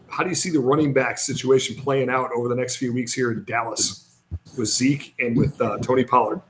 [0.07, 3.13] how do you see the running back situation playing out over the next few weeks
[3.13, 4.17] here in Dallas
[4.57, 6.41] with Zeke and with uh, Tony Pollard?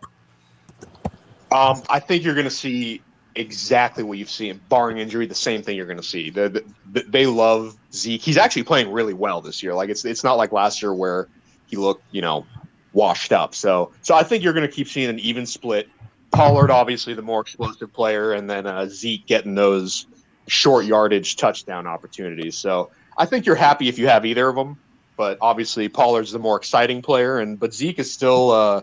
[1.51, 3.01] Um, I think you're going to see
[3.35, 5.25] exactly what you've seen, barring injury.
[5.25, 6.29] The same thing you're going to see.
[6.29, 8.21] The, the, they love Zeke.
[8.21, 9.73] He's actually playing really well this year.
[9.73, 11.27] Like it's it's not like last year where
[11.67, 12.45] he looked, you know,
[12.93, 13.55] washed up.
[13.55, 15.89] So so I think you're going to keep seeing an even split.
[16.31, 20.07] Pollard, obviously, the more explosive player, and then uh, Zeke getting those
[20.47, 22.57] short yardage touchdown opportunities.
[22.57, 24.77] So I think you're happy if you have either of them.
[25.17, 28.81] But obviously, Pollard's the more exciting player, and but Zeke is still uh,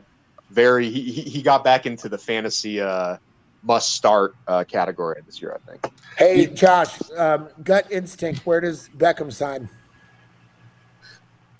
[0.51, 0.91] very.
[0.91, 3.17] He, he he got back into the fantasy uh,
[3.63, 5.55] must start uh, category this year.
[5.55, 5.93] I think.
[6.17, 9.69] Hey Josh, um, gut instinct, where does Beckham sign?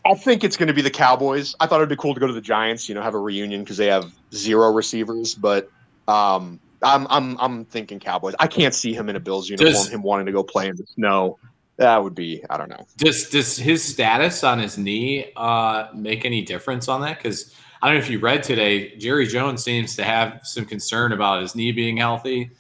[0.05, 1.55] I think it's going to be the Cowboys.
[1.61, 2.89] I thought it'd be cool to go to the Giants.
[2.89, 5.35] You know, have a reunion because they have zero receivers.
[5.35, 5.71] But
[6.07, 8.35] um, I'm I'm I'm thinking Cowboys.
[8.39, 9.73] I can't see him in a Bills uniform.
[9.73, 11.39] Does- him wanting to go play in the snow.
[11.77, 12.43] That would be.
[12.51, 12.87] I don't know.
[12.97, 17.19] Does does his status on his knee uh, make any difference on that?
[17.19, 21.13] Because I don't know if you read today, Jerry Jones seems to have some concern
[21.13, 22.51] about his knee being healthy,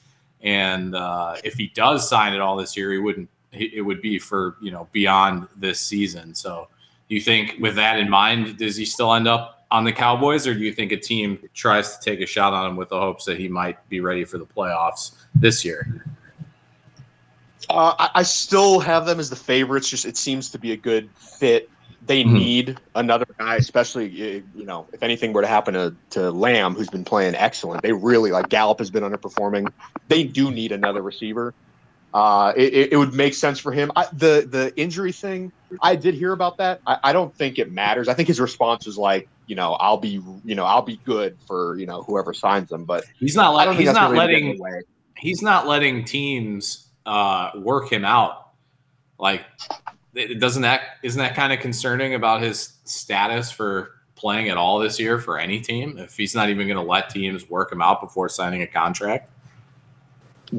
[0.42, 3.28] and uh, if he does sign it all this year, he wouldn't.
[3.50, 6.34] It would be for you know beyond this season.
[6.34, 6.68] So,
[7.08, 10.46] do you think with that in mind, does he still end up on the Cowboys,
[10.46, 12.98] or do you think a team tries to take a shot on him with the
[12.98, 16.04] hopes that he might be ready for the playoffs this year?
[17.68, 19.88] Uh, I, I still have them as the favorites.
[19.88, 21.68] Just it seems to be a good fit.
[22.08, 22.32] They Mhm.
[22.32, 26.88] need another guy, especially you know if anything were to happen to to Lamb, who's
[26.88, 27.82] been playing excellent.
[27.82, 29.70] They really like Gallup has been underperforming.
[30.08, 31.54] They do need another receiver.
[32.14, 33.92] Uh, it, it- would make sense for him.
[33.94, 35.52] I, the the injury thing,
[35.82, 36.80] I did hear about that.
[36.86, 38.08] I, I don't think it matters.
[38.08, 41.36] I think his response was like, you know, I'll be, you know, I'll be good
[41.46, 42.84] for you know whoever signs him.
[42.86, 43.54] But He's not.
[43.54, 44.82] Let, he's not really gonna get in letting.
[45.18, 48.46] he's not letting teams uh, work him out.
[49.18, 49.44] Like,
[50.14, 54.78] it doesn't that isn't that kind of concerning about his status for playing at all
[54.78, 55.98] this year for any team?
[55.98, 59.30] If he's not even going to let teams work him out before signing a contract,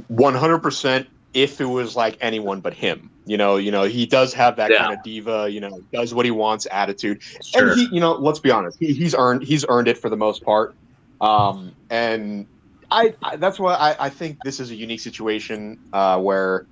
[0.08, 1.08] One hundred percent.
[1.34, 4.72] If it was like anyone but him, you know, you know, he does have that
[4.72, 4.80] Yeah.
[4.80, 7.70] kind of diva, you know, does what he wants attitude, sure.
[7.70, 10.18] and he, you know, let's be honest, he, he's earned he's earned it for the
[10.18, 10.74] most part.
[11.22, 12.48] Um, and
[12.90, 16.66] I, I that's why I, I think this is a unique situation uh, where,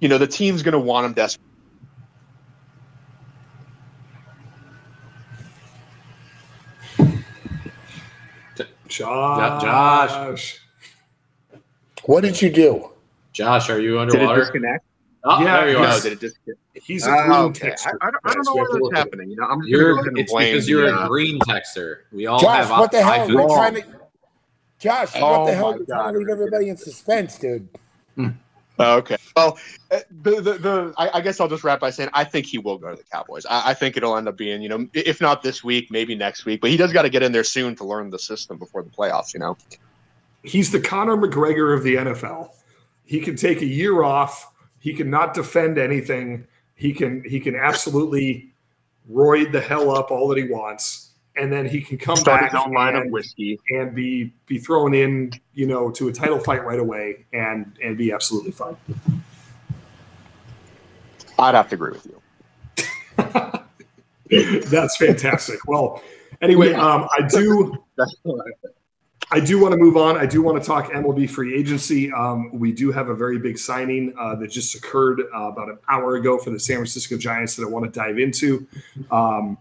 [0.00, 1.49] you know, the team's going to want him desperately.
[8.90, 9.62] Josh.
[9.62, 10.58] Josh.
[12.04, 12.90] What did you do?
[13.32, 14.40] Josh, are you Did it underwater?
[14.40, 14.84] disconnect?
[15.24, 16.00] Oh, Yeah, there you No, are.
[16.00, 16.60] did it disconnect?
[16.74, 17.70] He's a green okay.
[17.70, 17.92] texter.
[18.00, 19.30] I, I, don't, I don't know We why that's happening.
[19.30, 21.98] You know, I'm You're, go it's blame because you're the, a uh, green texter.
[22.10, 23.28] We all Josh, have what the hell?
[23.28, 23.34] iPhones.
[23.34, 23.84] We're trying to
[24.78, 25.72] Josh, Oh what the hell?
[25.72, 27.68] my You're trying to leave everybody in suspense, dude.
[28.80, 29.16] Oh, okay.
[29.36, 29.58] Well,
[29.90, 32.58] uh, the the, the I, I guess I'll just wrap by saying I think he
[32.58, 33.46] will go to the Cowboys.
[33.46, 36.44] I, I think it'll end up being you know if not this week, maybe next
[36.44, 36.60] week.
[36.60, 38.90] But he does got to get in there soon to learn the system before the
[38.90, 39.32] playoffs.
[39.32, 39.56] You know.
[40.42, 42.50] he's the Conor McGregor of the NFL.
[43.04, 44.52] He can take a year off.
[44.80, 46.46] He can not defend anything.
[46.74, 48.52] He can he can absolutely
[49.10, 51.09] roid the hell up all that he wants,
[51.40, 53.58] and then he can come Start back his own line of whiskey.
[53.70, 57.96] and be be thrown in, you know, to a title fight right away and and
[57.96, 58.76] be absolutely fine.
[61.38, 62.20] I'd have to agree with you.
[64.68, 65.66] That's fantastic.
[65.66, 66.02] Well,
[66.42, 67.82] anyway, um, I do.
[69.32, 70.16] I do want to move on.
[70.18, 72.12] I do want to talk MLB free agency.
[72.12, 75.78] Um, we do have a very big signing uh, that just occurred uh, about an
[75.88, 78.66] hour ago for the San Francisco Giants that I want to dive into.
[79.10, 79.56] Um,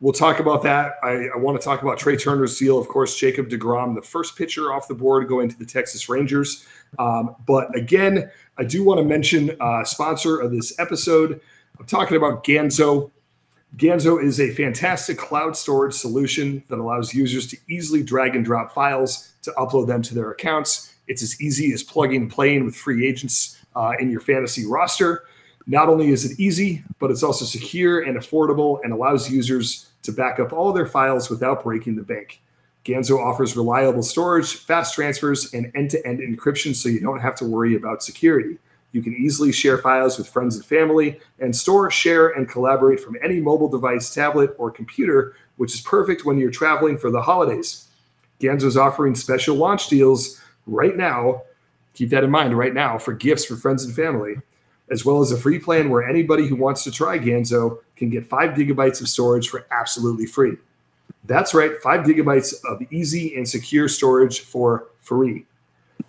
[0.00, 0.94] we'll talk about that.
[1.02, 2.78] I, I, want to talk about Trea Turner's deal.
[2.78, 6.66] Of course, Jacob deGrom, the first pitcher off the board going to the Texas Rangers.
[6.98, 11.40] Um, but again, I do want to mention uh, sponsor of this episode.
[11.78, 13.10] I'm talking about Ganso.
[13.76, 18.72] Ganso is a fantastic cloud storage solution that allows users to easily drag and drop
[18.72, 20.94] files to upload them to their accounts.
[21.08, 25.24] It's as easy as plugging and playing with free agents uh, in your fantasy roster.
[25.66, 30.12] Not only is it easy, but it's also secure and affordable and allows users to
[30.12, 32.40] back up all their files without breaking the bank.
[32.84, 37.34] Ganso offers reliable storage, fast transfers, and end to end encryption so you don't have
[37.36, 38.58] to worry about security.
[38.92, 43.16] You can easily share files with friends and family and store, share, and collaborate from
[43.22, 47.88] any mobile device, tablet, or computer, which is perfect when you're traveling for the holidays.
[48.40, 51.42] Ganso is offering special launch deals right now.
[51.94, 54.36] Keep that in mind right now for gifts for friends and family,
[54.90, 58.26] as well as a free plan where anybody who wants to try Ganso can get
[58.26, 60.56] five gigabytes of storage for absolutely free.
[61.24, 65.44] That's right, five gigabytes of easy and secure storage for free.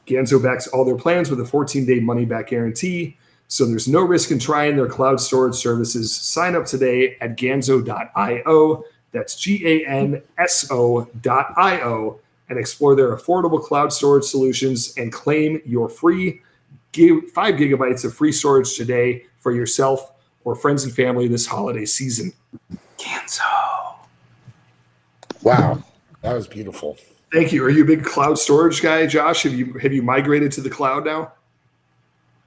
[0.06, 3.18] Ganso backs all their plans with a 14 day money back guarantee.
[3.48, 6.14] So there's no risk in trying their cloud storage services.
[6.14, 8.84] Sign up today at ganso.io.
[9.12, 15.62] That's G A N S O.io and explore their affordable cloud storage solutions and claim
[15.66, 16.41] your free
[17.34, 20.11] five gigabytes of free storage today for yourself
[20.44, 22.34] or friends and family this holiday season.
[22.98, 23.41] Ganso.
[25.44, 25.84] Wow,
[26.22, 26.98] that was beautiful.
[27.34, 27.64] Thank you.
[27.64, 29.44] Are you a big cloud storage guy, Josh?
[29.44, 31.34] Have you have you migrated to the cloud now?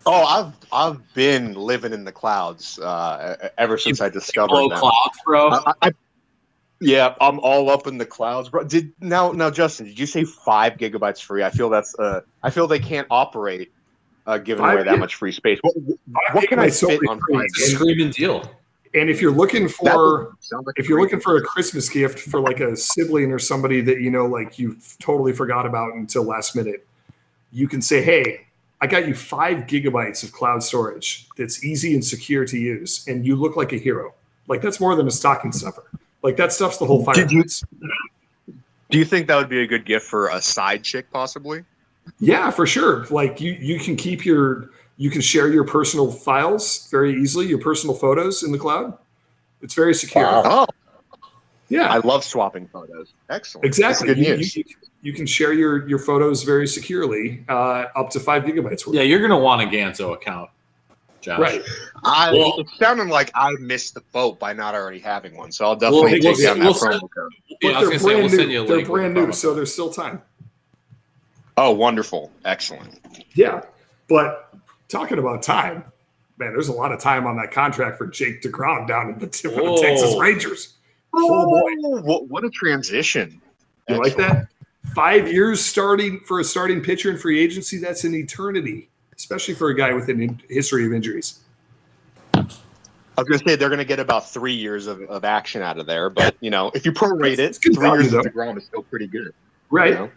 [0.07, 4.79] Oh, I've I've been living in the clouds uh, ever since I discovered them.
[4.79, 5.51] clouds, bro.
[5.51, 5.93] I, I,
[6.81, 8.65] yeah, I'm all up in the clouds, bro.
[8.65, 9.87] Did now now Justin?
[9.87, 11.45] Did you say five gigabytes free?
[11.45, 13.73] I feel that's uh, I feel they can't operate
[14.31, 15.59] uh, giving Five away that gig- much free space.
[15.63, 15.75] What,
[16.33, 17.35] what can I gigabytes fit on free.
[17.37, 18.51] five It's a screaming deal.
[18.93, 22.59] And if you're looking for like if you're looking for a Christmas gift for like
[22.61, 26.87] a sibling or somebody that you know like you totally forgot about until last minute,
[27.53, 28.47] you can say, "Hey,
[28.81, 33.25] I got you five gigabytes of cloud storage that's easy and secure to use, and
[33.25, 34.13] you look like a hero."
[34.49, 35.85] Like that's more than a stocking stuffer.
[36.25, 37.45] Like that stuff's the whole Did you-
[38.91, 41.63] Do you think that would be a good gift for a side chick, possibly?
[42.19, 43.07] Yeah, for sure.
[43.11, 47.59] Like you, you can keep your, you can share your personal files very easily, your
[47.61, 48.97] personal photos in the cloud.
[49.63, 50.25] It's very secure.
[50.25, 50.43] Wow.
[50.45, 50.67] Oh,
[51.69, 53.13] Yeah, I love swapping photos.
[53.29, 53.65] Excellent.
[53.65, 54.09] exactly.
[54.09, 54.57] That's good You, news.
[54.57, 54.65] you,
[55.03, 58.97] you can share your your photos very securely, uh, up to five gigabytes worth.
[58.97, 60.51] Yeah, you're gonna want a Ganso account,
[61.23, 61.39] Josh.
[61.39, 61.63] Right.
[62.05, 65.65] I, Well- it's sounding like I missed the boat by not already having one, so
[65.65, 67.33] I'll definitely Well, take we'll- down that we'll promo code.
[67.49, 68.67] Yeah, But I they're gonna say we'll brand new.
[68.67, 70.21] They're brand new, so there's still time.
[71.61, 72.99] Oh, wonderful, excellent.
[73.35, 73.61] Yeah,
[74.09, 74.51] but
[74.89, 75.85] talking about time,
[76.39, 79.27] man, there's a lot of time on that contract for Jake deGrom down in the,
[79.27, 80.79] the Texas Rangers.
[81.15, 83.43] Oh boy, what, what a transition!
[83.91, 84.49] you like that?
[84.95, 87.77] Five years starting for a starting pitcher in free agency.
[87.77, 91.41] That's an eternity, especially for a guy with a in- history of injuries.
[92.33, 95.61] I was going to say they're going to get about three years of, of action
[95.61, 98.25] out of there, but you know, if you prorate it, three years of.
[98.25, 99.35] deGrom is still pretty good.
[99.71, 99.91] Right.
[99.91, 100.11] You know?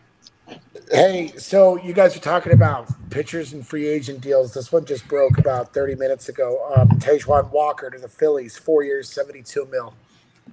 [0.92, 4.54] Hey, so you guys are talking about pitchers and free agent deals.
[4.54, 6.72] This one just broke about 30 minutes ago.
[6.76, 9.94] Um, Tejuan Walker to the Phillies, four years, 72 mil.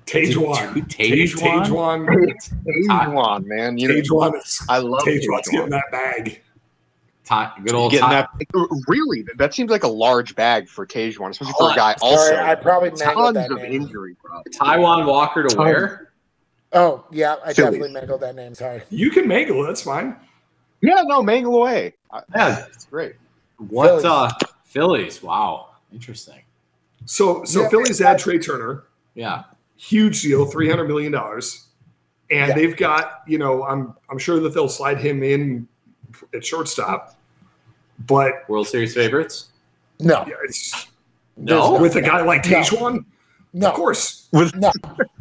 [0.06, 0.74] Tajuan.
[0.74, 1.66] Dude, Tajuan?
[1.66, 2.86] Tajuan.
[2.88, 3.94] Tajuan, man, you know,
[4.34, 6.40] is I love Tajuan's getting that bag.
[7.24, 11.30] Ty, good old Getting Ty, that really, that seems like a large bag for Tajuan,
[11.30, 13.82] especially for Oh, a guy Sorry, also I probably tons that of name.
[13.82, 14.56] injury problems.
[14.56, 16.09] Taijuan Walker to where?
[16.72, 17.56] Oh, yeah, I Phillies.
[17.56, 18.54] definitely mangled that name.
[18.54, 18.82] Sorry.
[18.90, 19.64] You can mangle.
[19.64, 20.16] That's fine.
[20.82, 21.94] Yeah, no, mangle away.
[22.34, 22.64] Yeah.
[22.72, 23.14] it's great.
[23.58, 24.04] What Phillies.
[24.04, 24.30] uh
[24.64, 25.22] Phillies?
[25.22, 25.70] Wow.
[25.92, 26.40] Interesting.
[27.06, 27.68] So, so Yeah.
[27.68, 28.84] Phillies add Trea Turner.
[29.14, 29.44] Yeah.
[29.76, 31.66] huge deal, three hundred million dollars,
[32.30, 32.54] and Yeah.
[32.54, 35.66] they've got you know I'm I'm sure that they'll slide him in
[36.34, 37.18] at shortstop,
[38.06, 39.48] but World Series favorites?
[39.98, 40.24] No.
[40.28, 40.86] yeah, it's,
[41.36, 41.80] No.
[41.80, 42.58] with a guy like No.
[42.60, 43.04] Tajuan,
[43.52, 43.68] No.
[43.68, 44.28] of course.
[44.32, 44.70] With No.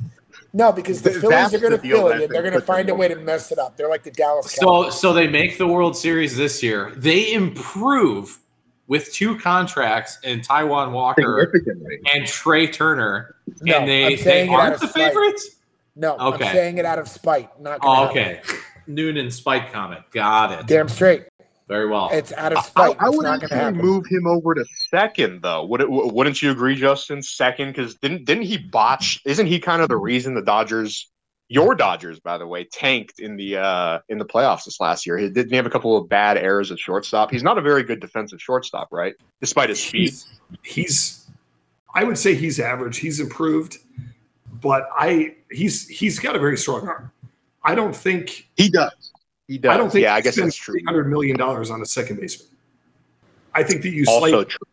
[0.51, 2.61] No, because the Th- Phillies that's are going to fill it and they're going to
[2.61, 3.77] find a way to mess it up.
[3.77, 4.99] They're like the Dallas So Cowboys.
[4.99, 6.91] so they make the World Series this year.
[6.95, 8.39] They improve
[8.87, 11.53] with two contracts in Taijuan Walker
[12.13, 13.35] and Trea Turner.
[13.61, 15.07] No, and they, they saying it out aren't the spite.
[15.09, 15.49] favorites?
[15.95, 16.45] No, Okay.
[16.47, 17.49] I'm saying it out of spite.
[17.61, 18.19] Not gonna Oh, happen.
[18.21, 18.41] okay.
[18.87, 20.01] Noonan Spike comment.
[20.11, 20.65] Got it.
[20.65, 21.25] Damn straight.
[21.69, 22.09] Very well.
[22.11, 22.97] It's out of I, spite.
[22.99, 25.65] I it's would not going to actually move him over to second, though.
[25.67, 27.21] Would it, wouldn't you agree, Justin?
[27.21, 29.21] Second, because didn't didn't he botch?
[29.23, 31.09] Isn't he kind of the reason the Dodgers
[31.49, 35.17] your Dodgers, by the way, tanked in the uh, in the playoffs this last year.
[35.17, 37.31] He didn't he have a couple of bad errors at shortstop.
[37.31, 39.15] He's not a very good defensive shortstop, right?
[39.41, 40.09] Despite his speed.
[40.09, 40.27] He's,
[40.63, 41.27] he's
[41.93, 42.97] I would say he's average.
[42.97, 43.79] He's improved,
[44.61, 47.11] but I he's he's got a very strong arm.
[47.63, 49.08] I don't think He does.
[49.49, 49.71] He does.
[49.71, 50.73] I don't think yeah, I guess that's true.
[50.75, 52.47] Three hundred million dollars on a second baseman.
[53.55, 54.67] I think that you Also slightly true.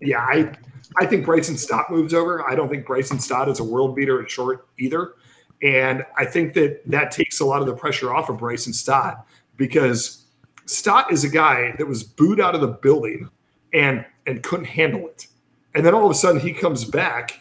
[0.00, 0.52] Yeah, I
[0.98, 2.44] I think Bryson Stott moves over.
[2.50, 5.14] I don't think Bryson Stott is a world beater at short either.
[5.62, 9.26] And I think that that takes a lot of the pressure off of Bryson Stott
[9.56, 10.24] because
[10.66, 13.30] Stott is a guy that was booed out of the building
[13.72, 15.28] and and couldn't handle it.
[15.76, 17.38] And then all of a sudden he comes back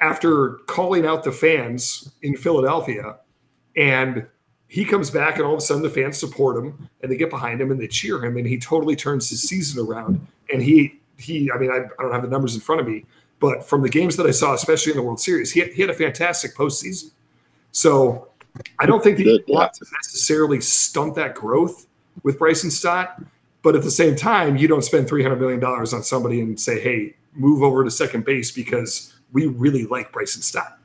[0.00, 3.16] after calling out the fans in Philadelphia
[3.76, 4.26] and
[4.68, 7.30] he comes back and all of a sudden the fans support him and they get
[7.30, 10.24] behind him and they cheer him and he totally turns his season around.
[10.52, 13.04] And he he i mean I, I don't have the numbers in front of me
[13.40, 15.82] but from the games that i saw especially in the world series he had, he
[15.82, 17.10] had a fantastic postseason.
[17.72, 18.28] So
[18.78, 21.86] i don't think that you want to necessarily stunt that growth
[22.22, 23.20] with bryson stott
[23.62, 27.14] but at the same time you don't spend $300 million on somebody and say hey
[27.34, 30.78] move over to second base because we really like bryson stott.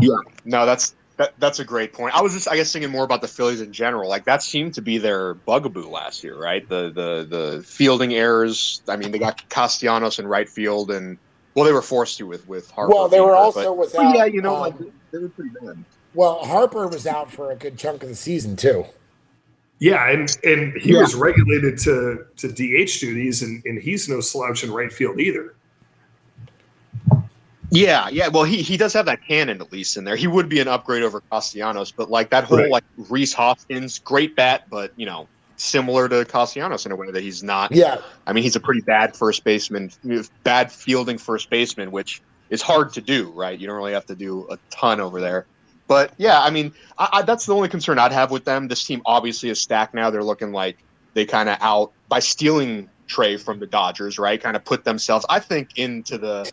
[0.00, 0.16] Yeah.
[0.44, 2.14] No, that's that, that's a great point.
[2.16, 4.08] I was just, I guess, thinking more about the Phillies in general.
[4.08, 6.68] Like that seemed to be their bugaboo last year, right?
[6.68, 8.82] The the the fielding errors.
[8.88, 11.16] I mean, they got Castellanos in right field, and
[11.54, 12.92] well, they were forced to with with Harper.
[12.92, 14.02] Well, they were hurt, also but- without.
[14.12, 14.74] but yeah, you know, um, like
[15.12, 15.84] they were pretty bad.
[16.14, 18.84] well, Harper was out for a good chunk of the season too.
[19.78, 21.00] Yeah, and and he Yeah.
[21.00, 25.54] was regulated to to DH duties, and and he's no slouch in right field either.
[27.72, 28.28] Yeah, yeah.
[28.28, 30.14] Well, he he does have that cannon at least in there.
[30.14, 32.70] He would be an upgrade over Castellanos, but like that whole Right.
[32.70, 35.26] like Rhys Hoskins, great bat, but you know,
[35.56, 37.72] similar to Castellanos in a way that he's not.
[37.72, 37.96] Yeah,
[38.26, 39.90] I mean, he's a pretty bad first baseman,
[40.44, 42.20] bad fielding first baseman, which
[42.50, 43.58] is hard to do, right?
[43.58, 45.46] You don't really have to do a ton over there.
[45.88, 48.68] But yeah, I mean, I, I, that's the only concern I'd have with them.
[48.68, 50.10] This team obviously is stacked now.
[50.10, 50.76] They're looking like
[51.14, 54.40] they kind of out by stealing Trea from the Dodgers, right?
[54.42, 56.50] Kind of put themselves, I think, into the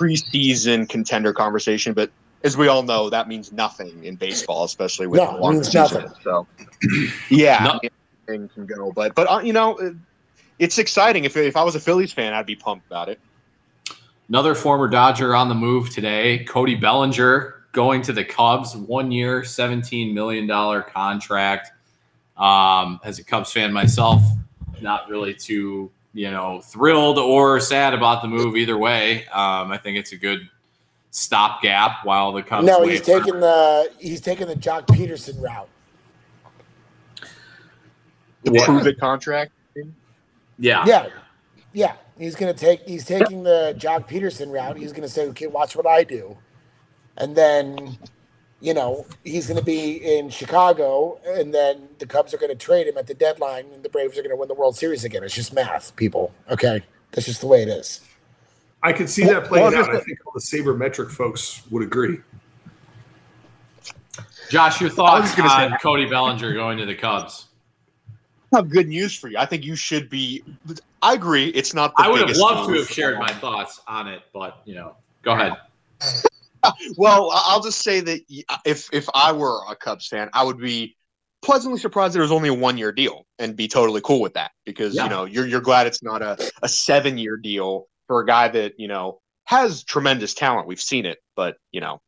[0.00, 1.92] preseason contender conversation.
[1.92, 2.10] But
[2.42, 5.66] as we all know, that means nothing in baseball, especially with No, the long means
[5.66, 6.02] season.
[6.04, 6.12] nothing.
[6.24, 6.46] So
[7.28, 7.80] yeah, No.
[8.28, 8.92] anything can go.
[8.92, 9.78] But but uh, you know,
[10.58, 11.24] it's exciting.
[11.24, 13.20] If if I was a Phillies fan, I'd be pumped about it.
[14.28, 19.42] Another former Dodger on the move today, Cody Bellinger going to the Cubs, one year,
[19.42, 20.48] $17 million
[20.84, 21.72] contract.
[22.36, 24.22] Um, as a Cubs fan myself,
[24.80, 29.26] not really too, you know, thrilled or sad about the move either way.
[29.28, 30.48] Um, I think it's a good
[31.12, 35.40] stopgap while the Cubs no, wait he's for- taking the he's taking the Joc Pederson
[35.40, 35.68] route.
[38.44, 38.64] The What?
[38.64, 39.52] prove it contract.
[40.58, 40.84] Yeah.
[40.86, 41.06] Yeah,
[41.72, 41.94] yeah.
[42.18, 42.86] He's gonna take.
[42.86, 44.76] He's taking the Joc Pederson route.
[44.76, 46.36] He's gonna say, "Okay, watch what I do,"
[47.16, 47.96] and then,
[48.60, 52.98] you know, he's gonna be in Chicago, and then the Cubs are gonna trade him
[52.98, 55.24] at the deadline, and the Braves are gonna win the World Series again.
[55.24, 56.32] It's just math, people.
[56.50, 56.82] Okay,
[57.12, 58.00] that's just the way it is.
[58.82, 59.94] I could see that playing Well, out.
[59.94, 62.18] I think all the sabermetric folks would agree.
[64.50, 67.46] Josh, your thoughts gonna say- on Cody Bellinger going to the Cubs?
[68.52, 69.38] I have good news for you.
[69.38, 70.42] I think you should be.
[71.02, 71.48] I agree.
[71.50, 71.96] It's not.
[71.96, 74.96] The I would have loved to have shared my thoughts on it, but you know,
[75.22, 75.56] go ahead.
[76.96, 78.20] Well, I- I'll just say that
[78.64, 80.96] if if I were a Cubs fan, I would be
[81.42, 84.50] pleasantly surprised there was only a one year deal and be totally cool with that
[84.66, 85.04] because Yeah.
[85.04, 88.48] you know you're you're glad it's not a, a seven year deal for a guy
[88.48, 90.66] that you know has tremendous talent.
[90.66, 92.00] We've seen it, but you know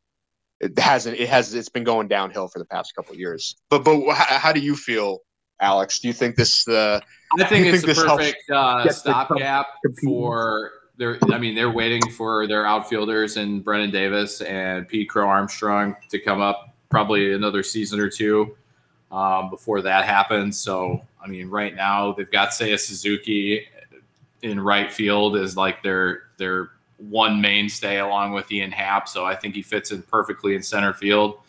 [0.59, 1.19] it hasn't.
[1.19, 1.53] It has.
[1.53, 3.55] It's been going downhill for the past couple of years.
[3.69, 5.19] But but how, how do you feel,
[5.59, 5.99] Alex?
[5.99, 6.65] Do you think this?
[6.67, 6.99] Uh,
[7.37, 9.67] I think it's think a this helps perfect uh, stopgap
[10.03, 11.17] for their.
[11.31, 16.19] I mean, they're waiting for their outfielders and Brennen Davis and Pete Crow Armstrong to
[16.19, 18.55] come up probably another season or two
[19.11, 20.59] um, before that happens.
[20.59, 23.65] So, I mean, right now they've got Seiya Suzuki
[24.41, 29.07] in right field as like their their one mainstay along with Ian Happ.
[29.07, 31.39] So I think he fits in perfectly in center field.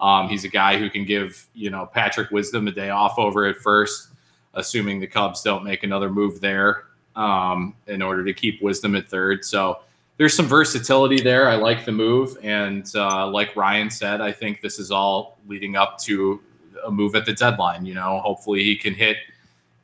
[0.00, 3.46] Um, he's a guy who can give you know Patrick Wisdom a day off over
[3.46, 4.08] at first
[4.54, 6.84] assuming the Cubs don't make another move there
[7.16, 9.44] um, in order to keep Wisdom at third.
[9.44, 9.80] So
[10.18, 11.48] there's some versatility there.
[11.48, 15.76] I like the move, and uh, like Ryan said, I think this is all leading
[15.76, 16.40] up to
[16.84, 17.86] a move at the deadline.
[17.86, 19.16] You know, hopefully he can hit.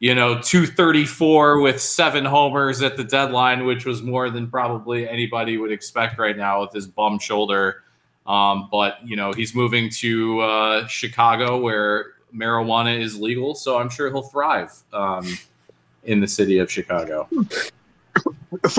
[0.00, 5.58] You know, 234 with seven homers at the deadline, which was more than probably anybody
[5.58, 7.82] would expect right now with his bum shoulder.
[8.24, 13.88] Um, but you know, he's moving to uh, Chicago where marijuana is legal, so I'm
[13.88, 15.26] sure he'll thrive um,
[16.08, 17.28] in the city of Chicago.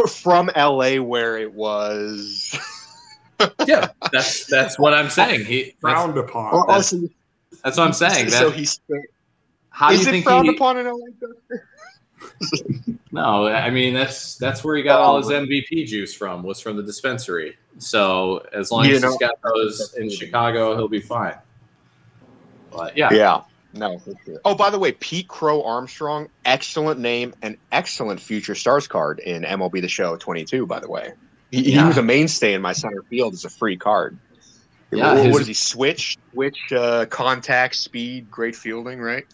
[0.10, 2.58] from LA, where it was.
[3.66, 5.46] Yeah, that's that's what I'm saying.
[5.46, 6.52] He Frowned upon.
[6.54, 7.08] Oh, that's- so-
[7.64, 8.30] that's what I'm saying.
[8.30, 8.80] so That, he's
[9.70, 10.56] how do is you it think frowned he?
[10.56, 10.98] upon in LA?
[12.42, 13.00] Dustin?
[13.12, 16.76] No, I mean that's that's where he got all his MVP juice from was from
[16.78, 17.58] the dispensary.
[17.78, 21.36] So as long You as know- he's got those in Chicago, he'll be fine.
[22.72, 23.42] But yeah, Yeah.
[23.74, 24.40] No, sure.
[24.46, 29.44] Oh, by the way, Pete Crow Armstrong, excellent name and excellent future stars card in
[29.44, 31.12] MLB The Show 22, by the way.
[31.52, 34.18] He, he was a mainstay in my center field as a free card.
[34.92, 36.18] Yeah, What, his- what does he switch?
[36.34, 39.26] Switch, uh, contact, speed, great fielding, right?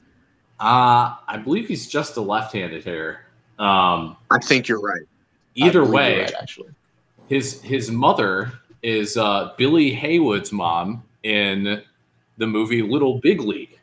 [0.59, 3.19] uh, I believe he's just a left-handed hitter.
[3.59, 5.03] Um, I think you're right.
[5.55, 6.69] Either way, right, actually.
[7.27, 8.51] his his mother
[8.83, 11.81] is uh, Billy Heywood's mom in
[12.37, 13.74] the movie Little Big League.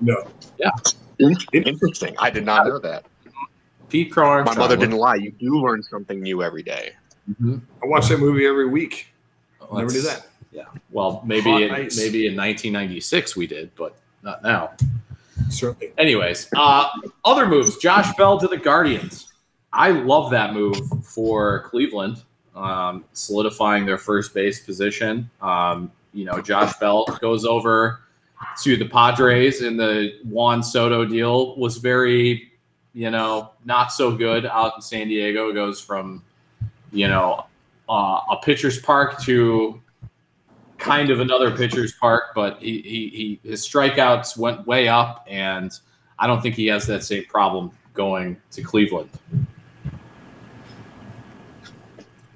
[0.00, 0.24] No.
[0.58, 0.70] Yeah.
[1.52, 2.14] Interesting.
[2.18, 3.04] I did not know that.
[3.88, 5.16] Pete Crow My mother didn't lie.
[5.16, 6.92] You do learn something new every day.
[7.40, 7.60] Mhm.
[7.82, 9.08] I watch that movie every week.
[9.60, 10.28] Well, Never knew that's- that.
[10.52, 10.64] Yeah.
[10.90, 14.70] Well, maybe Hot in, maybe in 1996 we did, but not now.
[15.48, 15.92] Certainly.
[15.98, 16.88] Anyways, uh,
[17.24, 17.76] other moves.
[17.78, 19.32] Josh Bell to the Guardians.
[19.72, 22.22] I love that move for Cleveland,
[22.56, 25.30] um, solidifying their first base position.
[25.40, 28.00] Um, you know, Josh Bell goes over
[28.62, 32.52] to the Padres, in the Juan Soto deal was very,
[32.92, 35.50] you know, not so good out in San Diego.
[35.50, 36.22] It goes from,
[36.92, 37.46] you know,
[37.88, 39.80] uh, a pitcher's park to
[40.78, 45.78] kind of another pitcher's park, but he, he, he his strikeouts went way up, and
[46.18, 49.10] I don't think he has that same problem going to Cleveland.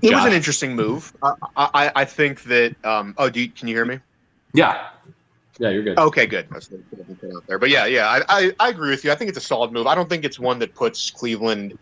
[0.03, 1.17] It was an interesting move.
[1.23, 2.77] I, I, I think that.
[2.85, 4.01] Um, oh, do you, can you hear me?
[4.53, 4.91] Yeah,
[5.59, 5.99] yeah, you're good.
[5.99, 6.49] Okay, good.
[6.53, 7.59] I was put it out there.
[7.59, 9.13] But yeah, yeah, I, I, I agree with you.
[9.13, 9.87] I think it's a solid move.
[9.87, 11.75] I don't think it's one that puts Cleveland.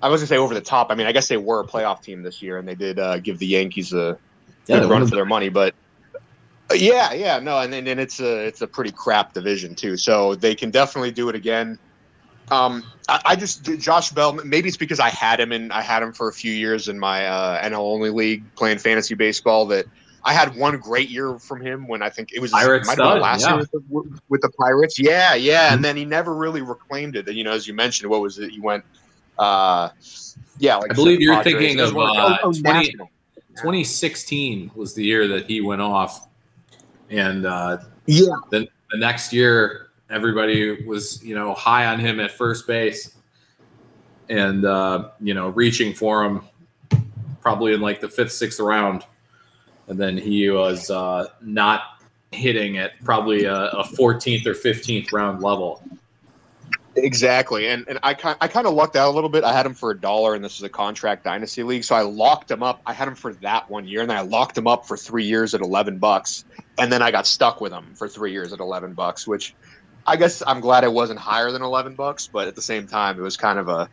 [0.00, 0.88] I was gonna say over the top.
[0.90, 3.18] I mean, I guess they were a playoff team this year, and they did uh,
[3.18, 4.18] give the Yankees a
[4.68, 5.48] Yeah, good run for their money.
[5.48, 5.74] But
[6.70, 9.96] uh, yeah, yeah, no, and then and it's a it's a pretty crap division too.
[9.96, 11.78] So they can definitely do it again.
[12.50, 14.34] Um, I, I just Josh Bell.
[14.34, 16.98] Maybe it's because I had him and I had him for a few years in
[16.98, 19.66] my uh, NL only league playing fantasy baseball.
[19.66, 19.86] That
[20.26, 23.20] I had one great year from him when I think it was Pirates might stud,
[23.22, 23.50] last yeah.
[23.50, 24.98] year with the, with the Pirates.
[24.98, 25.74] Yeah, yeah, Mhm.
[25.74, 27.28] and then he never really reclaimed it.
[27.28, 28.50] And You know, as you mentioned, what was it?
[28.50, 28.84] He went.
[29.38, 29.90] Uh,
[30.58, 31.54] yeah, like I believe you're Padres.
[31.54, 32.92] thinking of, uh, oh, 20
[33.56, 36.26] 2016 was the year that he went off,
[37.08, 42.66] and uh, Yeah, the next year everybody was you know high on him at first
[42.66, 43.14] base,
[44.28, 46.42] and uh, you know reaching for him
[47.40, 49.04] probably in like the fifth, sixth round,
[49.88, 52.00] and then he was uh, not
[52.32, 55.82] hitting at probably a, a 14th or 15th round level.
[56.96, 59.44] Exactly, and and I kind I kind of lucked out a little bit.
[59.44, 62.00] I had him for a dollar, and this is a contract dynasty league, so I
[62.00, 62.80] locked him up.
[62.86, 65.24] I had him for that one year, and then I locked him up for three
[65.24, 66.46] years at eleven bucks,
[66.78, 69.54] and then I got stuck with him for three years at eleven bucks, which
[70.06, 73.18] I guess I'm glad it wasn't higher than eleven bucks, but at the same time,
[73.18, 73.90] it was kind of a,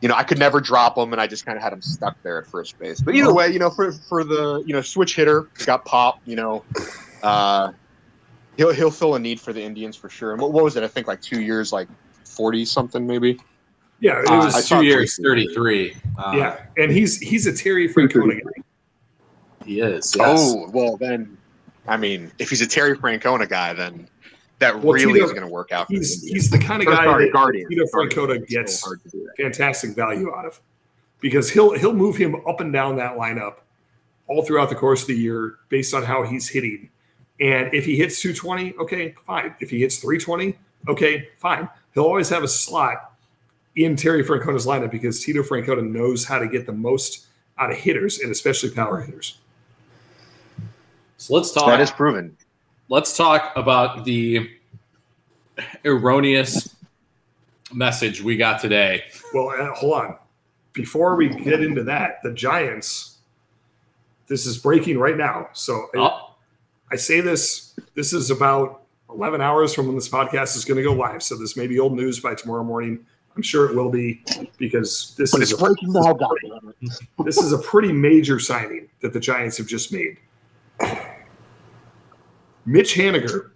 [0.00, 2.16] you know, I could never drop him, and I just kind of had him stuck
[2.22, 3.00] there at first base.
[3.00, 6.36] But either way, you know, for for the you know switch hitter, got pop, you
[6.36, 6.64] know.
[7.22, 7.72] Uh,
[8.56, 10.32] He'll, he'll fill a need for the Indians for sure.
[10.32, 10.82] And what, what was it?
[10.82, 11.86] I think like two years, like
[12.24, 13.38] forty something maybe.
[14.00, 14.54] Yeah, it Uh, was.
[14.72, 15.96] I two years, 33.
[16.18, 18.62] Uh, yeah, and he's he's a Terry Francona guy.
[19.64, 20.12] he is.
[20.18, 20.40] Yes.
[20.54, 21.38] Oh well, then
[21.86, 24.08] I mean, if he's a Terry Francona guy, then
[24.58, 25.86] that Well, really Tito- is going to work out.
[25.88, 26.32] He's Indians.
[26.32, 27.68] he's the kind of Or guy sorry, that Guardians.
[27.68, 28.14] Tito Guardians.
[28.14, 30.60] Francona gets so hard to do fantastic value out of
[31.20, 33.56] because he'll he'll move him up and down that lineup
[34.26, 36.90] all throughout the course of the year based on how he's hitting.
[37.40, 39.54] And if he hits 220, okay, fine.
[39.60, 40.58] If he hits 320,
[40.88, 41.68] okay, fine.
[41.94, 43.12] He'll always have a slot
[43.76, 47.26] in Terry Francona's lineup because Tito Francona knows how to get the most
[47.58, 49.38] out of hitters and especially power hitters.
[51.16, 51.66] So let's talk.
[51.66, 52.36] That is proven.
[52.88, 54.50] Let's talk about the
[55.84, 56.74] erroneous
[57.72, 59.04] message we got today.
[59.34, 60.16] Well, uh, hold on.
[60.72, 63.18] Before we get into that, the Giants,
[64.28, 65.48] this is breaking right now.
[65.52, 66.34] So Oh,
[66.90, 70.82] I say this, this is about 11 hours from when this podcast is going to
[70.82, 71.22] go live.
[71.22, 73.04] So this may be old news by tomorrow morning.
[73.34, 74.22] I'm sure it will be
[74.58, 77.00] because this But is it's a, breaking now, guys.
[77.24, 80.18] this is a pretty major signing that the Giants have just made.
[82.68, 83.50] Mitch Haniger,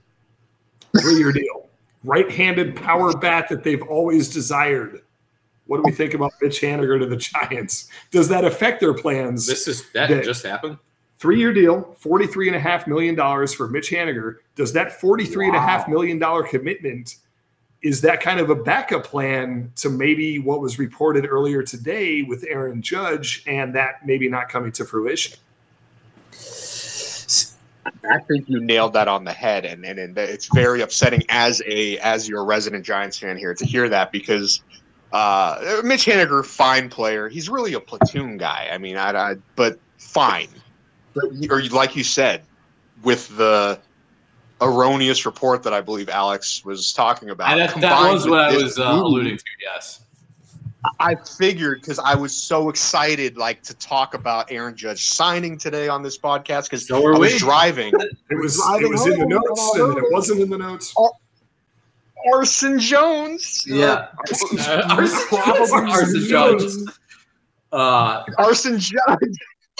[0.98, 1.68] three-year deal,
[2.02, 5.02] right-handed power bat that they've always desired.
[5.66, 7.16] What do we think about Mitch Haniger to the
[7.50, 7.88] Giants?
[8.10, 9.46] Does that affect their plans?
[9.46, 10.78] this is that That- just happened.
[11.18, 14.38] Three-year deal, forty-three and a half million dollars for Mitch Haniger.
[14.56, 17.16] Does that forty-three and a half million dollar commitment
[17.82, 22.44] is that kind of a backup plan to maybe what was reported earlier today with
[22.48, 25.38] Aaron Judge and that maybe not coming to fruition?
[27.84, 31.62] I think you nailed that on the head, and, and and it's very upsetting as
[31.66, 34.62] a as your resident Giants fan here to hear that because
[35.12, 38.68] uh, Mitch Haniger, fine player, he's really a platoon guy.
[38.72, 40.48] I mean, I, I but fine,
[41.14, 42.44] but, or like you said,
[43.02, 43.80] with the
[44.60, 47.56] erroneous report that I believe Alex was talking about.
[47.56, 49.44] That, that was what I was uh, alluding to.
[49.60, 50.04] Yes.
[50.98, 55.88] I figured because I was so excited, like to talk about Aaron Judge signing today
[55.88, 57.38] on this podcast because So were I was we.
[57.38, 57.92] driving.
[58.30, 60.92] It was Driving it was in the notes, and then it wasn't in the notes.
[62.32, 63.64] Arson Jones.
[63.66, 64.08] Yeah.
[64.18, 66.98] Arson- Uh, Arson, Probably Arson Jones.
[67.72, 69.38] Uh, Arson Jones.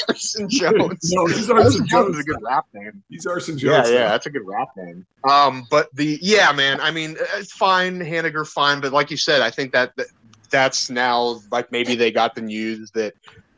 [0.09, 1.13] Arson Jones.
[1.13, 3.03] No, he's Arson Arson Jones is a good rap name.
[3.09, 3.91] He's Arson Yeah, Jones.
[3.91, 5.07] yeah, that's a good rap name.
[5.29, 6.81] Um, but the yeah, man.
[6.81, 8.81] I mean, it's fine, Haniger, fine.
[8.81, 10.07] But like you said, I think that that-
[10.53, 13.15] that's now like maybe they got the news that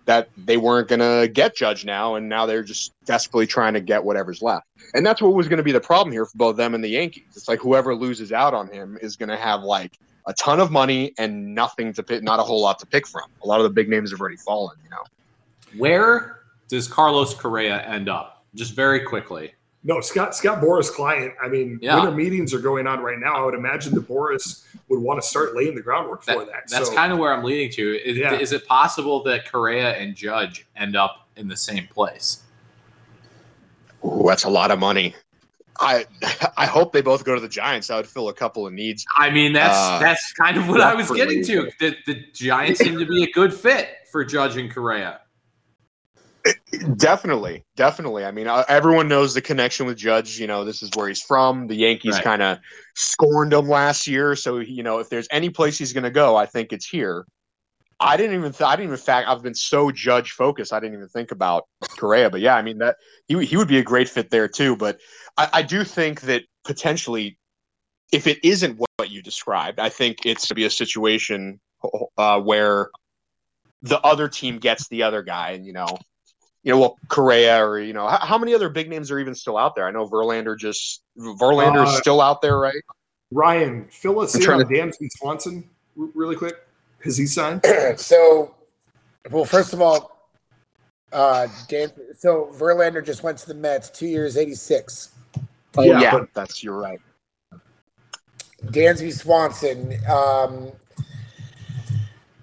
[0.07, 4.03] that they weren't gonna get Judge now, and now they're just desperately trying to get
[4.03, 4.67] whatever's left.
[4.95, 6.89] And that's what was going to be the problem here for both them and the
[6.89, 7.25] Yankees.
[7.35, 10.71] It's like whoever loses out on him is going to have like a ton of
[10.71, 13.29] money and nothing to pick, not a whole lot to pick from.
[13.43, 14.77] A lot of the big names have already fallen.
[14.85, 15.03] You know.
[15.77, 18.45] where does Carlos Correa end up?
[18.55, 19.53] Just very quickly.
[19.87, 21.35] No, Scott Scott Boras client.
[21.43, 21.97] I mean, Yeah.
[21.97, 23.35] winter meetings are going on right now.
[23.37, 26.69] I would imagine that Boras would want to start laying the groundwork for that.
[26.69, 28.03] That's so, kind of where I'm leading to.
[28.03, 28.33] Is, Yeah.
[28.33, 32.43] is it possible that Correa and Judge end up in the same place?
[34.05, 35.15] Ooh, that's a lot of money.
[35.81, 36.07] I
[36.57, 37.89] I hope they both go to the Giants.
[37.89, 39.05] That would fill a couple of needs.
[39.19, 41.71] I mean, that's Uh, that's kind of what I was getting to.
[41.79, 45.21] The, the Giants seem to be a good fit for Judge and Correa.
[46.97, 48.25] Definitely, definitely.
[48.25, 50.39] I mean, uh, everyone knows the connection with Judge.
[50.39, 51.69] You know, this is where he's from.
[51.69, 52.25] The Yankees Right.
[52.25, 52.59] kind of
[52.95, 56.37] scorned him last year, so you know, if there's any place he's going to go,
[56.37, 57.27] I think it's here.
[58.01, 58.53] I didn't even.
[58.53, 58.99] Th- I didn't even.
[58.99, 60.73] Fact, I've been so Judge focused.
[60.73, 61.65] I didn't even think about
[61.97, 62.29] Correa.
[62.29, 62.97] But yeah, I mean that
[63.27, 64.77] he he would be a great fit there too.
[64.77, 64.99] But
[65.39, 67.39] I, I do think that potentially,
[68.13, 71.61] if it isn't what you described, I think it's to be a situation
[72.19, 72.91] uh, where
[73.83, 75.87] the other team gets the other guy, and you know,
[76.65, 79.35] you know, well, Correa or you know, how, how many other big names are even
[79.35, 79.87] still out there?
[79.87, 82.83] I know Verlander just Verlander is Uh, still out there, right?
[83.31, 86.57] Ryan, fill us I'm in trying on Dansby Swanson really quick.
[87.05, 87.61] Has he signed?
[87.97, 88.55] so,
[89.31, 90.31] well, first of all,
[91.13, 95.11] uh, Dan, so Verlander just went to the Mets, two years, eighty six.
[95.77, 97.01] Oh, yeah, but that's you're right.
[98.67, 100.73] Dansby Swanson, um,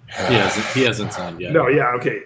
[0.06, 1.52] He hasn't he hasn't signed yet.
[1.52, 2.22] no, yeah, okay.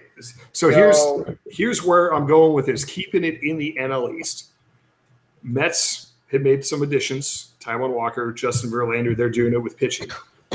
[0.53, 0.75] So No.
[0.75, 1.05] here's
[1.49, 2.83] here's where I'm going with this.
[2.85, 4.47] Keeping it in the NL East.
[5.43, 7.53] Mets had made some additions.
[7.61, 10.09] Taijuan Walker, Justin Verlander, they're doing it with pitching.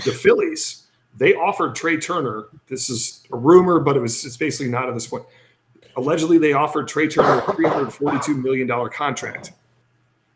[0.04, 0.84] The Phillies,
[1.16, 2.44] they offered Trea Turner.
[2.68, 5.24] This is a rumor, but it was it's basically not at this point.
[5.96, 9.52] Allegedly, they offered Trea Turner a $342 million contract.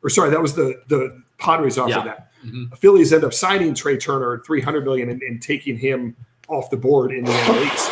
[0.03, 2.05] Or sorry, that was the the Padres offered Yeah.
[2.05, 2.33] that.
[2.47, 2.71] Mhm.
[2.71, 6.15] The Phillies end up signing Trea Turner at 300 million and, and taking him
[6.49, 7.91] off the board in the NL East.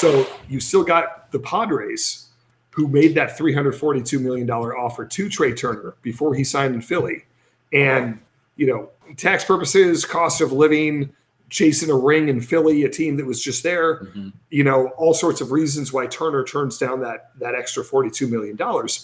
[0.00, 2.26] So you still got the Padres
[2.70, 7.24] who made that $342 million offer to Trea Turner before he signed in Philly.
[7.72, 8.20] And,
[8.56, 11.10] you know, tax purposes, cost of living,
[11.50, 14.32] chasing a ring in Philly, a team that was just there, Mhm.
[14.50, 18.56] you know, all sorts of reasons why Turner turns down that that extra $42 million.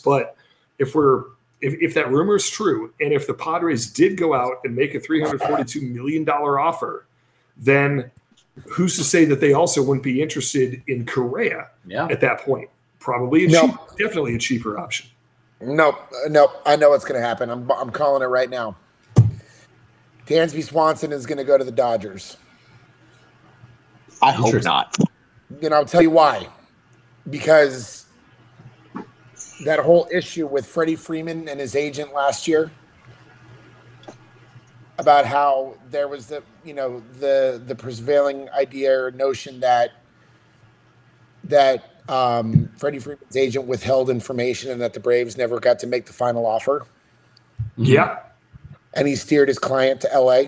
[0.04, 0.36] But
[0.78, 1.24] if we're
[1.60, 4.94] if, if that rumor is true, and if the Padres did go out and make
[4.94, 7.06] a $342 million offer,
[7.56, 8.10] then
[8.68, 12.06] who's to say that they also wouldn't be interested in Correa Yeah.
[12.10, 12.68] at that point?
[13.00, 13.62] Probably a No.
[13.68, 15.08] cheap, definitely a cheaper option.
[15.60, 16.50] nope, uh, nope.
[16.64, 17.50] I know what's going to happen.
[17.50, 18.76] I'm, I'm calling it right now.
[20.26, 22.36] Dansby Swanson is going to go to the Dodgers.
[24.22, 24.70] I hope Interesting.
[24.70, 24.96] not.
[25.62, 26.48] And I'll tell you why.
[27.28, 28.06] Because
[29.64, 32.70] that whole issue with Freddie Freeman and his agent last year
[34.98, 39.92] about how there was the you know the the prevailing idea or notion that
[41.44, 46.06] that um, Freddie Freeman's agent withheld information and that the Braves never got to make
[46.06, 46.86] the final offer
[47.76, 48.20] Yeah.
[48.94, 50.44] and he steered his client to LA.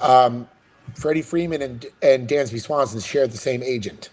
[0.00, 0.48] Um,
[0.94, 4.10] Freddie Freeman and and Dansby Swanson shared the same agent.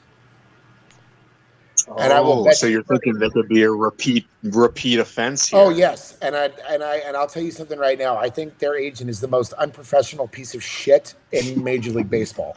[1.98, 5.00] And I will Oh, bet so you you're thinking there could be a repeat repeat
[5.00, 5.66] offense oh, here?
[5.68, 8.18] Oh yes, and I and I and I'll tell you something right now.
[8.18, 12.56] I think their agent is the most unprofessional piece of shit in Major League Baseball.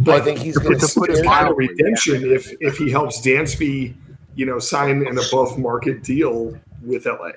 [0.00, 1.24] But I think he's going to to put it steer.
[1.24, 3.94] Kind of redemption if if he helps Dansby,
[4.34, 7.30] you know, sign an above market deal with LA.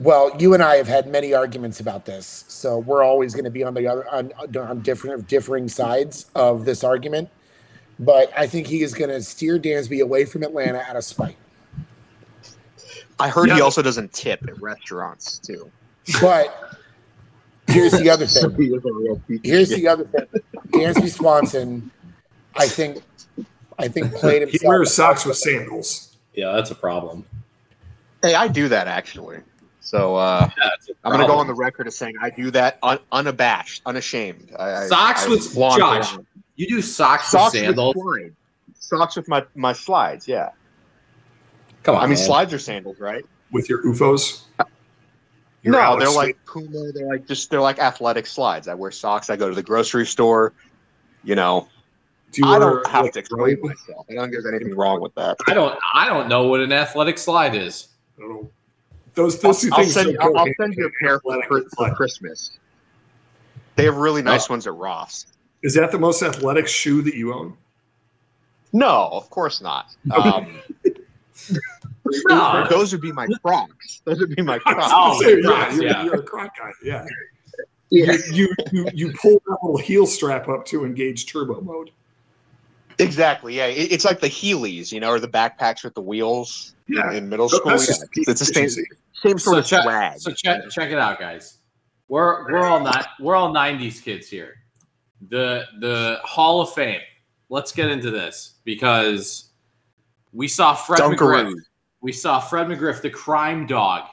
[0.00, 3.50] Well, you and I have had many arguments about this, so we're always going to
[3.50, 7.30] be on the other on, on different differing sides of this argument.
[7.98, 11.36] But I think he is going to steer Dansby away from Atlanta out of spite.
[13.20, 15.70] I heard he also doesn't tip at restaurants too.
[16.20, 16.76] But
[17.66, 18.50] here's the other thing.
[18.56, 20.26] he is a real piece of Here's the other thing.
[20.68, 21.90] Dansby Swanson,
[22.56, 23.02] I think,
[23.78, 26.16] I think played He wears socks with sandals.
[26.34, 27.26] Yeah, that's a problem.
[28.22, 29.38] Hey, I do that actually.
[29.80, 32.30] So uh, Yeah, that's a I'm going to go on the record as saying I
[32.30, 34.52] do that un- unabashed, unashamed.
[34.58, 36.24] I, I, Socks I with- flaunt Josh, it.
[36.58, 37.94] You do socks, Socks with with sandals.
[37.94, 38.34] slides.
[38.74, 40.26] Socks with my my slides.
[40.28, 40.50] Yeah.
[41.84, 42.26] Come on, I mean, man.
[42.26, 43.24] slides are sandals, right?
[43.50, 44.42] with your UFOs.
[45.62, 46.26] Your no, Alex they're Smith.
[46.26, 46.92] like Puma.
[46.92, 48.68] They're like just they're like athletic slides.
[48.68, 49.30] I wear socks.
[49.30, 50.52] I go to the grocery store.
[51.24, 51.68] You know,
[52.32, 53.64] Do you I don't have like, to explain robe?
[53.64, 54.06] myself.
[54.10, 55.36] I don't think there's anything wrong with that.
[55.46, 55.78] I don't.
[55.94, 57.88] I don't know what an athletic slide is.
[58.18, 58.50] I don't know.
[59.14, 59.94] Those those 2 I'll things.
[59.94, 61.94] send, don't I'll, I'll send you a pair for, for, and for slide.
[61.96, 62.58] Christmas.
[63.76, 64.54] They have really nice oh.
[64.54, 65.26] ones at Ross.
[65.62, 67.56] Is that the most athletic shoe that you own?
[68.72, 69.94] No, of course not.
[70.14, 70.60] Um,
[72.28, 72.66] No.
[72.70, 74.00] those would be my Crocs.
[74.04, 74.90] Those would be my I Crocs.
[74.94, 76.04] Oh, say, Crocs, yeah, you're, yeah.
[76.04, 76.70] you're a croc guy.
[76.82, 77.06] Yeah.
[77.90, 78.12] Yeah.
[78.30, 81.90] You, you you you pull that little heel strap up to engage turbo mode.
[82.98, 83.56] Exactly.
[83.56, 87.12] Yeah, it, it's like the Heelys, you know, or the backpacks with the wheels Yeah.
[87.12, 87.72] in middle school.
[87.72, 90.18] Yeah, just it's the same, same sort So of check, swag.
[90.18, 91.58] so check check it out, guys.
[92.08, 94.56] We're we're all not we're all '90s kids here.
[95.28, 97.00] The the Hall of Fame.
[97.48, 99.50] Let's get into this because
[100.32, 101.52] we saw Fred McGriff.
[102.00, 104.08] We saw Fred McGriff, the crime dog,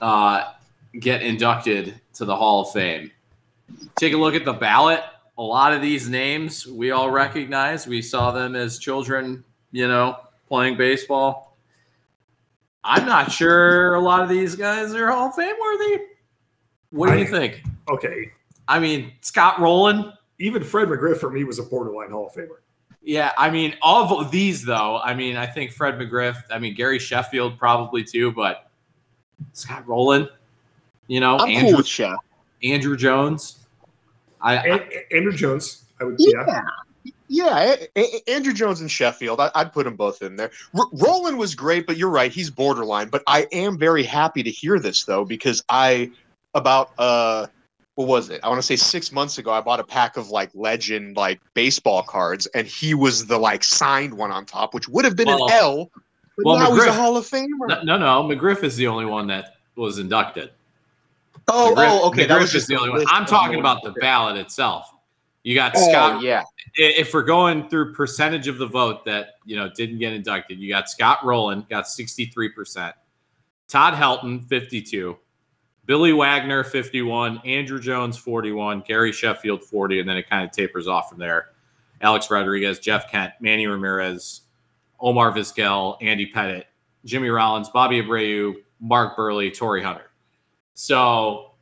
[0.00, 0.52] uh,
[0.98, 3.10] get inducted to the Hall of Fame.
[3.96, 5.00] Take a look at the ballot.
[5.38, 7.86] A lot of these names we all recognize.
[7.86, 9.42] We saw them as children,
[9.72, 10.16] you know,
[10.48, 11.56] playing baseball.
[12.82, 16.02] I'm not sure a lot of these guys are Hall of Fame worthy.
[16.90, 17.62] What do you think?
[17.88, 18.32] Okay.
[18.68, 20.12] I mean, Scott Rolen.
[20.38, 22.58] Even Fred McGriff for me was a borderline Hall of Famer.
[23.02, 26.36] Yeah, I mean, of these though, I mean, I think Fred McGriff.
[26.50, 28.70] I mean, Gary Sheffield probably too, but
[29.52, 30.28] Scott Rolen.
[31.08, 32.16] You know, I'm Andrew cool with Chef.
[32.62, 33.66] Andruw Jones.
[34.40, 34.78] I, I
[35.12, 36.44] Andruw Jones, I would yeah.
[36.46, 37.12] Yeah.
[37.32, 40.50] Yeah, A- A- Andruw Jones and Sheffield, I, I'd put them both in there.
[40.74, 43.08] R- Rolen was great, but you're right, he's borderline.
[43.08, 46.10] But I am very happy to hear this though, because I
[46.54, 47.46] about uh,
[48.00, 48.40] what was it?
[48.42, 51.40] I want to say six months ago, I bought a pack of like legend like
[51.54, 55.28] baseball cards, and he was the like signed one on top, which would have been
[55.28, 55.90] Well- an L.
[56.36, 57.68] But well, now he's a McGriff- Hall of Famer.
[57.68, 60.50] no, no, no, McGriff is the only one that was inducted.
[61.48, 63.04] oh, McGriff, oh, okay, that was just the only one.
[63.08, 64.90] I'm talking about the ballot itself.
[65.42, 66.22] You got Oh, Scott.
[66.22, 66.42] yeah,
[66.76, 70.68] If we're going through percentage of the vote that you know didn't get inducted, you
[70.70, 72.94] got Scott Rolen got 63 percent,
[73.68, 75.16] Todd Helton 52,
[75.90, 80.86] Billy Wagner 51, Andruw Jones 41, Gary Sheffield 40, and then it kind of tapers
[80.86, 81.48] off from there.
[82.00, 84.42] Alex Rodriguez, Jeff Kent, Manny Ramirez,
[85.00, 86.66] Omar Vizquel, Andy Pettitte,
[87.04, 90.12] Jimmy Rollins, Bobby Abreu, Mark Buehrle, Torii Hunter.
[90.74, 91.54] So,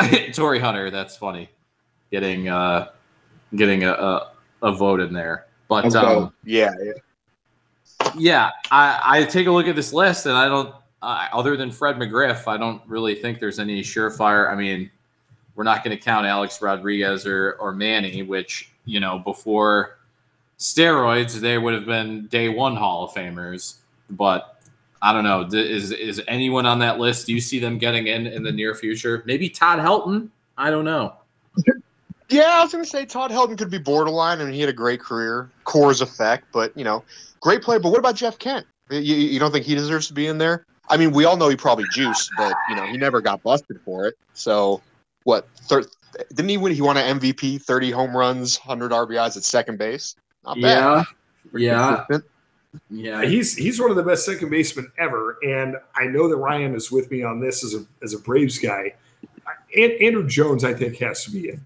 [0.32, 1.48] Torii Hunter, that's funny,
[2.10, 2.88] getting uh,
[3.54, 5.46] getting a, a, a vote in there.
[5.68, 6.92] But um, yeah, yeah.
[8.16, 11.70] yeah, I, I take a look at this list and I don't, uh, other than
[11.70, 14.50] Fred McGriff, I don't really think there's any surefire.
[14.50, 14.90] I mean,
[15.54, 19.98] we're not going to count Alex Rodriguez or, or Manny, which, you know, before
[20.58, 23.76] steroids, they would have been day one Hall of Famers.
[24.10, 24.60] But
[25.02, 25.42] I don't know.
[25.52, 27.26] Is, is anyone on that list?
[27.26, 29.22] Do you see them getting in in the near future?
[29.26, 30.28] Maybe Todd Helton?
[30.56, 31.14] I don't know.
[32.28, 34.68] Yeah, I was going to say Todd Helton could be borderline, I and he had
[34.68, 37.02] a great career, Coors effect, but you know,
[37.40, 37.78] great player.
[37.78, 38.66] But what about Jeff Kent?
[38.90, 40.66] You, you don't think he deserves to be in there?
[40.90, 43.80] I mean, we all know he probably juiced, but you know, he never got busted
[43.84, 44.16] for it.
[44.34, 44.82] So,
[45.24, 45.48] what?
[45.62, 45.84] Thir-
[46.30, 46.72] didn't he win?
[46.74, 50.16] He won an MVP, thirty home runs, hundred RBIs at second base.
[50.44, 51.04] Not bad.
[51.54, 52.04] Yeah.
[52.08, 52.24] Consistent.
[52.90, 53.24] Yeah.
[53.24, 56.90] He's he's one of the best second basemen ever, and I know that Ryan is
[56.90, 58.94] with me on this as a as a Braves guy.
[59.76, 61.64] And Andruw Jones, I think, has to be in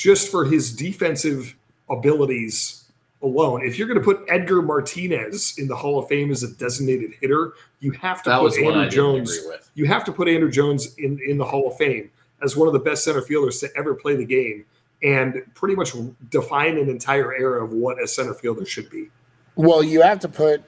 [0.00, 1.54] just for his defensive
[1.90, 2.79] abilities
[3.22, 3.64] alone.
[3.64, 7.12] If you're going to put Edgar Martinez in the Hall of Fame as a designated
[7.20, 9.38] hitter, you have to That put Andruw Jones.
[9.74, 12.10] You have to put Andruw Jones in in the Hall of Fame
[12.42, 14.64] as one of the best center fielders to ever play the game,
[15.02, 15.92] and pretty much
[16.30, 19.10] define an entire era of what a center fielder should be.
[19.56, 20.62] Well, you have to put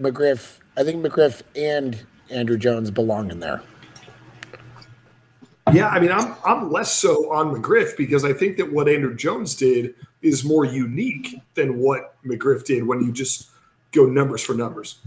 [0.00, 0.58] McGriff.
[0.76, 2.00] I think McGriff and
[2.30, 3.62] Andruw Jones belong in there.
[5.72, 9.16] Yeah, I mean, I'm I'm less so on McGriff because I think that what Andruw
[9.16, 13.48] Jones did is more unique than what McGriff did when you just
[13.92, 14.98] go numbers for numbers.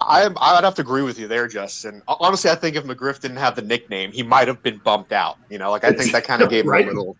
[0.00, 2.02] I, I'd have to agree with you there, Justin.
[2.06, 5.38] Honestly, I think if McGriff didn't have the nickname, he might have been bumped out.
[5.48, 7.16] You know, like I think that kind of gave him a little,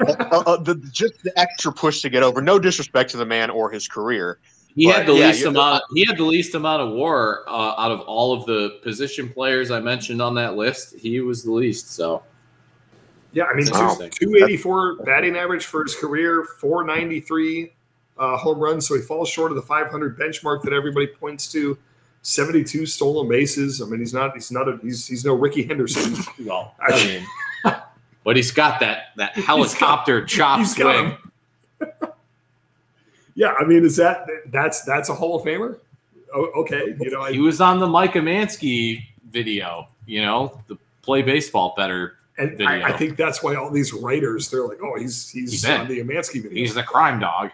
[0.00, 0.14] uh,
[0.46, 2.40] uh, the, just the extra push to get over.
[2.40, 4.38] No disrespect to the man or his career,
[4.78, 5.82] He But, had the yeah, least amount.
[5.92, 9.72] He had the least amount of WAR uh, out of all of the position players
[9.72, 10.94] I mentioned on that list.
[10.96, 11.94] He was the least.
[11.94, 12.22] So
[13.32, 17.72] Yeah, I mean, That's two, 284 batting average for his career, 493
[18.18, 18.88] uh, home runs.
[18.88, 21.78] So he falls short of the 500 benchmark that everybody points to.
[22.22, 23.80] 72 stolen bases.
[23.80, 24.34] I mean, he's not.
[24.34, 24.68] He's not.
[24.68, 26.16] A, he's he's no Rickey Henderson.
[26.44, 27.74] well, I I mean,
[28.24, 31.16] but he's got that that helicopter chop he's got swing.
[31.80, 32.10] him.
[33.34, 35.78] yeah, I mean, is that that's that's a Hall of Famer?
[36.34, 39.88] Oh, okay, you know, He was on the Mike Emanski video.
[40.04, 42.17] You know, the play baseball better.
[42.38, 42.68] And video.
[42.68, 45.88] I, I think that's why all these writers they're like, oh, he's he's, He's on
[45.88, 46.58] the Emanski video.
[46.58, 47.50] He's the crime dog.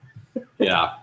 [0.58, 0.94] yeah.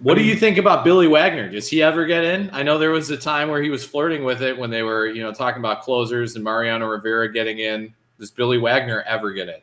[0.00, 1.50] What do you think about Billy Wagner?
[1.50, 2.50] Does he ever get in?
[2.52, 5.08] I know there was a time where he was flirting with it when they were,
[5.08, 7.92] you know, talking about closers and Mariano Rivera getting in.
[8.18, 9.60] Does Billy Wagner ever get in?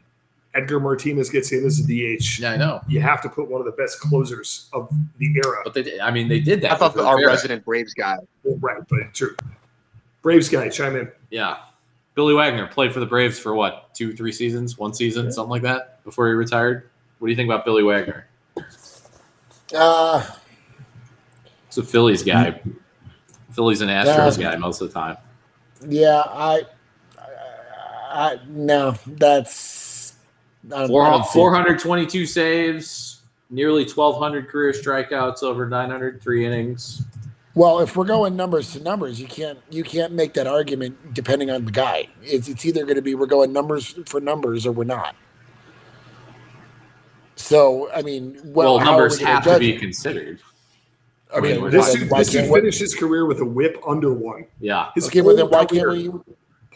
[0.54, 2.40] Edgar Martinez gets in as a DH.
[2.40, 2.82] Yeah, I know.
[2.88, 5.62] You have to put one of the best closers of the era.
[5.64, 6.00] But they did.
[6.00, 6.72] I mean, they did that.
[6.72, 8.18] I thought with our resident Braves guy.
[8.44, 9.36] Well, right, but true.
[10.22, 11.12] Braves guy, chime in.
[11.30, 11.58] Yeah.
[12.16, 15.62] Billy Wagner played for the Braves for what, two, three seasons, one season, something like
[15.64, 16.90] that before he retired.
[17.20, 18.28] What do you think about Billy Wagner?
[19.76, 20.26] Uh,
[21.68, 22.62] He's a Phillies guy.
[23.52, 25.18] Phillies and Astros guy most of the time.
[25.88, 26.62] yeah, I,
[27.18, 27.26] I,
[28.12, 30.14] I no, that's
[30.68, 31.42] I don't- I Four, don't see it.
[31.42, 37.04] 422 saves, nearly 1,200 career strikeouts over 903 innings.
[37.56, 41.50] Well, if we're going numbers to numbers, you can't you can't make that argument depending
[41.50, 42.08] on the guy.
[42.22, 45.16] It's it's either going to be we're going numbers for numbers or we're not.
[47.38, 49.80] So I mean, well, Well, numbers have to be it?
[49.80, 50.40] considered.
[51.36, 53.78] I mean, Wait, This why- dude, why this dude finished his career with a whip
[53.88, 54.46] under one.
[54.60, 54.90] Yeah.
[54.96, 56.20] His Okay, well then why can't career, we?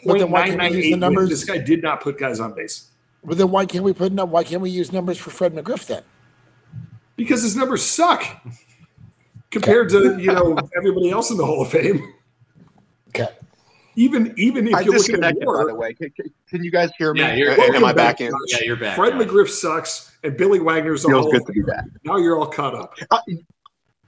[0.04, 1.28] But then why can't we use the .998 numbers?
[1.28, 2.88] This guy did not put guys on base
[3.22, 4.28] But then why can't we put up?
[4.30, 6.02] Why can't we use numbers for Fred McGriff then?
[7.16, 8.24] because his numbers suck
[9.50, 12.12] compared to you know everybody else in the Hall of Fame.
[13.08, 13.28] Okay.
[13.96, 15.92] Even even if I you look at disconnected, by the way.
[15.94, 17.20] Can, can- can you guys hear me?
[17.20, 18.30] Yeah, you're- Am I Welcome back in?
[18.30, 18.38] Josh.
[18.60, 19.22] Yeah, you're back, Fred Josh.
[19.28, 21.84] McGriff sucks, and Billy Wagner's a Feels Hall good to be back.
[22.04, 22.94] Now you're all caught up.
[23.10, 23.20] I,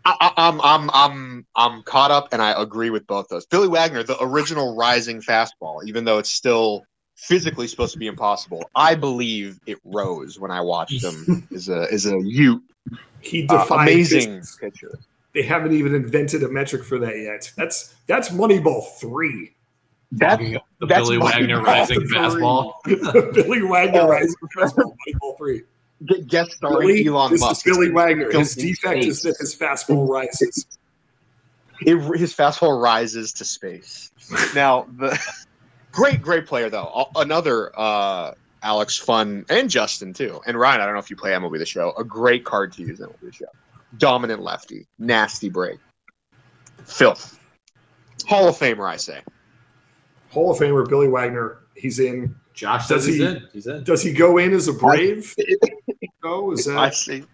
[0.04, 3.46] I, I'm I'm I'm I'm caught up, and I agree with both those.
[3.46, 6.84] Billy Wagner, the original rising fastball, even though it's still
[7.16, 11.86] physically supposed to be impossible, I believe it rose when I watched him as a
[11.92, 12.62] as a Ute.
[13.20, 14.58] He Uh, amazing physics.
[14.60, 14.98] pitcher.
[15.34, 17.50] They haven't even invented a metric for that yet.
[17.56, 19.54] That's that's Moneyball three.
[20.12, 22.08] That's The That's Billy my- Wagner rising Three.
[22.18, 22.74] fastball.
[23.34, 24.08] Billy Wagner Oh.
[24.08, 24.94] rising fastball.
[25.08, 25.62] Moneyball three.
[26.26, 27.66] Guest starring Billy, Elon this Musk.
[27.66, 28.30] is Billy Wagner.
[28.30, 30.66] His Filthy defect is that his fastball rises.
[31.82, 34.10] it, his fastball rises to space.
[34.54, 35.18] Now, the
[35.92, 37.06] great, great player though.
[37.16, 40.80] Another uh, Alex, fun, and Justin too, and Ryan.
[40.80, 41.92] I don't know if you play MLB the Show.
[41.96, 43.46] A great card to use in MLB the Show.
[43.98, 45.78] Dominant lefty, nasty break,
[46.84, 47.38] filth.
[48.26, 49.20] Hall of Famer, I say.
[50.30, 51.58] Hall of Famer Billy Wagner.
[51.74, 52.34] He's in.
[52.54, 53.48] Josh Does says he's he- in.
[53.52, 53.84] He's in.
[53.84, 55.34] Does he go in as a Brave?
[56.24, 56.94] No, is I that?
[56.94, 57.24] see.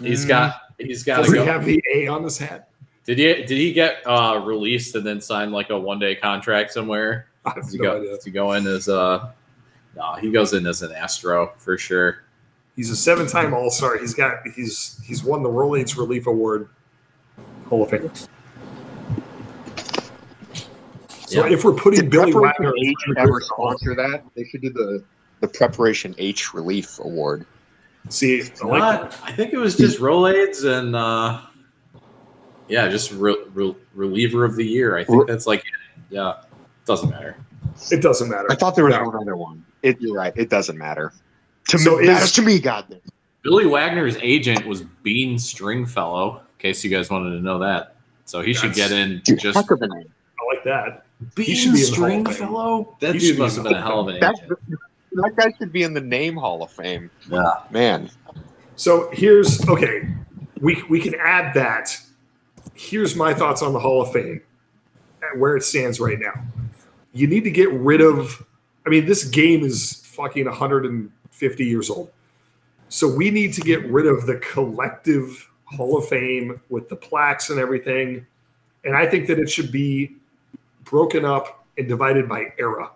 [0.00, 0.60] He's got.
[0.78, 1.44] He's got Does to he go.
[1.44, 2.68] have the A on his hat?
[3.04, 3.24] Did he?
[3.24, 7.26] Did he get uh, released and then sign like a one day contract somewhere?
[7.44, 7.96] I have Does he no go?
[7.98, 8.10] idea.
[8.14, 9.34] Does he go in as a?
[9.96, 12.22] No, he goes in as an Astro for sure.
[12.76, 13.96] He's a seven-time All-Star.
[13.98, 14.46] He's got.
[14.54, 16.68] He's he's won the Rolaids Relief Award.
[17.68, 18.10] Hall of Fame.
[21.26, 21.52] So Yeah.
[21.52, 24.22] if we're putting Did Billy Preparation Wagner, H ever sponsor that?
[24.36, 25.02] They should do the
[25.40, 27.44] the Preparation H Relief Award.
[28.08, 31.40] see, I like Not- I think it was just Rolaids and uh,
[32.68, 34.96] yeah, just re- re- reliever of the year.
[34.96, 35.64] I think that's like
[36.10, 36.34] yeah,
[36.84, 37.36] doesn't matter.
[37.90, 38.46] it doesn't matter.
[38.50, 39.08] I thought there was No.
[39.08, 39.64] one one.
[39.82, 40.32] It, you're right.
[40.36, 41.12] It doesn't matter.
[41.68, 43.00] To So me, is- matters to me, God.
[43.42, 46.38] Billy Wagner's agent was Bean Stringfellow.
[46.38, 47.94] In case you guys wanted to know that,
[48.24, 50.06] so he should get in Dude, just heck of a name.
[50.40, 51.04] I like that.
[51.34, 52.24] Bean should be in the Hall of Fame.
[52.26, 52.96] Stringfellow.
[53.00, 54.34] That should dude be must in have the been a hell of of an That,
[54.42, 54.58] agent.
[55.12, 57.10] that guy should be in the name Hall of Fame.
[57.30, 57.52] Yeah.
[57.70, 58.10] Man,
[58.76, 60.08] So here's okay.
[60.60, 61.96] We we can add that.
[62.74, 64.40] Here's my thoughts on the Hall of Fame
[65.22, 66.32] and where it stands right now.
[67.12, 68.44] You need to get rid of.
[68.84, 70.46] I mean, this game is fucking
[71.36, 72.10] 150 years old.
[72.88, 77.50] So we need to get rid of the collective Hall of Fame with the plaques
[77.50, 78.24] and everything.
[78.84, 80.16] And I think that it should be
[80.84, 82.90] broken up and divided by era.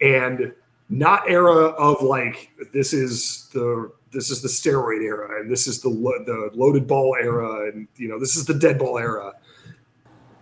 [0.00, 0.52] And
[0.88, 5.80] not era of like this is the this is the steroid era and this is
[5.80, 9.32] the lo- the loaded ball era and you know this is the dead ball era.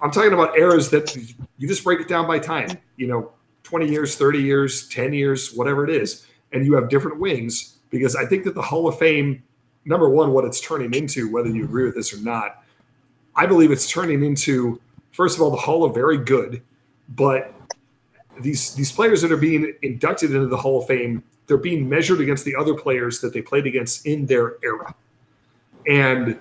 [0.03, 2.79] I'm talking about eras that you just break it down by time.
[2.97, 3.33] You know,
[3.63, 8.17] 20 years, 30 years, 10 years, whatever it is, and you have different wings because
[8.17, 9.43] I think that the Hall of Fame
[9.85, 12.63] number one, what it's turning into, whether you agree with this or not.
[13.37, 14.81] I believe it's turning into,
[15.13, 16.63] first of all, the Hall of Very Good,
[17.11, 17.53] but
[18.41, 22.21] these these players that are being inducted into the Hall of Fame, they're being measured
[22.21, 24.95] against the other players that they played against in their era.
[25.87, 26.41] And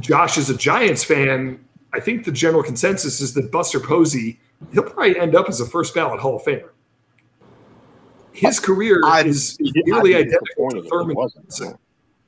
[0.00, 1.64] Josh is a Giants fan.
[1.92, 4.40] I think the general consensus is that Buster Posey,
[4.72, 6.70] he'll probably end up as a first ballot Hall of Famer.
[8.32, 11.16] His career I'd- is nearly identical to Thurman.
[11.16, 11.78] Munson.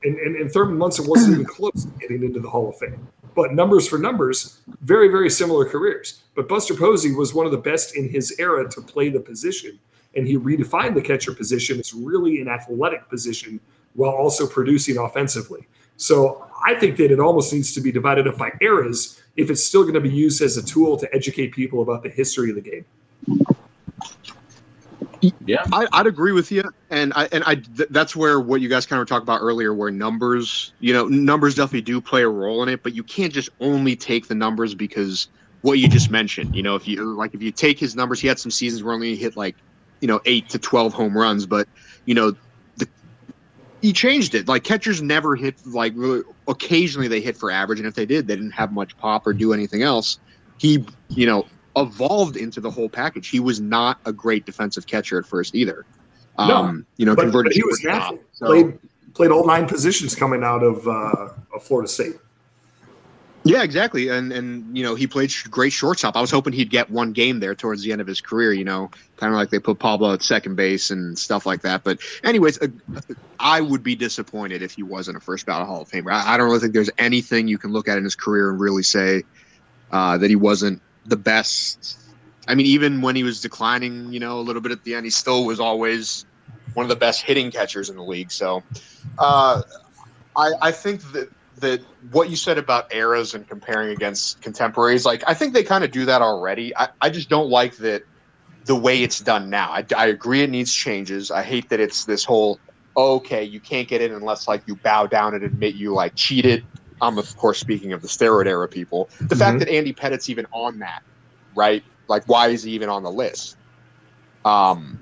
[0.02, 3.08] And, and, and Thurman Munson wasn't even close to getting into the Hall of Fame.
[3.34, 6.22] But numbers for numbers, very, very similar careers.
[6.34, 9.78] But Buster Posey was one of the best in his era to play the position.
[10.14, 13.58] And he redefined the catcher position as really an athletic position
[13.94, 15.66] while also producing offensively.
[15.96, 19.64] So I think that it almost needs to be divided up by eras if it's
[19.64, 22.56] still going to be used as a tool to educate people about the history of
[22.56, 22.84] the game.
[25.44, 25.64] Yeah.
[25.72, 28.86] I, I'd agree with you, and I and I th- that's where what you guys
[28.86, 32.62] kind of talked about earlier, where numbers, you know, numbers definitely do play a role
[32.62, 35.28] in it, but you can't just only take the numbers because
[35.62, 36.54] what you just mentioned.
[36.54, 38.94] You know, if you like, if you take his numbers, he had some seasons where
[38.94, 39.56] only he hit like,
[40.00, 41.66] you know, eight to twelve home runs, but
[42.04, 42.34] you know,
[42.76, 42.88] the
[43.80, 44.48] he changed it.
[44.48, 48.26] Like catchers never hit like really, occasionally they hit for average, and if they did,
[48.26, 50.18] they didn't have much pop or do anything else.
[50.58, 51.46] He, you know,
[51.76, 53.28] evolved into the whole package.
[53.28, 55.84] He was not a great defensive catcher at first either.
[56.38, 58.18] No, Um, you know, But, converted but he was natural.
[58.32, 58.78] So- Played
[59.14, 62.16] played all nine positions coming out of, uh, of Florida State.
[63.44, 64.08] yeah, exactly.
[64.08, 66.16] And and you know, he played sh- great shortstop.
[66.16, 68.52] I was hoping he'd get one game there towards the end of his career.
[68.52, 71.84] You know, kind of like they put Pablo at second base and stuff like that.
[71.84, 72.68] But anyways, uh,
[73.38, 76.10] I would be disappointed if he wasn't a first ballot Hall of Famer.
[76.10, 78.58] I, I don't really think there's anything you can look at in his career and
[78.58, 79.22] really say
[79.92, 81.98] uh, that he wasn't the best.
[82.46, 85.06] I mean, even when he was declining, you know, a little bit at the end,
[85.06, 86.26] he still was always
[86.74, 88.30] one of the best hitting catchers in the league.
[88.30, 88.62] So,
[89.18, 89.62] uh,
[90.36, 95.22] I, I think that that what you said about eras and comparing against contemporaries, like
[95.26, 96.76] I think they kind of do that already.
[96.76, 98.02] I, I just don't like that
[98.64, 99.70] the way it's done now.
[99.70, 101.30] I, I agree it needs changes.
[101.30, 102.58] I hate that it's this whole
[102.96, 106.64] okay, you can't get in unless like you bow down and admit you like cheated.
[107.00, 109.10] I'm of course speaking of the steroid era people.
[109.28, 109.58] The fact Mhm.
[109.60, 111.00] that Andy Pettitte's even on that,
[111.54, 111.82] right?
[112.08, 113.56] Like why is he even on the list?
[114.44, 115.00] Um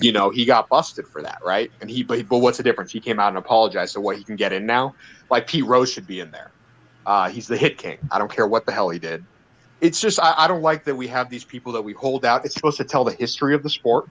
[0.00, 1.70] you know, he got busted for that, right?
[1.80, 2.92] And he, but, but what's the difference?
[2.92, 3.92] He came out and apologized.
[3.92, 4.16] So what?
[4.16, 4.94] He can get in now.
[5.30, 6.50] Like Pete Rose should be in there.
[7.04, 7.98] Uh, he's the hit king.
[8.10, 9.26] I don't care what the hell he did.
[9.80, 12.44] It's just I, I don't like that we have these people that we hold out.
[12.44, 14.06] It's supposed to tell the history of the sport.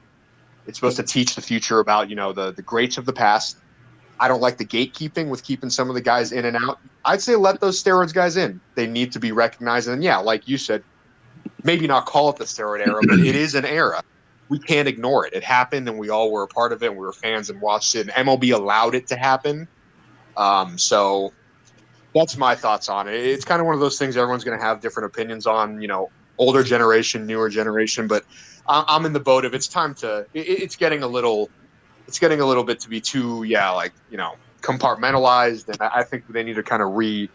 [0.68, 3.56] It's supposed to teach the future about you know the the greats of the past.
[4.22, 6.78] I don't like the gatekeeping with keeping some of the guys in and out.
[7.04, 8.62] I'd say let those steroids guys in.
[8.76, 9.90] They need to be recognized.
[9.90, 10.84] And yeah, like you said,
[11.64, 14.02] maybe not call it the steroid era, but it is an era.
[14.50, 15.34] We can't ignore it.
[15.34, 16.88] It happened, and we all were a part of it.
[16.88, 18.10] And we were fans and watched it.
[18.16, 19.68] And MLB allowed it to happen.
[20.38, 21.34] Um, so
[22.14, 23.16] that's my thoughts on it.
[23.16, 25.82] It's kind of one of those things everyone's going to have different opinions on.
[25.82, 28.08] You know, older generation, newer generation.
[28.08, 28.24] But
[28.68, 30.28] I'm in the boat of it's time to.
[30.34, 31.50] it- It's getting a little.
[32.12, 36.00] It's getting a little bit to be too, yeah, like you know, compartmentalized, and I
[36.00, 37.30] I think they need to kind of re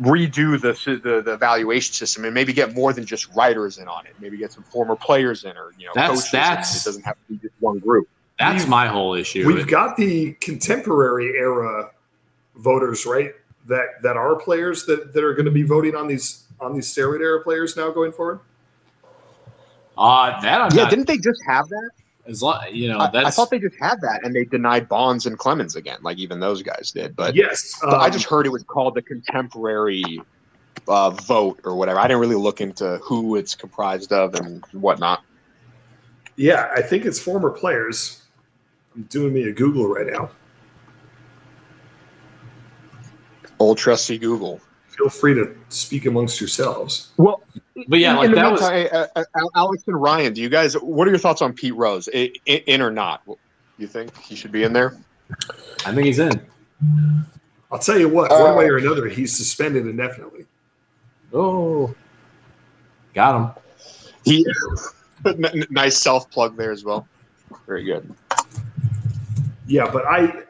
[0.00, 0.72] redo the,
[1.04, 4.14] the the evaluation system and maybe get more than just writers in on it.
[4.20, 6.34] Maybe get some former players in, or you know, That's- coaches.
[6.34, 6.40] in.
[6.40, 8.08] that's- it doesn't have to be just one group.
[8.40, 9.46] That's We've- my whole issue.
[9.46, 11.90] We've got the contemporary era
[12.56, 13.30] voters, right?
[13.66, 16.92] That that are players that, that are going to be voting on these on these
[16.92, 18.40] steroid era players now going forward.
[19.96, 20.90] uh, that I'm Yeah, not.
[20.90, 21.90] didn't they just have that?
[22.28, 24.88] As long, you know, I, that's I thought they just had that, and they denied
[24.88, 27.14] Bonds and Clemens again, like even those guys did.
[27.14, 30.20] But, yes, but I um, just heard it was called the contemporary
[30.88, 32.00] uh, vote or whatever.
[32.00, 35.22] I didn't really look into who it's comprised of and whatnot.
[36.36, 38.22] yeah, I think it's former players.
[38.94, 40.30] I'm doing me a Google right now.
[43.58, 44.60] Old trusty Google.
[44.96, 47.10] Feel free to speak amongst yourselves.
[47.18, 47.42] Well,
[47.88, 50.74] But yeah, like that was- meantime, uh, uh, Alex and Ryan, do you guys?
[50.74, 52.08] What are your thoughts on Pete Rose?
[52.14, 53.22] I, I, in or not?
[53.78, 54.96] You think he should be in there?
[55.84, 56.40] I think he's in.
[57.70, 60.46] I'll tell you what, Uh, one way or another, he's suspended indefinitely.
[61.34, 61.94] Oh,
[63.14, 63.62] got him.
[64.24, 64.46] He
[65.26, 67.06] n- n- nice self plug there as well.
[67.66, 68.14] Very good.
[69.66, 70.44] Yeah, but I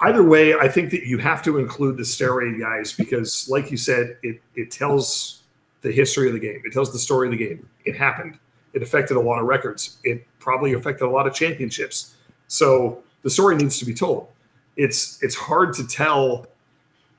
[0.00, 3.76] either way, I think that you have to include the steroid guys because, like you
[3.76, 5.42] said, it it tells
[5.82, 6.62] the history of the game.
[6.64, 7.68] It tells the story of the game.
[7.84, 8.38] It happened.
[8.72, 9.98] It affected a lot of records.
[10.04, 12.14] It probably affected a lot of championships.
[12.48, 14.28] So the story needs to be told.
[14.76, 16.46] It's it's hard to tell,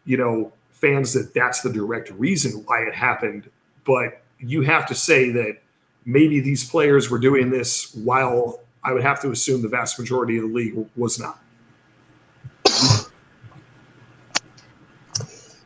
[0.06, 3.50] you know, fans that that's the direct reason why it happened,
[3.86, 5.58] but you have to say that
[6.06, 10.38] maybe these players were doing this while I would have to assume the vast majority
[10.38, 11.41] of the league was not.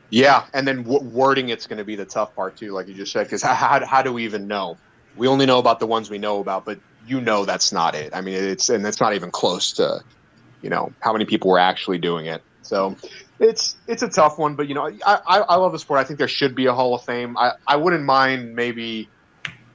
[0.10, 2.94] Yeah, and then w- wording it's going to be the tough part too, like you
[2.94, 4.80] just said, because how, how how do we even know?
[5.16, 8.14] We only know about the ones we know about, but you know that's not it.
[8.14, 10.00] I mean, it's and it's not even close to,
[10.62, 12.44] you know, how many people were actually doing it.
[12.62, 12.98] So
[13.40, 16.00] it's it's a tough one, but you know, I, I, I love the sport.
[16.00, 17.38] I think there should be a Hall of Fame.
[17.38, 19.12] I, I wouldn't mind maybe.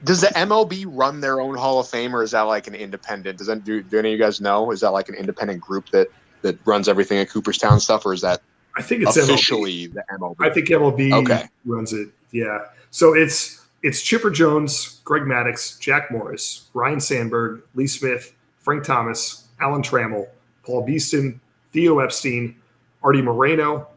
[0.03, 3.37] Does the MLB run their own Hall of Fame, or is that like an independent?
[3.37, 4.71] Does that do, do any of you guys know?
[4.71, 6.07] Is that like an independent group that
[6.41, 8.41] that runs everything at Cooperstown stuff, or is that
[8.75, 9.93] I think it's officially MLB.
[9.93, 10.35] the MLB?
[10.39, 11.47] I think MLB Okay.
[11.65, 12.09] runs it.
[12.31, 12.59] Yeah.
[12.91, 19.47] So it's it's Chipper Jones, Greg Maddux, Jack Morris, Ryan Sandberg, Lee Smith, Frank Thomas,
[19.59, 20.27] Alan Trammell,
[20.63, 21.39] Paul Beeston,
[21.73, 22.55] Theo Epstein,
[23.03, 23.87] Arte Moreno,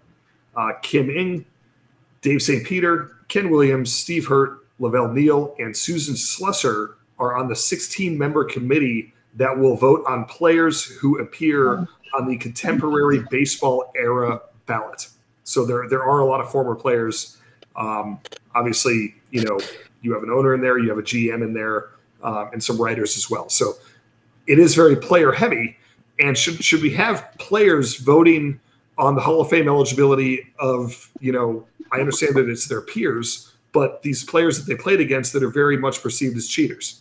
[0.57, 1.45] uh, Kim Ng,
[2.23, 2.65] Dave St.
[2.67, 8.43] Peter, Ken Williams, Steve Hirdt, LaVelle Neal, and Susan Slusser are on the 16 member
[8.45, 11.87] committee that will vote on players who appear
[12.19, 15.09] on the contemporary baseball era ballot.
[15.45, 17.39] So there, there are a lot of former players.
[17.77, 18.21] Um,
[18.55, 19.59] obviously, you know,
[20.03, 21.91] you have an owner in there, you have a GM in there,
[22.23, 23.49] um, and some writers as well.
[23.49, 23.75] So
[24.47, 25.77] it is very player heavy.
[26.21, 28.61] And should should we have players voting
[28.99, 33.53] on the Hall of Fame eligibility of, you know, I understand that it's their peers,
[33.73, 37.01] but these players that they played against that are very much perceived as cheaters.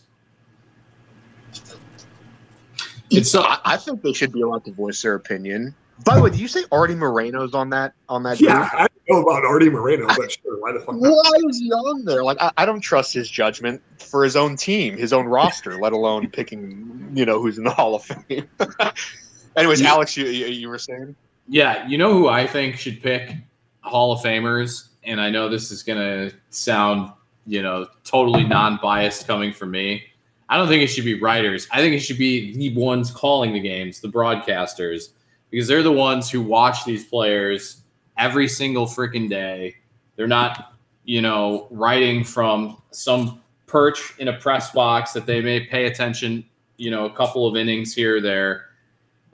[3.11, 5.75] It's uh, I, I think they should be allowed to voice their opinion.
[6.05, 8.41] By the way, did you say Arte Moreno's on that on that?
[8.41, 8.73] Yeah, group?
[8.73, 11.11] I don't know about Artie Moreno, but sure, why the fuck not?
[11.11, 12.23] Why is he on there?
[12.23, 15.93] Like, I, I don't trust his judgment for his own team, his own roster, let
[15.93, 18.47] alone picking, you know, who's in the Hall of Fame.
[19.55, 19.91] Anyways, Yeah.
[19.91, 21.15] Alex, you, you you were saying?
[21.47, 23.35] Yeah, you know who I think should pick
[23.81, 27.11] Hall of Famers, and I know this is gonna sound,
[27.45, 30.03] you know, totally non-biased coming from me.
[30.49, 31.67] I don't think it should be writers.
[31.71, 35.09] I think it should be the ones calling the games, the broadcasters,
[35.53, 37.83] because they're the ones who watch these players
[38.17, 39.75] every single freaking day.
[40.15, 40.73] They're not,
[41.03, 46.43] you know, writing from some perch in a press box that they may pay attention,
[46.77, 48.65] you know, a couple of innings here or there.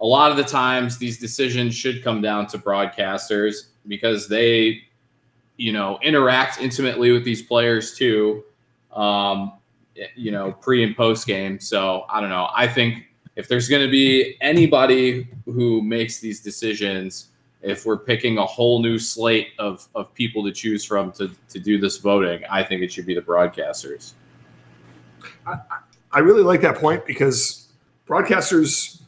[0.01, 4.81] A lot of the times these decisions should come down to broadcasters because they
[5.55, 8.43] you know interact intimately with these players too
[8.93, 9.53] um,
[10.15, 11.61] you know pre and post game.
[11.61, 12.49] So i don't know.
[12.53, 13.05] I think
[13.39, 17.27] if there's going to be anybody who makes these decisions
[17.61, 21.59] if we're picking a whole new slate of, of people to choose from to, to
[21.59, 24.13] do this voting i think it should be the broadcasters
[26.11, 27.67] I really like that point because
[28.07, 29.01] broadcasters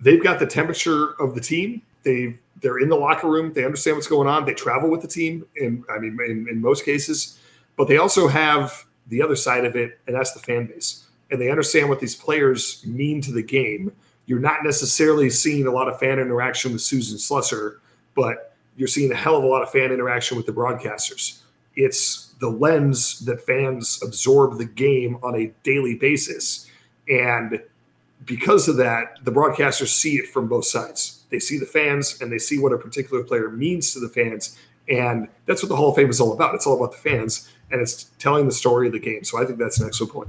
[0.00, 1.82] they've got the temperature of the team.
[2.02, 3.52] They they're in the locker room.
[3.52, 4.44] They understand what's going on.
[4.44, 5.46] They travel with the team.
[5.56, 7.38] In I mean, in, in most cases,
[7.76, 11.06] but they also have the other side of it, and that's the fan base.
[11.30, 13.92] And they understand what these players mean to the game.
[14.26, 17.76] You're not necessarily seeing a lot of fan interaction with Susan Slusser,
[18.14, 21.40] but you're seeing a hell of a lot of fan interaction with the broadcasters.
[21.76, 26.68] It's the lens that fans absorb the game on a daily basis.
[27.08, 27.62] And
[28.24, 31.24] because of that, the broadcasters see it from both sides.
[31.30, 34.58] They see the fans and they see what a particular player means to the fans.
[34.88, 36.54] And that's what the Hall of Fame is all about.
[36.54, 39.24] It's all about the fans and it's telling the story of the game.
[39.24, 40.28] So I think that's an excellent point.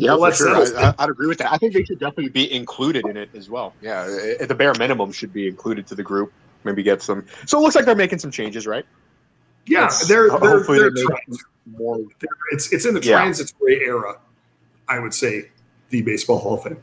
[0.00, 0.78] Yeah, oh, Well, for let's sure.
[0.78, 1.52] I, I, I'd agree with that.
[1.52, 3.74] I think they should definitely be included in it as well.
[3.82, 4.08] Yeah,
[4.40, 6.32] at the bare minimum, should be included to the group.
[6.64, 7.24] Maybe get some.
[7.46, 8.86] So it looks like they're making some changes, right?
[9.66, 11.38] Yeah, Let's- they're, they're, hopefully they're they make trying.
[11.78, 11.96] more.
[12.18, 13.18] They're- it's it's in the Yeah.
[13.18, 14.18] transitory era,
[14.88, 15.50] I would say,
[15.90, 16.78] the Baseball Hall of Fame.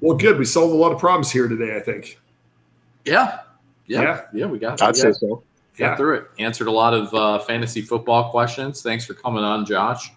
[0.00, 0.38] Well, good.
[0.38, 2.18] We solved a lot of problems here today, I think.
[3.04, 3.40] yeah
[3.86, 4.20] yeah Yeah.
[4.32, 5.42] yeah, we got I'd we say so.
[5.76, 5.96] Got Yeah.
[5.96, 6.30] through it.
[6.38, 8.82] Answered a lot of uh, fantasy football questions.
[8.82, 10.10] Thanks for coming on, Josh.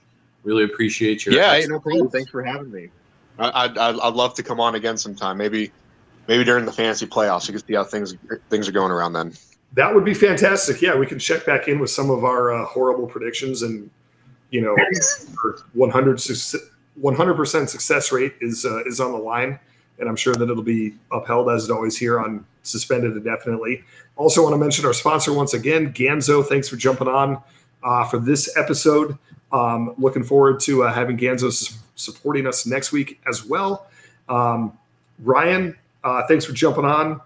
[0.44, 2.10] Really appreciate your Yeah, no problem.
[2.10, 2.90] Thanks for having me.
[3.38, 5.38] I, I'd, I'd, I'd love to come on again sometime.
[5.38, 5.72] Maybe,
[6.28, 8.16] maybe during the fantasy playoffs, you can see how things
[8.50, 9.34] things are going around then.
[9.74, 10.82] That would be fantastic.
[10.82, 13.90] Yeah, we can check back in with some of our uh, horrible predictions, and
[14.50, 14.76] you know,
[15.74, 19.60] 100 percent success rate is uh, is on the line,
[20.00, 23.84] and I'm sure that it'll be upheld as it always here on suspended indefinitely.
[24.20, 26.46] Also, want to mention our sponsor once again, Ganso.
[26.46, 27.42] Thanks for jumping on
[27.82, 29.18] uh, for this episode.
[29.54, 33.88] Um, looking forward to uh, having Ganso s- supporting us next week as well.
[34.28, 34.78] Um,
[35.20, 35.74] Ryan,
[36.04, 37.22] uh, thanks for jumping on.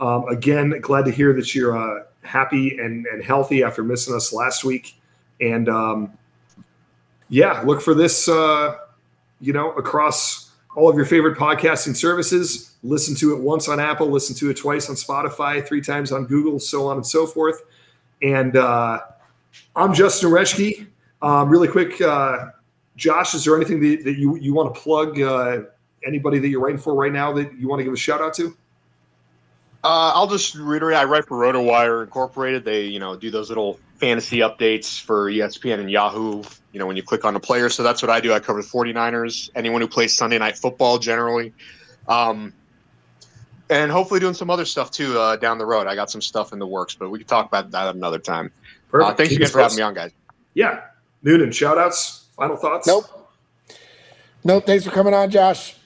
[0.00, 4.32] Um, again, glad to hear that you're uh, happy and, and healthy after missing us
[4.32, 4.98] last week.
[5.42, 6.14] And um,
[7.28, 8.78] yeah, look for this, uh,
[9.42, 12.67] you know, across all of your favorite podcasting services.
[12.82, 16.26] Listen to it once on Apple, listen to it twice on Spotify, three times on
[16.26, 17.62] Google, so on and so forth.
[18.22, 19.00] And uh,
[19.74, 20.86] I'm Justin Reschke.
[21.20, 22.50] Um, really quick, uh,
[22.96, 25.62] Josh, is there anything that, that you, you want to plug uh,
[26.06, 28.34] anybody that you're writing for right now that you want to give a shout out
[28.34, 28.56] to?
[29.84, 30.96] Uh, I'll just reiterate.
[30.96, 32.64] I write for RotoWire Incorporated.
[32.64, 36.42] They, you know, do those little fantasy updates for ESPN and Yahoo.
[36.72, 37.68] You know, when you click on the player.
[37.68, 38.32] So that's what I do.
[38.32, 41.52] I cover the 49ers, anyone who plays Sunday night football generally,
[42.08, 42.52] um,
[43.70, 45.86] and hopefully doing some other stuff too uh, down the road.
[45.86, 48.50] I got some stuff in the works, but we can talk about that another time.
[48.92, 50.12] Uh, thanks Keep again for having me on, guys.
[50.54, 50.80] Yeah,
[51.22, 52.86] Noonan, shout outs, final thoughts.
[52.86, 53.04] Nope.
[54.44, 54.66] Nope.
[54.66, 55.76] Thanks for coming on, Josh.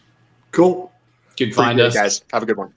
[0.53, 0.93] Cool.
[1.39, 2.19] You can find Appreciate us.
[2.19, 2.33] it, guys.
[2.33, 2.73] Have a good one.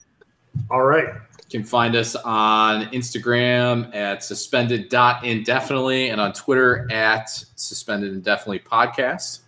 [0.70, 1.04] All right.
[1.04, 9.40] You can find us on Instagram at suspended.indefinitely and on Twitter at suspended indefinitely podcast.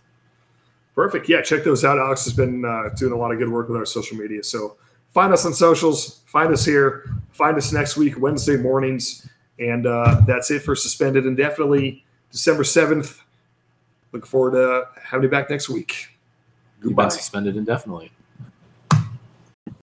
[0.95, 1.27] Perfect.
[1.27, 1.97] Yeah, check those out.
[1.97, 4.43] Alex has been uh, doing a lot of good work with our social media.
[4.43, 4.77] So
[5.19, 9.27] find us on socials, find us here, find us next week, Wednesday mornings.
[9.59, 13.19] And uh, that's it for Suspended Indefinitely, December 7th.
[14.13, 16.07] Look forward to having you back next week.
[16.77, 17.03] You've Goodbye.
[17.03, 18.13] been suspended indefinitely.